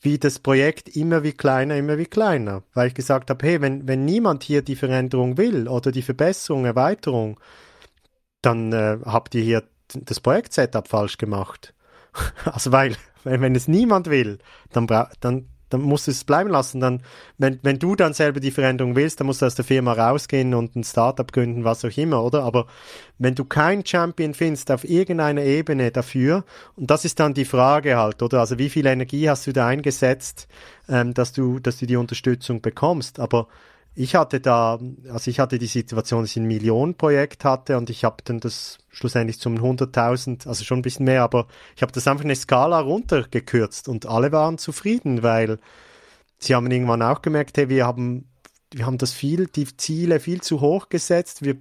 wie 0.00 0.18
das 0.18 0.38
Projekt 0.38 0.94
immer 0.94 1.22
wie 1.22 1.32
kleiner, 1.32 1.76
immer 1.76 1.98
wie 1.98 2.06
kleiner, 2.06 2.62
weil 2.74 2.88
ich 2.88 2.94
gesagt 2.94 3.30
habe, 3.30 3.46
hey, 3.46 3.60
wenn, 3.60 3.88
wenn 3.88 4.04
niemand 4.04 4.42
hier 4.42 4.62
die 4.62 4.76
Veränderung 4.76 5.36
will 5.38 5.68
oder 5.68 5.90
die 5.90 6.02
Verbesserung, 6.02 6.64
Erweiterung, 6.64 7.40
dann 8.42 8.72
äh, 8.72 8.98
habt 9.04 9.34
ihr 9.34 9.42
hier 9.42 9.64
das 9.88 10.20
Projekt-Setup 10.20 10.86
falsch 10.86 11.18
gemacht. 11.18 11.74
also 12.44 12.72
weil, 12.72 12.96
wenn, 13.24 13.40
wenn 13.40 13.54
es 13.54 13.68
niemand 13.68 14.08
will, 14.08 14.38
dann, 14.72 14.86
dann 15.20 15.48
dann 15.68 15.82
musst 15.82 16.06
du 16.06 16.10
es 16.10 16.24
bleiben 16.24 16.50
lassen. 16.50 16.80
Dann, 16.80 17.02
wenn, 17.38 17.58
wenn 17.62 17.78
du 17.78 17.96
dann 17.96 18.12
selber 18.12 18.40
die 18.40 18.50
Veränderung 18.50 18.96
willst, 18.96 19.20
dann 19.20 19.26
musst 19.26 19.42
du 19.42 19.46
aus 19.46 19.54
der 19.54 19.64
Firma 19.64 19.92
rausgehen 19.92 20.54
und 20.54 20.76
ein 20.76 20.84
Startup 20.84 21.30
gründen, 21.30 21.64
was 21.64 21.84
auch 21.84 21.96
immer, 21.96 22.22
oder? 22.22 22.42
Aber 22.42 22.66
wenn 23.18 23.34
du 23.34 23.44
keinen 23.44 23.84
Champion 23.84 24.34
findest 24.34 24.70
auf 24.70 24.84
irgendeiner 24.84 25.42
Ebene 25.42 25.90
dafür, 25.90 26.44
und 26.76 26.90
das 26.90 27.04
ist 27.04 27.18
dann 27.20 27.34
die 27.34 27.44
Frage 27.44 27.96
halt, 27.96 28.22
oder? 28.22 28.40
Also 28.40 28.58
wie 28.58 28.70
viel 28.70 28.86
Energie 28.86 29.28
hast 29.28 29.46
du 29.46 29.52
da 29.52 29.66
eingesetzt, 29.66 30.48
ähm, 30.88 31.14
dass 31.14 31.32
du, 31.32 31.58
dass 31.58 31.78
du 31.78 31.86
die 31.86 31.96
Unterstützung 31.96 32.60
bekommst? 32.60 33.18
Aber 33.18 33.48
ich 33.98 34.14
hatte 34.14 34.40
da, 34.40 34.78
also 35.10 35.30
ich 35.30 35.40
hatte 35.40 35.58
die 35.58 35.66
Situation, 35.66 36.20
dass 36.22 36.32
ich 36.32 36.36
ein 36.36 36.46
Millionenprojekt 36.46 37.44
hatte 37.46 37.78
und 37.78 37.88
ich 37.88 38.04
habe 38.04 38.16
dann 38.24 38.40
das 38.40 38.76
schlussendlich 38.90 39.40
zum 39.40 39.56
100.000, 39.56 40.46
also 40.46 40.64
schon 40.64 40.80
ein 40.80 40.82
bisschen 40.82 41.06
mehr, 41.06 41.22
aber 41.22 41.46
ich 41.74 41.82
habe 41.82 41.92
das 41.92 42.06
einfach 42.06 42.24
eine 42.24 42.36
Skala 42.36 42.78
runtergekürzt 42.80 43.88
und 43.88 44.04
alle 44.04 44.32
waren 44.32 44.58
zufrieden, 44.58 45.22
weil 45.22 45.58
sie 46.38 46.54
haben 46.54 46.70
irgendwann 46.70 47.00
auch 47.00 47.22
gemerkt, 47.22 47.56
hey, 47.56 47.70
wir 47.70 47.86
haben, 47.86 48.28
wir 48.70 48.84
haben 48.84 48.98
das 48.98 49.14
viel, 49.14 49.46
die 49.46 49.66
Ziele 49.78 50.20
viel 50.20 50.42
zu 50.42 50.60
hoch 50.60 50.90
gesetzt, 50.90 51.42
wir, 51.42 51.56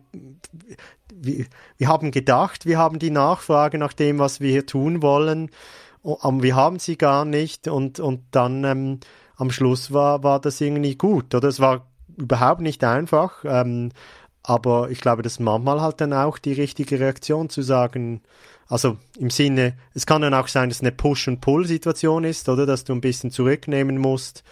wir, 1.14 1.46
wir 1.78 1.88
haben 1.88 2.12
gedacht, 2.12 2.66
wir 2.66 2.78
haben 2.78 3.00
die 3.00 3.12
Nachfrage 3.12 3.78
nach 3.78 3.94
dem, 3.94 4.20
was 4.20 4.42
wir 4.42 4.52
hier 4.52 4.66
tun 4.66 5.02
wollen, 5.02 5.52
aber 6.04 6.44
wir 6.44 6.58
haben 6.58 6.80
sie 6.80 6.98
gar 6.98 7.24
nicht 7.24 7.70
und, 7.70 8.02
und 8.02 8.24
dann 8.32 8.66
ähm, 8.66 9.00
am 9.38 9.52
Schluss 9.52 9.94
war, 9.94 10.24
war 10.24 10.42
das 10.42 10.60
irgendwie 10.60 10.96
gut, 10.96 11.34
oder? 11.34 11.48
Es 11.48 11.62
war 11.62 11.88
überhaupt 12.18 12.62
nicht 12.62 12.84
einfach. 12.84 13.44
Ähm, 13.46 13.92
aber 14.44 14.92
ich 14.92 15.02
glaube, 15.02 15.24
das 15.24 15.34
ist 15.34 15.40
manchmal 15.40 15.82
halt 15.82 16.02
dann 16.02 16.14
auch 16.14 16.38
die 16.38 16.54
richtige 16.54 17.00
Reaktion 17.00 17.50
zu 17.50 17.62
sagen, 17.62 18.22
also 18.68 18.98
im 19.18 19.30
Sinne, 19.30 19.76
es 19.94 20.06
kann 20.06 20.22
dann 20.22 20.34
auch 20.34 20.48
sein, 20.48 20.70
dass 20.70 20.78
es 20.78 20.82
eine 20.82 20.92
Push- 20.92 21.28
und 21.28 21.42
Pull-Situation 21.42 22.24
ist, 22.24 22.50
oder 22.50 22.66
dass 22.66 22.84
du 22.84 22.94
ein 22.94 23.02
bisschen 23.02 23.32
zurücknehmen 23.32 23.98
musst, 23.98 24.44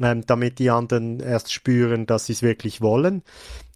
ähm, 0.00 0.24
damit 0.26 0.58
die 0.58 0.70
anderen 0.70 1.20
erst 1.20 1.52
spüren, 1.52 2.06
dass 2.06 2.26
sie 2.26 2.32
es 2.32 2.42
wirklich 2.42 2.80
wollen. 2.80 3.22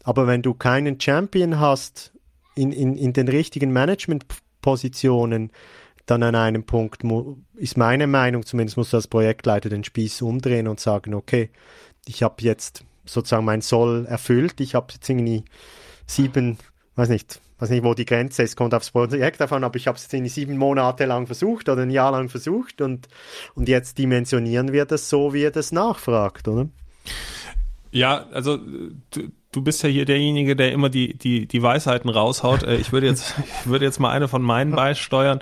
Aber 0.02 0.26
wenn 0.26 0.42
du 0.42 0.54
keinen 0.54 1.00
Champion 1.00 1.58
hast 1.60 2.12
in, 2.54 2.72
in, 2.72 2.96
in 2.96 3.12
den 3.12 3.28
richtigen 3.28 3.72
Management-Positionen, 3.72 5.50
dann 6.06 6.22
an 6.22 6.34
einem 6.34 6.64
Punkt 6.64 7.02
ist 7.54 7.78
meine 7.78 8.06
Meinung, 8.06 8.44
zumindest 8.44 8.76
muss 8.76 8.90
das 8.90 9.08
Projektleiter 9.08 9.70
den 9.70 9.84
Spieß 9.84 10.20
umdrehen 10.20 10.68
und 10.68 10.78
sagen, 10.78 11.14
okay, 11.14 11.48
ich 12.06 12.22
habe 12.22 12.36
jetzt 12.40 12.84
sozusagen 13.04 13.44
mein 13.44 13.60
Soll 13.60 14.06
erfüllt. 14.06 14.60
Ich 14.60 14.74
habe 14.74 14.92
jetzt 14.92 15.08
irgendwie 15.08 15.44
sieben, 16.06 16.58
weiß 16.96 17.08
nicht, 17.08 17.40
weiß 17.58 17.70
nicht, 17.70 17.84
wo 17.84 17.94
die 17.94 18.04
Grenze 18.04 18.42
ist, 18.42 18.56
kommt 18.56 18.74
aufs 18.74 18.90
Projekt 18.90 19.40
davon, 19.40 19.64
aber 19.64 19.76
ich 19.76 19.86
habe 19.86 19.96
es 19.96 20.04
jetzt 20.04 20.14
irgendwie 20.14 20.30
sieben 20.30 20.56
Monate 20.56 21.04
lang 21.06 21.26
versucht 21.26 21.68
oder 21.68 21.82
ein 21.82 21.90
Jahr 21.90 22.12
lang 22.12 22.28
versucht 22.28 22.80
und, 22.80 23.08
und 23.54 23.68
jetzt 23.68 23.98
dimensionieren 23.98 24.72
wir 24.72 24.84
das 24.84 25.08
so, 25.08 25.32
wie 25.32 25.42
er 25.42 25.50
das 25.50 25.72
nachfragt, 25.72 26.48
oder? 26.48 26.68
Ja, 27.90 28.26
also 28.32 28.56
du, 28.56 29.30
du 29.52 29.62
bist 29.62 29.82
ja 29.84 29.88
hier 29.88 30.04
derjenige, 30.04 30.56
der 30.56 30.72
immer 30.72 30.88
die, 30.88 31.16
die, 31.16 31.46
die 31.46 31.62
Weisheiten 31.62 32.10
raushaut. 32.10 32.64
Äh, 32.64 32.76
ich 32.76 32.92
würde 32.92 33.06
jetzt, 33.06 33.34
ich 33.60 33.66
würde 33.66 33.84
jetzt 33.84 34.00
mal 34.00 34.10
eine 34.10 34.26
von 34.26 34.42
meinen 34.42 34.72
beisteuern. 34.72 35.40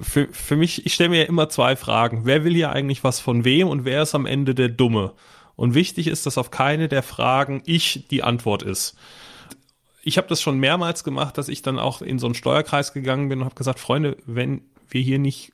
Für, 0.00 0.26
für 0.32 0.56
mich, 0.56 0.84
ich 0.84 0.94
stelle 0.94 1.10
mir 1.10 1.20
ja 1.20 1.28
immer 1.28 1.48
zwei 1.48 1.76
Fragen. 1.76 2.22
Wer 2.24 2.44
will 2.44 2.54
hier 2.54 2.72
eigentlich 2.72 3.04
was 3.04 3.20
von 3.20 3.44
wem 3.44 3.68
und 3.68 3.84
wer 3.84 4.02
ist 4.02 4.14
am 4.14 4.26
Ende 4.26 4.54
der 4.54 4.68
Dumme? 4.68 5.12
Und 5.56 5.74
wichtig 5.74 6.06
ist, 6.06 6.26
dass 6.26 6.38
auf 6.38 6.50
keine 6.50 6.88
der 6.88 7.02
Fragen 7.02 7.62
ich 7.66 8.06
die 8.10 8.22
Antwort 8.22 8.62
ist. 8.62 8.96
Ich 10.02 10.18
habe 10.18 10.28
das 10.28 10.40
schon 10.40 10.58
mehrmals 10.58 11.04
gemacht, 11.04 11.38
dass 11.38 11.48
ich 11.48 11.62
dann 11.62 11.78
auch 11.78 12.02
in 12.02 12.18
so 12.18 12.26
einen 12.26 12.34
Steuerkreis 12.34 12.92
gegangen 12.92 13.28
bin 13.28 13.40
und 13.40 13.44
habe 13.44 13.54
gesagt, 13.54 13.78
Freunde, 13.78 14.16
wenn 14.26 14.62
wir 14.88 15.00
hier 15.00 15.18
nicht 15.18 15.52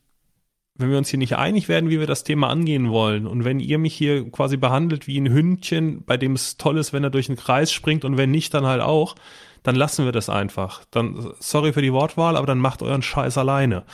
wenn 0.79 0.91
wir 0.91 0.99
uns 0.99 1.09
hier 1.09 1.19
nicht 1.19 1.37
einig 1.37 1.69
werden, 1.69 1.91
wie 1.91 1.99
wir 1.99 2.07
das 2.07 2.23
Thema 2.23 2.49
angehen 2.49 2.91
wollen 2.91 3.27
und 3.27 3.45
wenn 3.45 3.59
ihr 3.59 3.79
mich 3.79 3.95
hier 3.95 4.31
quasi 4.31 4.57
behandelt 4.57 5.09
wie 5.09 5.19
ein 5.19 5.29
Hündchen, 5.29 6.05
bei 6.05 6.17
dem 6.17 6.35
es 6.35 6.57
toll 6.57 6.79
ist, 6.79 6.93
wenn 6.93 7.03
er 7.03 7.11
durch 7.11 7.27
den 7.27 7.35
Kreis 7.35 7.73
springt 7.73 8.05
und 8.05 8.17
wenn 8.17 8.31
nicht, 8.31 8.55
dann 8.55 8.65
halt 8.65 8.81
auch, 8.81 9.17
dann 9.65 9.75
lassen 9.75 10.05
wir 10.05 10.13
das 10.13 10.31
einfach. 10.31 10.85
Dann, 10.93 11.33
sorry 11.41 11.73
für 11.73 11.83
die 11.83 11.93
Wortwahl, 11.93 12.37
aber 12.37 12.47
dann 12.47 12.61
macht 12.61 12.83
euren 12.83 13.03
Scheiß 13.03 13.37
alleine 13.39 13.85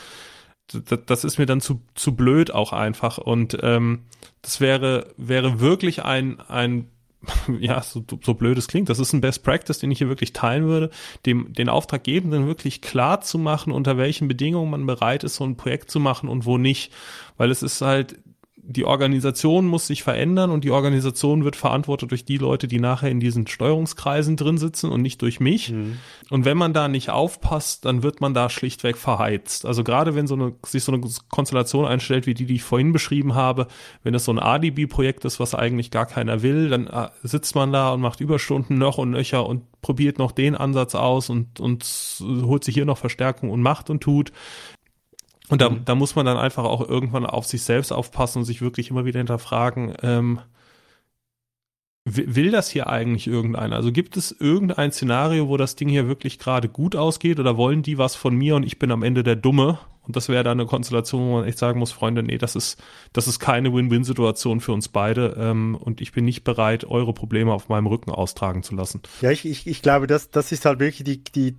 das 1.07 1.25
ist 1.25 1.39
mir 1.39 1.47
dann 1.47 1.61
zu, 1.61 1.83
zu 1.95 2.17
blöd 2.17 2.53
auch 2.53 2.73
einfach. 2.73 3.19
Und 3.19 3.59
ähm, 3.63 4.05
das 4.43 4.61
wäre, 4.61 5.13
wäre 5.17 5.61
wirklich 5.61 6.05
ein, 6.05 6.41
ein 6.41 6.91
ja, 7.61 7.83
so, 7.83 8.05
so 8.23 8.35
blöd 8.35 8.59
es 8.59 8.69
klingt, 8.69 8.89
das 8.89 8.99
ist 8.99 9.13
ein 9.13 9.21
Best 9.21 9.45
Practice, 9.45 9.79
den 9.79 9.91
ich 9.91 9.99
hier 9.99 10.09
wirklich 10.09 10.33
teilen 10.33 10.65
würde, 10.65 10.91
dem, 11.27 11.53
den 11.53 11.69
Auftraggebenden 11.69 12.47
wirklich 12.47 12.83
klar 12.83 13.21
zu 13.21 13.39
machen, 13.39 13.73
unter 13.73 13.97
welchen 13.97 14.29
Bedingungen 14.29 14.71
man 14.71 14.87
bereit 14.87 15.25
ist, 15.25 15.37
so 15.37 15.45
ein 15.45 15.57
Projekt 15.57 15.91
zu 15.91 16.01
machen 16.01 16.29
und 16.29 16.45
wo 16.45 16.59
nicht. 16.59 16.93
Weil 17.37 17.51
es 17.51 17.63
ist 17.63 17.81
halt, 17.81 18.19
die 18.67 18.87
Organisation 18.87 19.67
muss 19.67 19.87
sich 19.87 20.03
verändern 20.03 20.51
und 20.51 20.65
die 20.65 20.71
Organisation 20.71 21.45
wird 21.45 21.55
verantwortet 21.55 22.11
durch 22.11 22.25
die 22.25 22.39
Leute, 22.39 22.67
die 22.67 22.81
nachher 22.81 23.11
in 23.11 23.21
diesen 23.21 23.47
Steuerungskreisen 23.47 24.37
drin 24.37 24.57
sitzen 24.57 24.91
und 24.91 25.03
nicht 25.03 25.21
durch 25.21 25.39
mich. 25.39 25.71
Mhm. 25.71 25.99
Und 26.31 26.47
wenn 26.47 26.57
man 26.57 26.73
da 26.73 26.89
nicht 26.89 27.11
aufpasst, 27.11 27.85
dann 27.85 28.03
wird 28.03 28.23
man 28.23 28.33
da 28.33 28.49
schlichtweg 28.49 28.97
verheizt. 28.97 29.67
Also 29.67 29.85
gerade 29.85 30.15
wenn 30.15 30.27
so 30.27 30.35
eine, 30.35 30.55
sich 30.65 30.83
so 30.83 30.93
eine 30.93 31.03
Konstellation 31.29 31.85
einstellt, 31.85 32.27
wie 32.27 32.33
die, 32.33 32.47
die 32.47 32.55
ich 32.55 32.63
vorhin 32.63 32.93
beschrieben 32.93 33.35
habe, 33.35 33.67
wenn 34.03 34.15
es 34.15 34.25
so 34.25 34.33
ein 34.33 34.39
ADB-Projekt 34.39 35.27
ist, 35.27 35.41
was 35.41 35.55
eigentlich 35.55 35.91
gar 35.91 36.07
keiner 36.07 36.43
will, 36.43 36.71
dann 36.71 36.87
äh, 36.87 37.09
sitzt 37.23 37.55
man 37.55 37.71
da 37.71 37.93
und 37.93 38.01
macht 38.01 38.21
Überstunden 38.21 38.79
noch 38.79 38.97
und 38.97 39.11
nöcher 39.11 39.47
und 39.47 39.63
probiert 39.83 40.19
noch 40.19 40.33
den 40.33 40.55
Ansatz 40.55 40.95
aus 40.95 41.29
und, 41.29 41.61
und 41.61 41.85
holt 42.23 42.65
sich 42.65 42.75
hier 42.75 42.87
noch 42.87 42.97
Verstärkung 42.97 43.51
und 43.51 43.61
macht 43.61 43.91
und 43.91 44.03
tut. 44.03 44.33
Und 45.49 45.61
da, 45.61 45.71
mhm. 45.71 45.85
da 45.85 45.95
muss 45.95 46.17
man 46.17 46.27
dann 46.27 46.39
einfach 46.39 46.65
auch 46.65 46.87
irgendwann 46.89 47.27
auf 47.27 47.47
sich 47.47 47.63
selbst 47.63 47.93
aufpassen 47.93 48.39
und 48.39 48.45
sich 48.45 48.63
wirklich 48.63 48.91
immer 48.91 49.05
wieder 49.05 49.19
hinterfragen, 49.19 49.95
ähm, 50.03 50.41
will 52.07 52.51
das 52.51 52.69
hier 52.69 52.89
eigentlich 52.89 53.27
irgendeiner? 53.27 53.77
Also 53.77 53.91
gibt 53.91 54.17
es 54.17 54.31
irgendein 54.31 54.93
Szenario, 54.93 55.49
wo 55.49 55.57
das 55.57 55.75
Ding 55.75 55.89
hier 55.89 56.07
wirklich 56.07 56.39
gerade 56.39 56.69
gut 56.69 56.97
ausgeht 56.97 57.41
oder 57.41 57.57
wollen 57.57 57.83
die 57.83 57.97
was 57.99 58.15
von 58.15 58.35
mir 58.35 58.57
und 58.57 58.65
ich 58.65 58.79
bin 58.79 58.91
am 58.91 59.03
Ende 59.03 59.23
der 59.23 59.37
Dumme? 59.37 59.79
Und 60.03 60.17
das 60.17 60.29
wäre 60.29 60.45
dann 60.45 60.61
eine 60.61 60.69
Konstellation, 60.69 61.23
wo 61.23 61.33
man 61.39 61.47
echt 61.47 61.57
sagen 61.57 61.79
muss, 61.79 61.91
Freunde, 61.91 62.23
nee, 62.23 62.37
das 62.37 62.57
ist, 62.57 62.83
das 63.15 63.27
ist 63.27 63.39
keine 63.39 63.73
Win-Win-Situation 63.73 64.61
für 64.61 64.73
uns 64.73 64.89
beide 64.89 65.35
ähm, 65.39 65.79
und 65.81 66.03
ich 66.03 66.13
bin 66.13 66.27
nicht 66.27 66.45
bereit, 66.45 66.85
eure 66.85 67.15
Probleme 67.15 67.55
auf 67.55 67.71
meinem 67.71 67.87
Rücken 67.87 68.11
austragen 68.11 68.63
zu 68.63 68.75
lassen. 68.75 69.01
Ja, 69.23 69.31
ich, 69.31 69.47
ich, 69.47 69.67
ich 69.67 69.81
glaube, 69.81 70.07
das, 70.07 70.31
das 70.31 70.53
ist 70.53 70.67
halt 70.67 70.79
wirklich 70.79 71.05
die, 71.05 71.25
die 71.25 71.57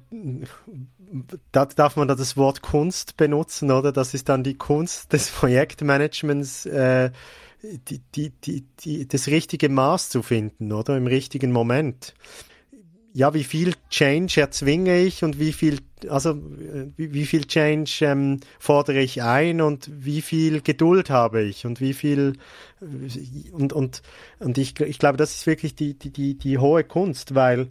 da 1.52 1.66
darf 1.66 1.96
man 1.96 2.08
da 2.08 2.16
das 2.16 2.38
Wort 2.38 2.62
Kunst 2.62 3.18
benutzen, 3.18 3.72
oder? 3.72 3.92
Das 3.92 4.14
ist 4.14 4.30
dann 4.30 4.44
die 4.44 4.58
Kunst 4.58 5.14
des 5.14 5.30
Projektmanagements, 5.30 6.66
äh, 6.66 7.12
die, 7.62 8.02
die, 8.14 8.30
die, 8.30 8.66
die, 8.80 9.08
das 9.08 9.28
richtige 9.28 9.70
Maß 9.70 10.10
zu 10.10 10.22
finden, 10.22 10.72
oder? 10.72 10.98
Im 10.98 11.08
richtigen 11.08 11.52
Moment. 11.52 12.14
Ja, 13.14 13.34
wie 13.34 13.46
viel 13.46 13.74
Change 13.90 14.42
erzwinge 14.42 15.00
ich 15.00 15.24
und 15.24 15.40
wie 15.40 15.54
viel, 15.54 15.80
also 16.10 16.36
wie, 16.98 17.14
wie 17.14 17.26
viel 17.26 17.46
Change 17.46 18.06
ähm, 18.06 18.42
fordere 18.60 19.00
ich 19.00 19.24
ein 19.24 19.62
und 19.62 19.90
wie 19.90 20.22
viel 20.22 20.60
Geduld 20.60 21.10
habe 21.10 21.42
ich 21.42 21.66
und 21.66 21.80
wie 21.80 21.94
viel 21.94 22.34
und 23.54 23.72
und 23.72 24.02
und 24.40 24.58
ich, 24.58 24.78
ich 24.82 25.00
glaube, 25.00 25.18
das 25.18 25.34
ist 25.34 25.48
wirklich 25.48 25.76
die 25.76 25.94
die 25.94 26.10
die, 26.10 26.38
die 26.38 26.58
hohe 26.58 26.84
Kunst, 26.84 27.36
weil 27.36 27.70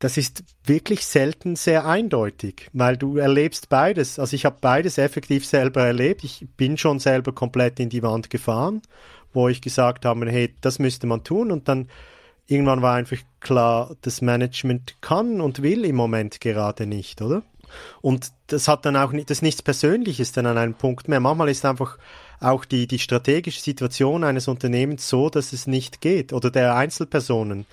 das 0.00 0.16
ist 0.16 0.42
wirklich 0.64 1.06
selten 1.06 1.56
sehr 1.56 1.84
eindeutig, 1.84 2.68
weil 2.72 2.96
du 2.96 3.18
erlebst 3.18 3.68
beides. 3.68 4.18
Also 4.18 4.34
ich 4.34 4.46
habe 4.46 4.56
beides 4.60 4.96
effektiv 4.96 5.46
selber 5.46 5.84
erlebt. 5.84 6.24
Ich 6.24 6.46
bin 6.56 6.78
schon 6.78 6.98
selber 6.98 7.32
komplett 7.32 7.78
in 7.78 7.90
die 7.90 8.02
Wand 8.02 8.30
gefahren, 8.30 8.80
wo 9.34 9.48
ich 9.48 9.60
gesagt 9.60 10.06
habe, 10.06 10.28
hey, 10.30 10.54
das 10.62 10.78
müsste 10.78 11.06
man 11.06 11.22
tun. 11.22 11.52
Und 11.52 11.68
dann 11.68 11.88
irgendwann 12.46 12.80
war 12.80 12.94
einfach 12.94 13.18
klar, 13.40 13.94
das 14.00 14.22
Management 14.22 14.96
kann 15.02 15.42
und 15.42 15.60
will 15.60 15.84
im 15.84 15.96
Moment 15.96 16.40
gerade 16.40 16.86
nicht, 16.86 17.20
oder? 17.20 17.42
Und 18.00 18.32
das 18.46 18.68
hat 18.68 18.86
dann 18.86 18.96
auch 18.96 19.12
nicht, 19.12 19.28
das 19.28 19.38
ist 19.38 19.42
nichts 19.42 19.62
Persönliches 19.62 20.32
dann 20.32 20.46
an 20.46 20.58
einem 20.58 20.74
Punkt 20.74 21.08
mehr. 21.08 21.20
Manchmal 21.20 21.50
ist 21.50 21.64
einfach 21.66 21.98
auch 22.40 22.64
die, 22.64 22.86
die 22.86 22.98
strategische 22.98 23.60
Situation 23.60 24.24
eines 24.24 24.48
Unternehmens 24.48 25.08
so, 25.08 25.28
dass 25.28 25.52
es 25.52 25.66
nicht 25.66 26.00
geht 26.00 26.32
oder 26.32 26.50
der 26.50 26.74
Einzelpersonen. 26.74 27.66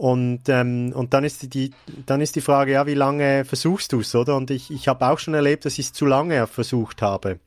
Und, 0.00 0.48
ähm, 0.48 0.94
und 0.94 1.12
dann, 1.12 1.24
ist 1.24 1.52
die, 1.52 1.72
dann 2.06 2.22
ist 2.22 2.34
die 2.34 2.40
Frage, 2.40 2.72
ja, 2.72 2.86
wie 2.86 2.94
lange 2.94 3.44
versuchst 3.44 3.92
du 3.92 4.00
es, 4.00 4.14
oder? 4.14 4.34
Und 4.34 4.50
ich, 4.50 4.70
ich 4.70 4.88
habe 4.88 5.06
auch 5.06 5.18
schon 5.18 5.34
erlebt, 5.34 5.66
dass 5.66 5.78
ich 5.78 5.88
es 5.88 5.92
zu 5.92 6.06
lange 6.06 6.46
versucht 6.46 7.02
habe. 7.02 7.38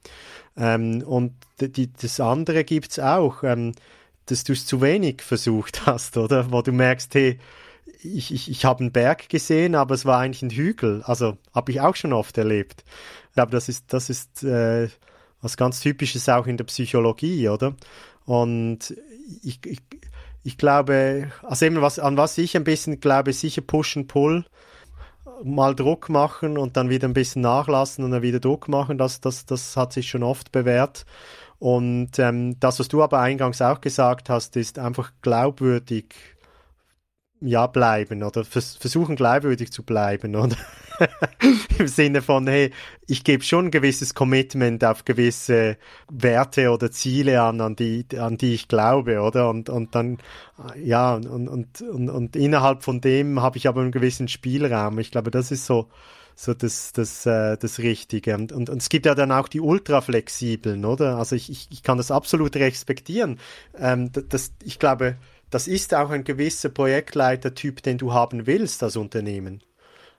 Ähm, 0.56 1.02
und 1.02 1.34
die, 1.60 1.92
das 1.92 2.20
andere 2.20 2.64
gibt's 2.64 3.00
auch, 3.00 3.42
ähm, 3.42 3.74
dass 4.28 4.44
du 4.44 4.54
es 4.54 4.68
zu 4.68 4.82
wenig 4.82 5.24
versucht 5.24 5.84
hast, 5.88 6.16
oder? 6.16 6.52
Wo 6.52 6.62
du 6.62 6.72
merkst, 6.72 7.16
hey, 7.16 7.40
ich, 8.04 8.32
ich, 8.32 8.52
ich 8.52 8.66
habe 8.66 8.82
einen 8.82 8.92
Berg 8.92 9.30
gesehen, 9.30 9.74
aber 9.74 9.96
es 9.96 10.06
war 10.06 10.20
eigentlich 10.20 10.44
ein 10.44 10.52
Hügel. 10.52 11.02
Also 11.06 11.40
habe 11.56 11.72
ich 11.72 11.82
auch 11.82 11.96
schon 11.96 12.14
oft 12.14 12.38
erlebt. 12.38 12.84
Glaube, 13.34 13.52
das 13.52 13.68
ist, 13.68 13.92
das 13.92 14.12
ist 14.12 14.44
äh, 14.44 14.90
was 15.42 15.58
ganz 15.58 15.80
Typisches 15.80 16.30
auch 16.30 16.46
in 16.46 16.58
der 16.58 16.66
Psychologie, 16.66 17.50
oder? 17.50 17.74
Und 18.26 18.96
ich, 19.42 19.60
ich, 19.66 19.80
ich 20.44 20.58
glaube, 20.58 21.32
also 21.42 21.66
eben 21.66 21.82
was, 21.82 22.00
an 22.00 22.18
was 22.18 22.38
ich 22.38 22.56
ein 22.56 22.64
bisschen 22.64 23.00
glaube, 23.00 23.34
sicher 23.34 23.62
Push 23.62 23.98
and 23.98 24.08
Pull, 24.08 24.46
mal 25.44 25.76
Druck 25.76 26.10
machen 26.10 26.58
und 26.58 26.78
dann 26.78 26.90
wieder 26.90 27.08
ein 27.08 27.14
bisschen 27.14 27.42
nachlassen 27.42 28.04
und 28.04 28.12
dann 28.12 28.22
wieder 28.22 28.40
Druck 28.40 28.68
machen, 28.68 28.98
das, 28.98 29.22
das, 29.22 29.46
das 29.46 29.76
hat 29.78 29.94
sich 29.94 30.10
schon 30.10 30.24
oft 30.24 30.52
bewährt. 30.52 31.06
Und 31.60 32.20
ähm, 32.20 32.60
das, 32.60 32.80
was 32.80 32.90
du 32.90 33.02
aber 33.02 33.20
eingangs 33.20 33.62
auch 33.62 33.80
gesagt 33.80 34.30
hast, 34.30 34.58
ist 34.58 34.80
einfach 34.80 35.12
glaubwürdig 35.22 36.14
ja, 37.40 37.68
bleiben 37.68 38.24
oder 38.24 38.46
vers 38.46 38.78
versuchen 38.78 39.16
glaubwürdig 39.16 39.72
zu 39.72 39.84
bleiben 39.84 40.36
oder 40.36 40.56
im 41.80 41.88
Sinne 41.88 42.22
von, 42.22 42.48
hey, 42.48 42.72
ich 43.08 43.24
gebe 43.24 43.44
schon 43.44 43.66
ein 43.66 43.72
gewisses 43.72 44.14
Commitment 44.14 44.84
auf 44.86 45.06
gewisse 45.06 45.78
Werte 46.10 46.72
oder 46.72 46.92
Ziele 46.92 47.42
an, 47.42 47.62
an 47.62 47.76
die, 47.76 48.06
an 48.18 48.38
die 48.38 48.54
ich 48.54 48.68
glaube, 48.68 49.22
oder? 49.22 49.50
Und, 49.50 49.70
und 49.70 49.96
dann, 49.96 50.20
ja, 50.82 51.16
und, 51.16 51.28
und, 51.28 51.82
und, 51.82 52.10
und 52.10 52.36
innerhalb 52.36 52.84
von 52.84 53.02
dem 53.02 53.42
habe 53.42 53.58
ich 53.58 53.68
aber 53.68 53.82
einen 53.82 53.92
gewissen 53.92 54.28
Spielraum. 54.28 55.00
Ich 55.00 55.12
glaube, 55.12 55.32
das 55.32 55.52
ist 55.52 55.66
so, 55.66 55.90
so 56.36 56.54
das, 56.54 56.94
das, 56.94 57.26
äh, 57.26 57.58
das 57.58 57.80
Richtige. 57.80 58.36
Und, 58.36 58.52
und, 58.52 58.70
und 58.70 58.82
es 58.82 58.90
gibt 58.90 59.06
ja 59.06 59.16
dann 59.16 59.32
auch 59.32 59.48
die 59.48 59.62
ultraflexiblen, 59.62 60.86
oder? 60.86 61.18
Also 61.18 61.36
ich, 61.36 61.50
ich, 61.50 61.68
ich 61.72 61.84
kann 61.84 61.98
das 61.98 62.12
absolut 62.12 62.56
respektieren. 62.56 63.40
Ähm, 63.78 64.12
das, 64.30 64.54
ich 64.64 64.80
glaube, 64.80 65.18
das 65.50 65.68
ist 65.68 65.94
auch 65.94 66.10
ein 66.10 66.24
gewisser 66.24 66.70
Projektleitertyp, 66.70 67.84
den 67.84 67.98
du 67.98 68.14
haben 68.14 68.48
willst 68.48 68.82
als 68.82 68.96
Unternehmen. 68.96 69.62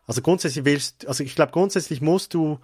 Also 0.06 0.22
grundsätzlich 0.22 0.64
willst, 0.64 1.06
also 1.06 1.24
ich 1.24 1.34
glaube 1.34 1.52
grundsätzlich 1.52 2.00
musst 2.00 2.34
du 2.34 2.58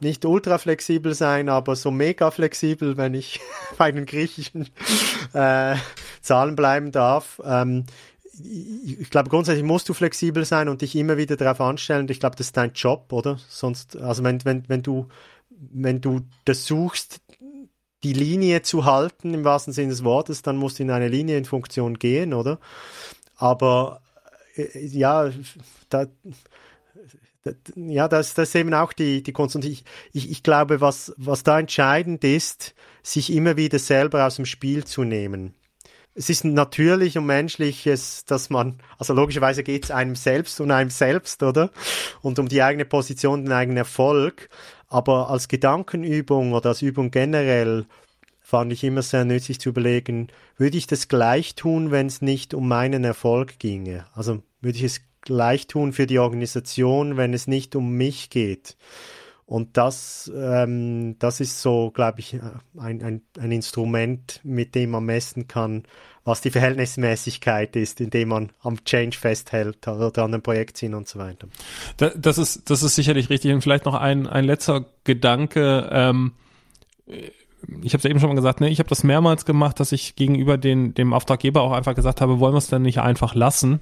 nicht 0.00 0.24
ultra 0.24 0.58
flexibel 0.58 1.14
sein, 1.14 1.48
aber 1.48 1.76
so 1.76 1.90
mega 1.90 2.30
flexibel, 2.30 2.96
wenn 2.96 3.14
ich 3.14 3.40
bei 3.78 3.92
den 3.92 4.06
griechischen 4.06 4.68
äh, 5.32 5.76
Zahlen 6.20 6.56
bleiben 6.56 6.92
darf. 6.92 7.40
Ähm, 7.44 7.86
ich 8.42 9.10
glaube, 9.10 9.30
grundsätzlich 9.30 9.64
musst 9.64 9.88
du 9.88 9.94
flexibel 9.94 10.44
sein 10.44 10.68
und 10.68 10.82
dich 10.82 10.96
immer 10.96 11.16
wieder 11.16 11.36
darauf 11.36 11.60
anstellen. 11.60 12.08
Ich 12.08 12.18
glaube, 12.18 12.34
das 12.34 12.48
ist 12.48 12.56
dein 12.56 12.72
Job, 12.72 13.12
oder? 13.12 13.38
Sonst, 13.48 13.96
also 13.96 14.24
wenn, 14.24 14.44
wenn, 14.44 14.68
wenn 14.68 14.82
du, 14.82 15.06
wenn 15.50 16.00
du 16.00 16.22
das 16.44 16.66
suchst, 16.66 17.20
die 18.02 18.12
Linie 18.12 18.62
zu 18.62 18.84
halten, 18.84 19.34
im 19.34 19.44
wahrsten 19.44 19.72
Sinne 19.72 19.90
des 19.90 20.02
Wortes, 20.04 20.42
dann 20.42 20.56
musst 20.56 20.78
du 20.78 20.82
in 20.82 20.90
eine 20.90 21.08
Linienfunktion 21.08 21.98
gehen, 21.98 22.34
oder? 22.34 22.58
Aber 23.36 24.02
äh, 24.56 24.84
ja, 24.84 25.30
da, 25.88 26.06
da, 26.06 26.10
ja, 27.76 28.08
das, 28.08 28.34
das 28.34 28.48
ist 28.48 28.54
eben 28.54 28.74
auch 28.74 28.92
die, 28.92 29.22
die 29.22 29.32
Kunst. 29.32 29.54
Und 29.56 29.64
ich, 29.64 29.84
ich, 30.12 30.30
ich 30.30 30.42
glaube, 30.42 30.80
was, 30.80 31.14
was 31.16 31.42
da 31.42 31.58
entscheidend 31.58 32.24
ist, 32.24 32.74
sich 33.02 33.32
immer 33.32 33.56
wieder 33.56 33.78
selber 33.78 34.26
aus 34.26 34.36
dem 34.36 34.46
Spiel 34.46 34.84
zu 34.84 35.04
nehmen. 35.04 35.54
Es 36.16 36.30
ist 36.30 36.44
natürlich 36.44 37.18
und 37.18 37.26
menschliches, 37.26 38.24
dass 38.24 38.48
man, 38.48 38.78
also 38.98 39.14
logischerweise 39.14 39.64
geht 39.64 39.84
es 39.84 39.90
einem 39.90 40.14
selbst 40.14 40.60
und 40.60 40.70
einem 40.70 40.90
selbst, 40.90 41.42
oder? 41.42 41.70
Und 42.22 42.38
um 42.38 42.48
die 42.48 42.62
eigene 42.62 42.84
Position, 42.84 43.44
den 43.44 43.52
eigenen 43.52 43.78
Erfolg. 43.78 44.48
Aber 44.86 45.28
als 45.28 45.48
Gedankenübung 45.48 46.52
oder 46.52 46.70
als 46.70 46.82
Übung 46.82 47.10
generell 47.10 47.86
fand 48.40 48.72
ich 48.72 48.84
immer 48.84 49.02
sehr 49.02 49.24
nützlich 49.24 49.58
zu 49.58 49.70
überlegen, 49.70 50.28
würde 50.56 50.76
ich 50.76 50.86
das 50.86 51.08
gleich 51.08 51.56
tun, 51.56 51.90
wenn 51.90 52.06
es 52.06 52.22
nicht 52.22 52.54
um 52.54 52.68
meinen 52.68 53.02
Erfolg 53.02 53.58
ginge? 53.58 54.06
Also 54.14 54.42
würde 54.60 54.78
ich 54.78 54.84
es 54.84 55.00
gleich 55.24 55.66
tun 55.66 55.92
für 55.92 56.06
die 56.06 56.18
Organisation, 56.18 57.16
wenn 57.16 57.34
es 57.34 57.46
nicht 57.46 57.76
um 57.76 57.92
mich 57.92 58.30
geht? 58.30 58.76
Und 59.46 59.76
das, 59.76 60.32
ähm, 60.34 61.18
das 61.18 61.40
ist 61.40 61.60
so, 61.60 61.90
glaube 61.90 62.20
ich, 62.20 62.38
ein, 62.78 63.02
ein, 63.02 63.22
ein 63.38 63.52
Instrument, 63.52 64.40
mit 64.42 64.74
dem 64.74 64.90
man 64.90 65.04
messen 65.04 65.48
kann, 65.48 65.84
was 66.24 66.40
die 66.40 66.50
Verhältnismäßigkeit 66.50 67.76
ist, 67.76 68.00
indem 68.00 68.28
man 68.30 68.52
am 68.62 68.82
Change 68.84 69.18
festhält 69.18 69.86
oder 69.86 70.24
an 70.24 70.32
dem 70.32 70.42
Projektziehen 70.42 70.94
und 70.94 71.06
so 71.06 71.18
weiter. 71.18 71.48
Das 71.98 72.38
ist, 72.38 72.70
das 72.70 72.82
ist 72.82 72.94
sicherlich 72.94 73.28
richtig. 73.28 73.52
Und 73.52 73.60
vielleicht 73.60 73.84
noch 73.84 73.94
ein, 73.94 74.26
ein 74.26 74.44
letzter 74.44 74.86
Gedanke. 75.04 75.90
Ähm, 75.92 76.32
ich 77.06 77.92
habe 77.92 77.98
es 77.98 78.04
ja 78.04 78.10
eben 78.10 78.20
schon 78.20 78.30
mal 78.30 78.36
gesagt, 78.36 78.60
ne, 78.60 78.70
ich 78.70 78.78
habe 78.78 78.88
das 78.88 79.04
mehrmals 79.04 79.44
gemacht, 79.44 79.78
dass 79.80 79.92
ich 79.92 80.16
gegenüber 80.16 80.56
den, 80.56 80.94
dem 80.94 81.12
Auftraggeber 81.12 81.60
auch 81.60 81.72
einfach 81.72 81.94
gesagt 81.94 82.22
habe, 82.22 82.40
wollen 82.40 82.54
wir 82.54 82.58
es 82.58 82.68
denn 82.68 82.82
nicht 82.82 83.00
einfach 83.00 83.34
lassen? 83.34 83.80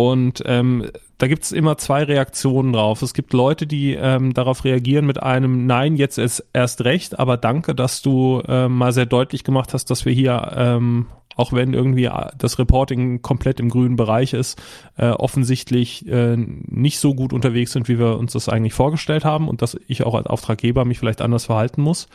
Und 0.00 0.42
ähm, 0.46 0.90
da 1.18 1.26
gibt 1.26 1.44
es 1.44 1.52
immer 1.52 1.76
zwei 1.76 2.04
Reaktionen 2.04 2.72
drauf. 2.72 3.02
Es 3.02 3.12
gibt 3.12 3.34
Leute, 3.34 3.66
die 3.66 3.92
ähm, 3.92 4.32
darauf 4.32 4.64
reagieren 4.64 5.04
mit 5.04 5.22
einem 5.22 5.66
Nein, 5.66 5.96
jetzt 5.96 6.16
ist 6.16 6.42
erst 6.54 6.84
recht, 6.86 7.18
aber 7.18 7.36
danke, 7.36 7.74
dass 7.74 8.00
du 8.00 8.40
ähm, 8.48 8.78
mal 8.78 8.94
sehr 8.94 9.04
deutlich 9.04 9.44
gemacht 9.44 9.74
hast, 9.74 9.90
dass 9.90 10.06
wir 10.06 10.14
hier 10.14 10.52
ähm, 10.56 11.08
auch 11.36 11.52
wenn 11.52 11.74
irgendwie 11.74 12.10
das 12.38 12.58
Reporting 12.58 13.20
komplett 13.20 13.60
im 13.60 13.68
grünen 13.68 13.96
Bereich 13.96 14.32
ist, 14.32 14.60
äh, 14.96 15.10
offensichtlich 15.10 16.06
äh, 16.08 16.36
nicht 16.36 16.98
so 16.98 17.14
gut 17.14 17.34
unterwegs 17.34 17.72
sind, 17.72 17.86
wie 17.88 17.98
wir 17.98 18.18
uns 18.18 18.32
das 18.32 18.48
eigentlich 18.48 18.74
vorgestellt 18.74 19.26
haben 19.26 19.48
und 19.48 19.60
dass 19.60 19.78
ich 19.86 20.04
auch 20.04 20.14
als 20.14 20.26
Auftraggeber 20.26 20.86
mich 20.86 20.98
vielleicht 20.98 21.20
anders 21.20 21.44
verhalten 21.44 21.82
muss. 21.82 22.08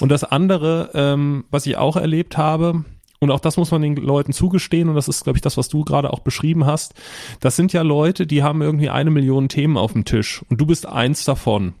Und 0.00 0.10
das 0.10 0.22
andere, 0.22 0.90
ähm, 0.94 1.46
was 1.50 1.66
ich 1.66 1.76
auch 1.76 1.96
erlebt 1.96 2.36
habe, 2.36 2.84
und 3.20 3.30
auch 3.30 3.40
das 3.40 3.56
muss 3.56 3.70
man 3.70 3.82
den 3.82 3.96
Leuten 3.96 4.32
zugestehen, 4.32 4.88
und 4.88 4.94
das 4.94 5.08
ist, 5.08 5.24
glaube 5.24 5.38
ich, 5.38 5.42
das, 5.42 5.56
was 5.56 5.68
du 5.68 5.84
gerade 5.84 6.12
auch 6.12 6.20
beschrieben 6.20 6.66
hast. 6.66 6.94
Das 7.40 7.56
sind 7.56 7.72
ja 7.72 7.82
Leute, 7.82 8.26
die 8.26 8.42
haben 8.42 8.62
irgendwie 8.62 8.90
eine 8.90 9.10
Million 9.10 9.48
Themen 9.48 9.76
auf 9.76 9.92
dem 9.92 10.04
Tisch 10.04 10.42
und 10.48 10.60
du 10.60 10.66
bist 10.66 10.86
eins 10.86 11.24
davon. 11.24 11.74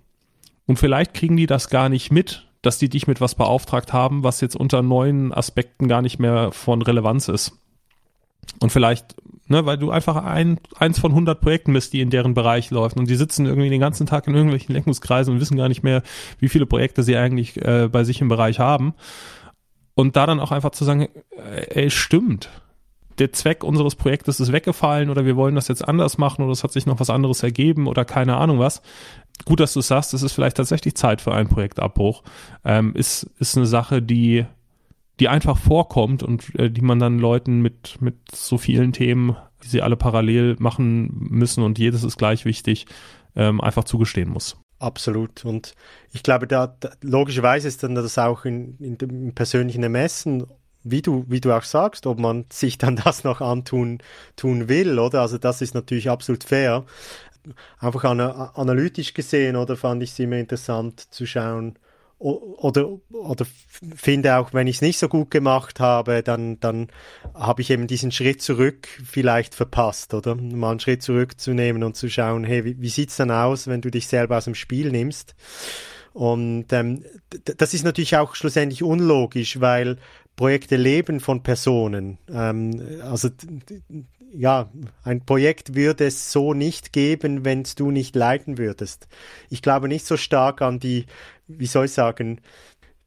Und 0.66 0.78
vielleicht 0.78 1.14
kriegen 1.14 1.36
die 1.36 1.46
das 1.46 1.70
gar 1.70 1.88
nicht 1.88 2.12
mit, 2.12 2.46
dass 2.62 2.78
die 2.78 2.88
dich 2.88 3.06
mit 3.06 3.20
was 3.20 3.34
beauftragt 3.34 3.92
haben, 3.92 4.24
was 4.24 4.40
jetzt 4.40 4.56
unter 4.56 4.82
neuen 4.82 5.32
Aspekten 5.32 5.88
gar 5.88 6.02
nicht 6.02 6.18
mehr 6.18 6.50
von 6.52 6.82
Relevanz 6.82 7.28
ist. 7.28 7.52
Und 8.60 8.70
vielleicht, 8.70 9.14
ne, 9.46 9.64
weil 9.66 9.78
du 9.78 9.90
einfach 9.90 10.16
ein, 10.16 10.58
eins 10.76 10.98
von 10.98 11.12
100 11.12 11.40
Projekten 11.40 11.72
bist, 11.72 11.92
die 11.92 12.00
in 12.00 12.10
deren 12.10 12.34
Bereich 12.34 12.70
laufen 12.70 12.98
und 12.98 13.08
die 13.08 13.14
sitzen 13.14 13.46
irgendwie 13.46 13.70
den 13.70 13.80
ganzen 13.80 14.06
Tag 14.06 14.26
in 14.26 14.34
irgendwelchen 14.34 14.74
Lenkungskreisen 14.74 15.32
und 15.32 15.40
wissen 15.40 15.56
gar 15.56 15.68
nicht 15.68 15.82
mehr, 15.82 16.02
wie 16.40 16.48
viele 16.48 16.66
Projekte 16.66 17.02
sie 17.02 17.16
eigentlich 17.16 17.56
äh, 17.64 17.88
bei 17.90 18.04
sich 18.04 18.20
im 18.20 18.28
Bereich 18.28 18.58
haben. 18.58 18.94
Und 19.98 20.14
da 20.14 20.26
dann 20.26 20.38
auch 20.38 20.52
einfach 20.52 20.70
zu 20.70 20.84
sagen, 20.84 21.08
äh, 21.36 21.82
ey, 21.82 21.90
stimmt. 21.90 22.50
Der 23.18 23.32
Zweck 23.32 23.64
unseres 23.64 23.96
Projektes 23.96 24.38
ist 24.38 24.52
weggefallen 24.52 25.10
oder 25.10 25.24
wir 25.24 25.34
wollen 25.34 25.56
das 25.56 25.66
jetzt 25.66 25.88
anders 25.88 26.18
machen 26.18 26.42
oder 26.42 26.52
es 26.52 26.62
hat 26.62 26.70
sich 26.70 26.86
noch 26.86 27.00
was 27.00 27.10
anderes 27.10 27.42
ergeben 27.42 27.88
oder 27.88 28.04
keine 28.04 28.36
Ahnung 28.36 28.60
was. 28.60 28.80
Gut, 29.44 29.58
dass 29.58 29.72
du 29.72 29.80
sagst, 29.80 30.14
es 30.14 30.22
ist 30.22 30.34
vielleicht 30.34 30.56
tatsächlich 30.56 30.94
Zeit 30.94 31.20
für 31.20 31.34
einen 31.34 31.48
Projektabbruch. 31.48 32.22
Ähm, 32.64 32.94
ist, 32.94 33.24
ist 33.40 33.56
eine 33.56 33.66
Sache, 33.66 34.00
die, 34.00 34.46
die 35.18 35.26
einfach 35.26 35.58
vorkommt 35.58 36.22
und 36.22 36.54
äh, 36.54 36.70
die 36.70 36.82
man 36.82 37.00
dann 37.00 37.18
Leuten 37.18 37.60
mit, 37.60 38.00
mit 38.00 38.18
so 38.32 38.56
vielen 38.56 38.92
Themen, 38.92 39.34
die 39.64 39.68
sie 39.68 39.82
alle 39.82 39.96
parallel 39.96 40.54
machen 40.60 41.10
müssen 41.12 41.64
und 41.64 41.76
jedes 41.76 42.04
ist 42.04 42.18
gleich 42.18 42.44
wichtig, 42.44 42.86
ähm, 43.34 43.60
einfach 43.60 43.82
zugestehen 43.82 44.30
muss. 44.30 44.56
Absolut. 44.78 45.44
Und 45.44 45.74
ich 46.12 46.22
glaube, 46.22 46.46
da, 46.46 46.68
da 46.68 46.90
logischerweise 47.02 47.66
ist 47.66 47.82
dann 47.82 47.94
das 47.94 48.16
auch 48.18 48.44
in, 48.44 48.76
in 48.78 48.96
dem 48.96 49.34
persönlichen 49.34 49.82
Ermessen, 49.82 50.46
wie 50.84 51.02
du, 51.02 51.24
wie 51.28 51.40
du 51.40 51.52
auch 51.52 51.64
sagst, 51.64 52.06
ob 52.06 52.18
man 52.20 52.44
sich 52.52 52.78
dann 52.78 52.96
das 53.04 53.24
noch 53.24 53.40
antun 53.40 53.98
tun 54.36 54.68
will, 54.68 54.98
oder? 54.98 55.22
Also 55.22 55.38
das 55.38 55.62
ist 55.62 55.74
natürlich 55.74 56.08
absolut 56.10 56.44
fair. 56.44 56.84
Einfach 57.78 58.04
analytisch 58.04 59.14
gesehen, 59.14 59.56
oder 59.56 59.76
fand 59.76 60.02
ich 60.02 60.10
es 60.10 60.18
immer 60.18 60.36
interessant 60.36 61.00
zu 61.12 61.26
schauen, 61.26 61.78
oder, 62.18 62.98
oder 63.10 63.46
finde 63.94 64.36
auch, 64.36 64.52
wenn 64.52 64.66
ich 64.66 64.76
es 64.76 64.82
nicht 64.82 64.98
so 64.98 65.08
gut 65.08 65.30
gemacht 65.30 65.78
habe, 65.78 66.22
dann, 66.22 66.58
dann 66.58 66.88
habe 67.32 67.62
ich 67.62 67.70
eben 67.70 67.86
diesen 67.86 68.10
Schritt 68.10 68.42
zurück 68.42 68.88
vielleicht 69.04 69.54
verpasst, 69.54 70.14
oder? 70.14 70.34
Mal 70.34 70.72
einen 70.72 70.80
Schritt 70.80 71.02
zurückzunehmen 71.02 71.84
und 71.84 71.96
zu 71.96 72.08
schauen, 72.08 72.42
hey, 72.42 72.64
wie, 72.64 72.80
wie 72.80 72.88
sieht's 72.88 73.16
dann 73.16 73.30
aus, 73.30 73.68
wenn 73.68 73.82
du 73.82 73.90
dich 73.90 74.08
selber 74.08 74.38
aus 74.38 74.46
dem 74.46 74.56
Spiel 74.56 74.90
nimmst? 74.90 75.36
Und 76.12 76.72
ähm, 76.72 77.04
das 77.44 77.74
ist 77.74 77.84
natürlich 77.84 78.16
auch 78.16 78.34
schlussendlich 78.34 78.82
unlogisch, 78.82 79.60
weil 79.60 79.98
Projekte 80.34 80.76
leben 80.76 81.20
von 81.20 81.44
Personen. 81.44 82.18
Ähm, 82.28 83.00
also 83.02 83.28
ja, 84.32 84.70
ein 85.04 85.24
Projekt 85.24 85.74
würde 85.74 86.06
es 86.06 86.32
so 86.32 86.54
nicht 86.54 86.92
geben, 86.92 87.44
wenn 87.44 87.64
du 87.76 87.90
nicht 87.90 88.16
leiten 88.16 88.58
würdest. 88.58 89.06
Ich 89.48 89.62
glaube 89.62 89.88
nicht 89.88 90.06
so 90.06 90.16
stark 90.16 90.60
an 90.60 90.80
die 90.80 91.06
wie 91.48 91.66
soll 91.66 91.86
ich 91.86 91.92
sagen, 91.92 92.40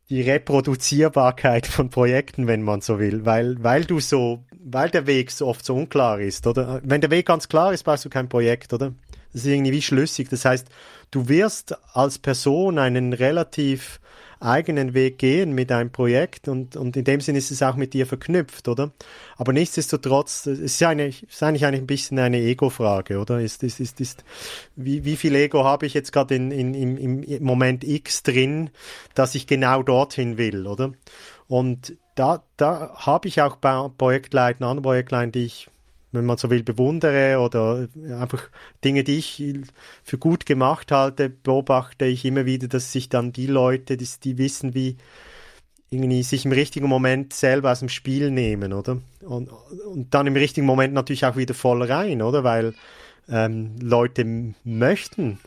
die 0.10 0.22
Reproduzierbarkeit 0.22 1.68
von 1.68 1.90
Projekten, 1.90 2.46
wenn 2.46 2.64
man 2.64 2.82
so 2.82 3.00
will, 3.00 3.26
weil, 3.26 3.64
weil 3.64 3.86
du 3.86 4.02
so, 4.02 4.44
weil 4.62 4.90
der 4.90 5.08
Weg 5.08 5.32
so 5.32 5.48
oft 5.48 5.64
so 5.64 5.74
unklar 5.74 6.20
ist, 6.20 6.48
oder? 6.48 6.82
Wenn 6.84 7.00
der 7.00 7.12
Weg 7.12 7.28
ganz 7.28 7.48
klar 7.48 7.72
ist, 7.72 7.84
brauchst 7.84 8.04
du 8.04 8.10
kein 8.10 8.28
Projekt, 8.28 8.74
oder? 8.74 8.94
Das 9.32 9.44
ist 9.44 9.48
irgendwie 9.48 9.82
schlüssig. 9.82 10.28
Das 10.30 10.44
heißt, 10.44 10.68
du 11.12 11.30
wirst 11.30 11.78
als 11.96 12.20
Person 12.20 12.78
einen 12.78 13.14
relativ 13.14 14.01
eigenen 14.42 14.94
Weg 14.94 15.18
gehen 15.18 15.54
mit 15.54 15.72
einem 15.72 15.92
Projekt 15.92 16.48
und, 16.48 16.76
und 16.76 16.98
in 16.98 17.04
dem 17.04 17.22
Sinne 17.22 17.38
ist 17.38 17.52
es 17.52 17.64
auch 17.64 17.76
mit 17.76 17.94
dir 17.94 18.06
verknüpft, 18.06 18.68
oder? 18.68 18.92
Aber 19.38 19.54
nichtsdestotrotz, 19.54 20.46
es 20.48 20.60
ist, 20.60 20.84
eigentlich, 20.84 21.24
ist 21.24 21.42
eigentlich 21.44 21.66
ein 21.66 21.88
bisschen 21.88 22.20
eine 22.20 22.40
Ego-Frage, 22.40 23.20
oder? 23.20 23.40
Ist, 23.40 23.64
ist, 23.64 23.80
ist, 23.80 24.02
ist, 24.02 24.24
wie, 24.76 25.06
wie 25.06 25.16
viel 25.16 25.36
Ego 25.36 25.64
habe 25.64 25.86
ich 25.86 25.94
jetzt 25.94 26.12
gerade 26.12 26.36
in, 26.36 26.52
in, 26.52 26.74
im, 26.74 27.24
im 27.24 27.44
Moment 27.44 27.84
X 27.84 28.24
drin, 28.24 28.70
dass 29.16 29.36
ich 29.36 29.48
genau 29.48 29.84
dorthin 29.84 30.38
will, 30.38 30.68
oder? 30.68 30.92
Und 31.48 31.98
da, 32.16 32.44
da 32.58 32.94
habe 32.96 33.28
ich 33.28 33.42
auch 33.42 33.56
bei 33.56 33.90
Projektleiten, 33.98 34.64
anderen 34.64 34.84
Projektleiten, 34.84 35.32
die 35.32 35.46
ich 35.46 35.71
wenn 36.12 36.26
man 36.26 36.38
so 36.38 36.50
will, 36.50 36.64
bewundere 36.64 37.40
oder 37.40 37.88
einfach 38.20 38.50
Dinge, 38.84 39.04
die 39.04 39.18
ich 39.18 39.44
für 40.04 40.18
gut 40.18 40.46
gemacht 40.46 40.92
halte, 40.92 41.30
beobachte 41.30 42.06
ich 42.06 42.26
immer 42.26 42.46
wieder, 42.46 42.68
dass 42.68 42.92
sich 42.92 43.10
dann 43.10 43.32
die 43.32 43.48
Leute, 43.48 43.98
die, 43.98 44.08
die 44.24 44.38
wissen, 44.38 44.74
wie 44.74 44.98
irgendwie 45.90 46.24
sich 46.24 46.46
im 46.46 46.54
richtigen 46.54 46.88
Moment 46.88 47.34
selber 47.34 47.72
aus 47.72 47.80
dem 47.80 47.90
Spiel 47.90 48.32
nehmen, 48.32 48.72
oder? 48.72 48.98
Und, 49.22 49.50
und 49.50 50.14
dann 50.14 50.26
im 50.26 50.36
richtigen 50.36 50.66
Moment 50.66 50.94
natürlich 50.94 51.26
auch 51.26 51.36
wieder 51.36 51.54
voll 51.54 51.84
rein, 51.84 52.22
oder? 52.22 52.44
Weil 52.44 52.74
ähm, 53.32 53.76
Leute 53.82 54.54
möchten 54.64 55.40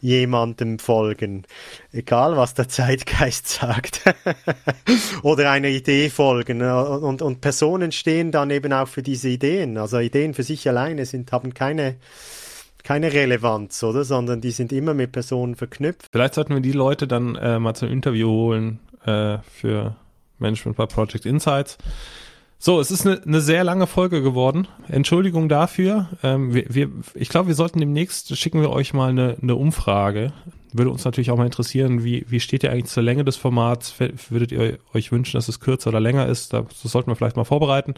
jemandem 0.00 0.78
folgen, 0.78 1.44
egal 1.92 2.36
was 2.36 2.54
der 2.54 2.68
Zeitgeist 2.68 3.48
sagt, 3.60 4.02
oder 5.22 5.50
einer 5.50 5.68
Idee 5.68 6.10
folgen. 6.10 6.62
Und, 6.62 7.22
und 7.22 7.40
Personen 7.40 7.92
stehen 7.92 8.32
dann 8.32 8.50
eben 8.50 8.72
auch 8.72 8.88
für 8.88 9.02
diese 9.02 9.28
Ideen. 9.28 9.78
Also 9.78 9.98
Ideen 9.98 10.34
für 10.34 10.42
sich 10.42 10.68
alleine 10.68 11.06
sind, 11.06 11.30
haben 11.32 11.54
keine 11.54 11.96
keine 12.82 13.12
Relevanz, 13.12 13.80
oder? 13.84 14.04
Sondern 14.04 14.40
die 14.40 14.50
sind 14.50 14.72
immer 14.72 14.92
mit 14.92 15.12
Personen 15.12 15.54
verknüpft. 15.54 16.08
Vielleicht 16.10 16.34
sollten 16.34 16.54
wir 16.54 16.60
die 16.60 16.72
Leute 16.72 17.06
dann 17.06 17.36
äh, 17.36 17.60
mal 17.60 17.74
zum 17.74 17.88
Interview 17.88 18.28
holen 18.28 18.80
äh, 19.04 19.38
für 19.38 19.96
Management 20.38 20.76
by 20.76 20.86
Project 20.86 21.24
Insights. 21.24 21.78
So, 22.64 22.78
es 22.78 22.92
ist 22.92 23.04
eine, 23.04 23.20
eine 23.20 23.40
sehr 23.40 23.64
lange 23.64 23.88
Folge 23.88 24.22
geworden. 24.22 24.68
Entschuldigung 24.86 25.48
dafür. 25.48 26.10
Ähm, 26.22 26.54
wir, 26.54 26.64
wir, 26.68 26.90
ich 27.14 27.28
glaube, 27.28 27.48
wir 27.48 27.56
sollten 27.56 27.80
demnächst 27.80 28.38
schicken 28.38 28.60
wir 28.60 28.70
euch 28.70 28.94
mal 28.94 29.10
eine, 29.10 29.36
eine 29.42 29.56
Umfrage. 29.56 30.32
Würde 30.72 30.92
uns 30.92 31.04
natürlich 31.04 31.32
auch 31.32 31.36
mal 31.36 31.44
interessieren, 31.44 32.04
wie, 32.04 32.24
wie 32.28 32.38
steht 32.38 32.62
ihr 32.62 32.70
eigentlich 32.70 32.92
zur 32.92 33.02
Länge 33.02 33.24
des 33.24 33.34
Formats? 33.34 33.96
Würdet 34.30 34.52
ihr 34.52 34.78
euch 34.94 35.10
wünschen, 35.10 35.38
dass 35.38 35.48
es 35.48 35.58
kürzer 35.58 35.90
oder 35.90 35.98
länger 35.98 36.26
ist? 36.26 36.52
Das 36.52 36.64
sollten 36.84 37.10
wir 37.10 37.16
vielleicht 37.16 37.34
mal 37.34 37.42
vorbereiten. 37.42 37.94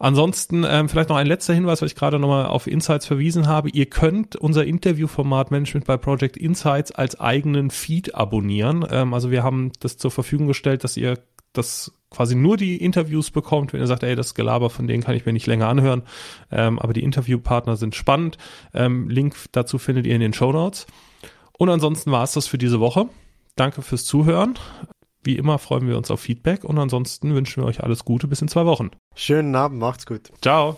Ansonsten 0.00 0.66
ähm, 0.68 0.88
vielleicht 0.88 1.08
noch 1.08 1.16
ein 1.16 1.28
letzter 1.28 1.54
Hinweis, 1.54 1.80
weil 1.80 1.86
ich 1.86 1.94
gerade 1.94 2.18
nochmal 2.18 2.46
auf 2.46 2.66
Insights 2.66 3.06
verwiesen 3.06 3.46
habe. 3.46 3.70
Ihr 3.70 3.86
könnt 3.86 4.34
unser 4.34 4.64
Interviewformat 4.64 5.52
Management 5.52 5.86
by 5.86 5.98
Project 5.98 6.36
Insights 6.36 6.90
als 6.90 7.20
eigenen 7.20 7.70
Feed 7.70 8.16
abonnieren. 8.16 8.84
Ähm, 8.90 9.14
also 9.14 9.30
wir 9.30 9.44
haben 9.44 9.70
das 9.78 9.98
zur 9.98 10.10
Verfügung 10.10 10.48
gestellt, 10.48 10.82
dass 10.82 10.96
ihr 10.96 11.16
das 11.54 11.92
quasi 12.10 12.34
nur 12.34 12.56
die 12.56 12.76
Interviews 12.76 13.30
bekommt, 13.30 13.72
wenn 13.72 13.80
ihr 13.80 13.86
sagt, 13.86 14.02
ey, 14.02 14.14
das 14.14 14.34
Gelaber 14.34 14.70
von 14.70 14.86
denen 14.86 15.02
kann 15.02 15.16
ich 15.16 15.26
mir 15.26 15.32
nicht 15.32 15.46
länger 15.46 15.68
anhören. 15.68 16.02
Ähm, 16.50 16.78
aber 16.78 16.92
die 16.92 17.02
Interviewpartner 17.02 17.76
sind 17.76 17.94
spannend. 17.94 18.38
Ähm, 18.72 19.08
Link 19.08 19.36
dazu 19.52 19.78
findet 19.78 20.06
ihr 20.06 20.14
in 20.14 20.20
den 20.20 20.32
Show 20.32 20.52
Notes. 20.52 20.86
Und 21.58 21.70
ansonsten 21.70 22.12
war 22.12 22.22
es 22.22 22.32
das 22.32 22.46
für 22.46 22.58
diese 22.58 22.80
Woche. 22.80 23.08
Danke 23.56 23.82
fürs 23.82 24.04
Zuhören. 24.04 24.58
Wie 25.22 25.36
immer 25.36 25.58
freuen 25.58 25.88
wir 25.88 25.96
uns 25.96 26.10
auf 26.10 26.20
Feedback 26.20 26.64
und 26.64 26.78
ansonsten 26.78 27.34
wünschen 27.34 27.62
wir 27.62 27.66
euch 27.66 27.82
alles 27.82 28.04
Gute 28.04 28.28
bis 28.28 28.42
in 28.42 28.48
zwei 28.48 28.66
Wochen. 28.66 28.90
Schönen 29.14 29.54
Abend, 29.54 29.80
macht's 29.80 30.06
gut. 30.06 30.30
Ciao. 30.42 30.76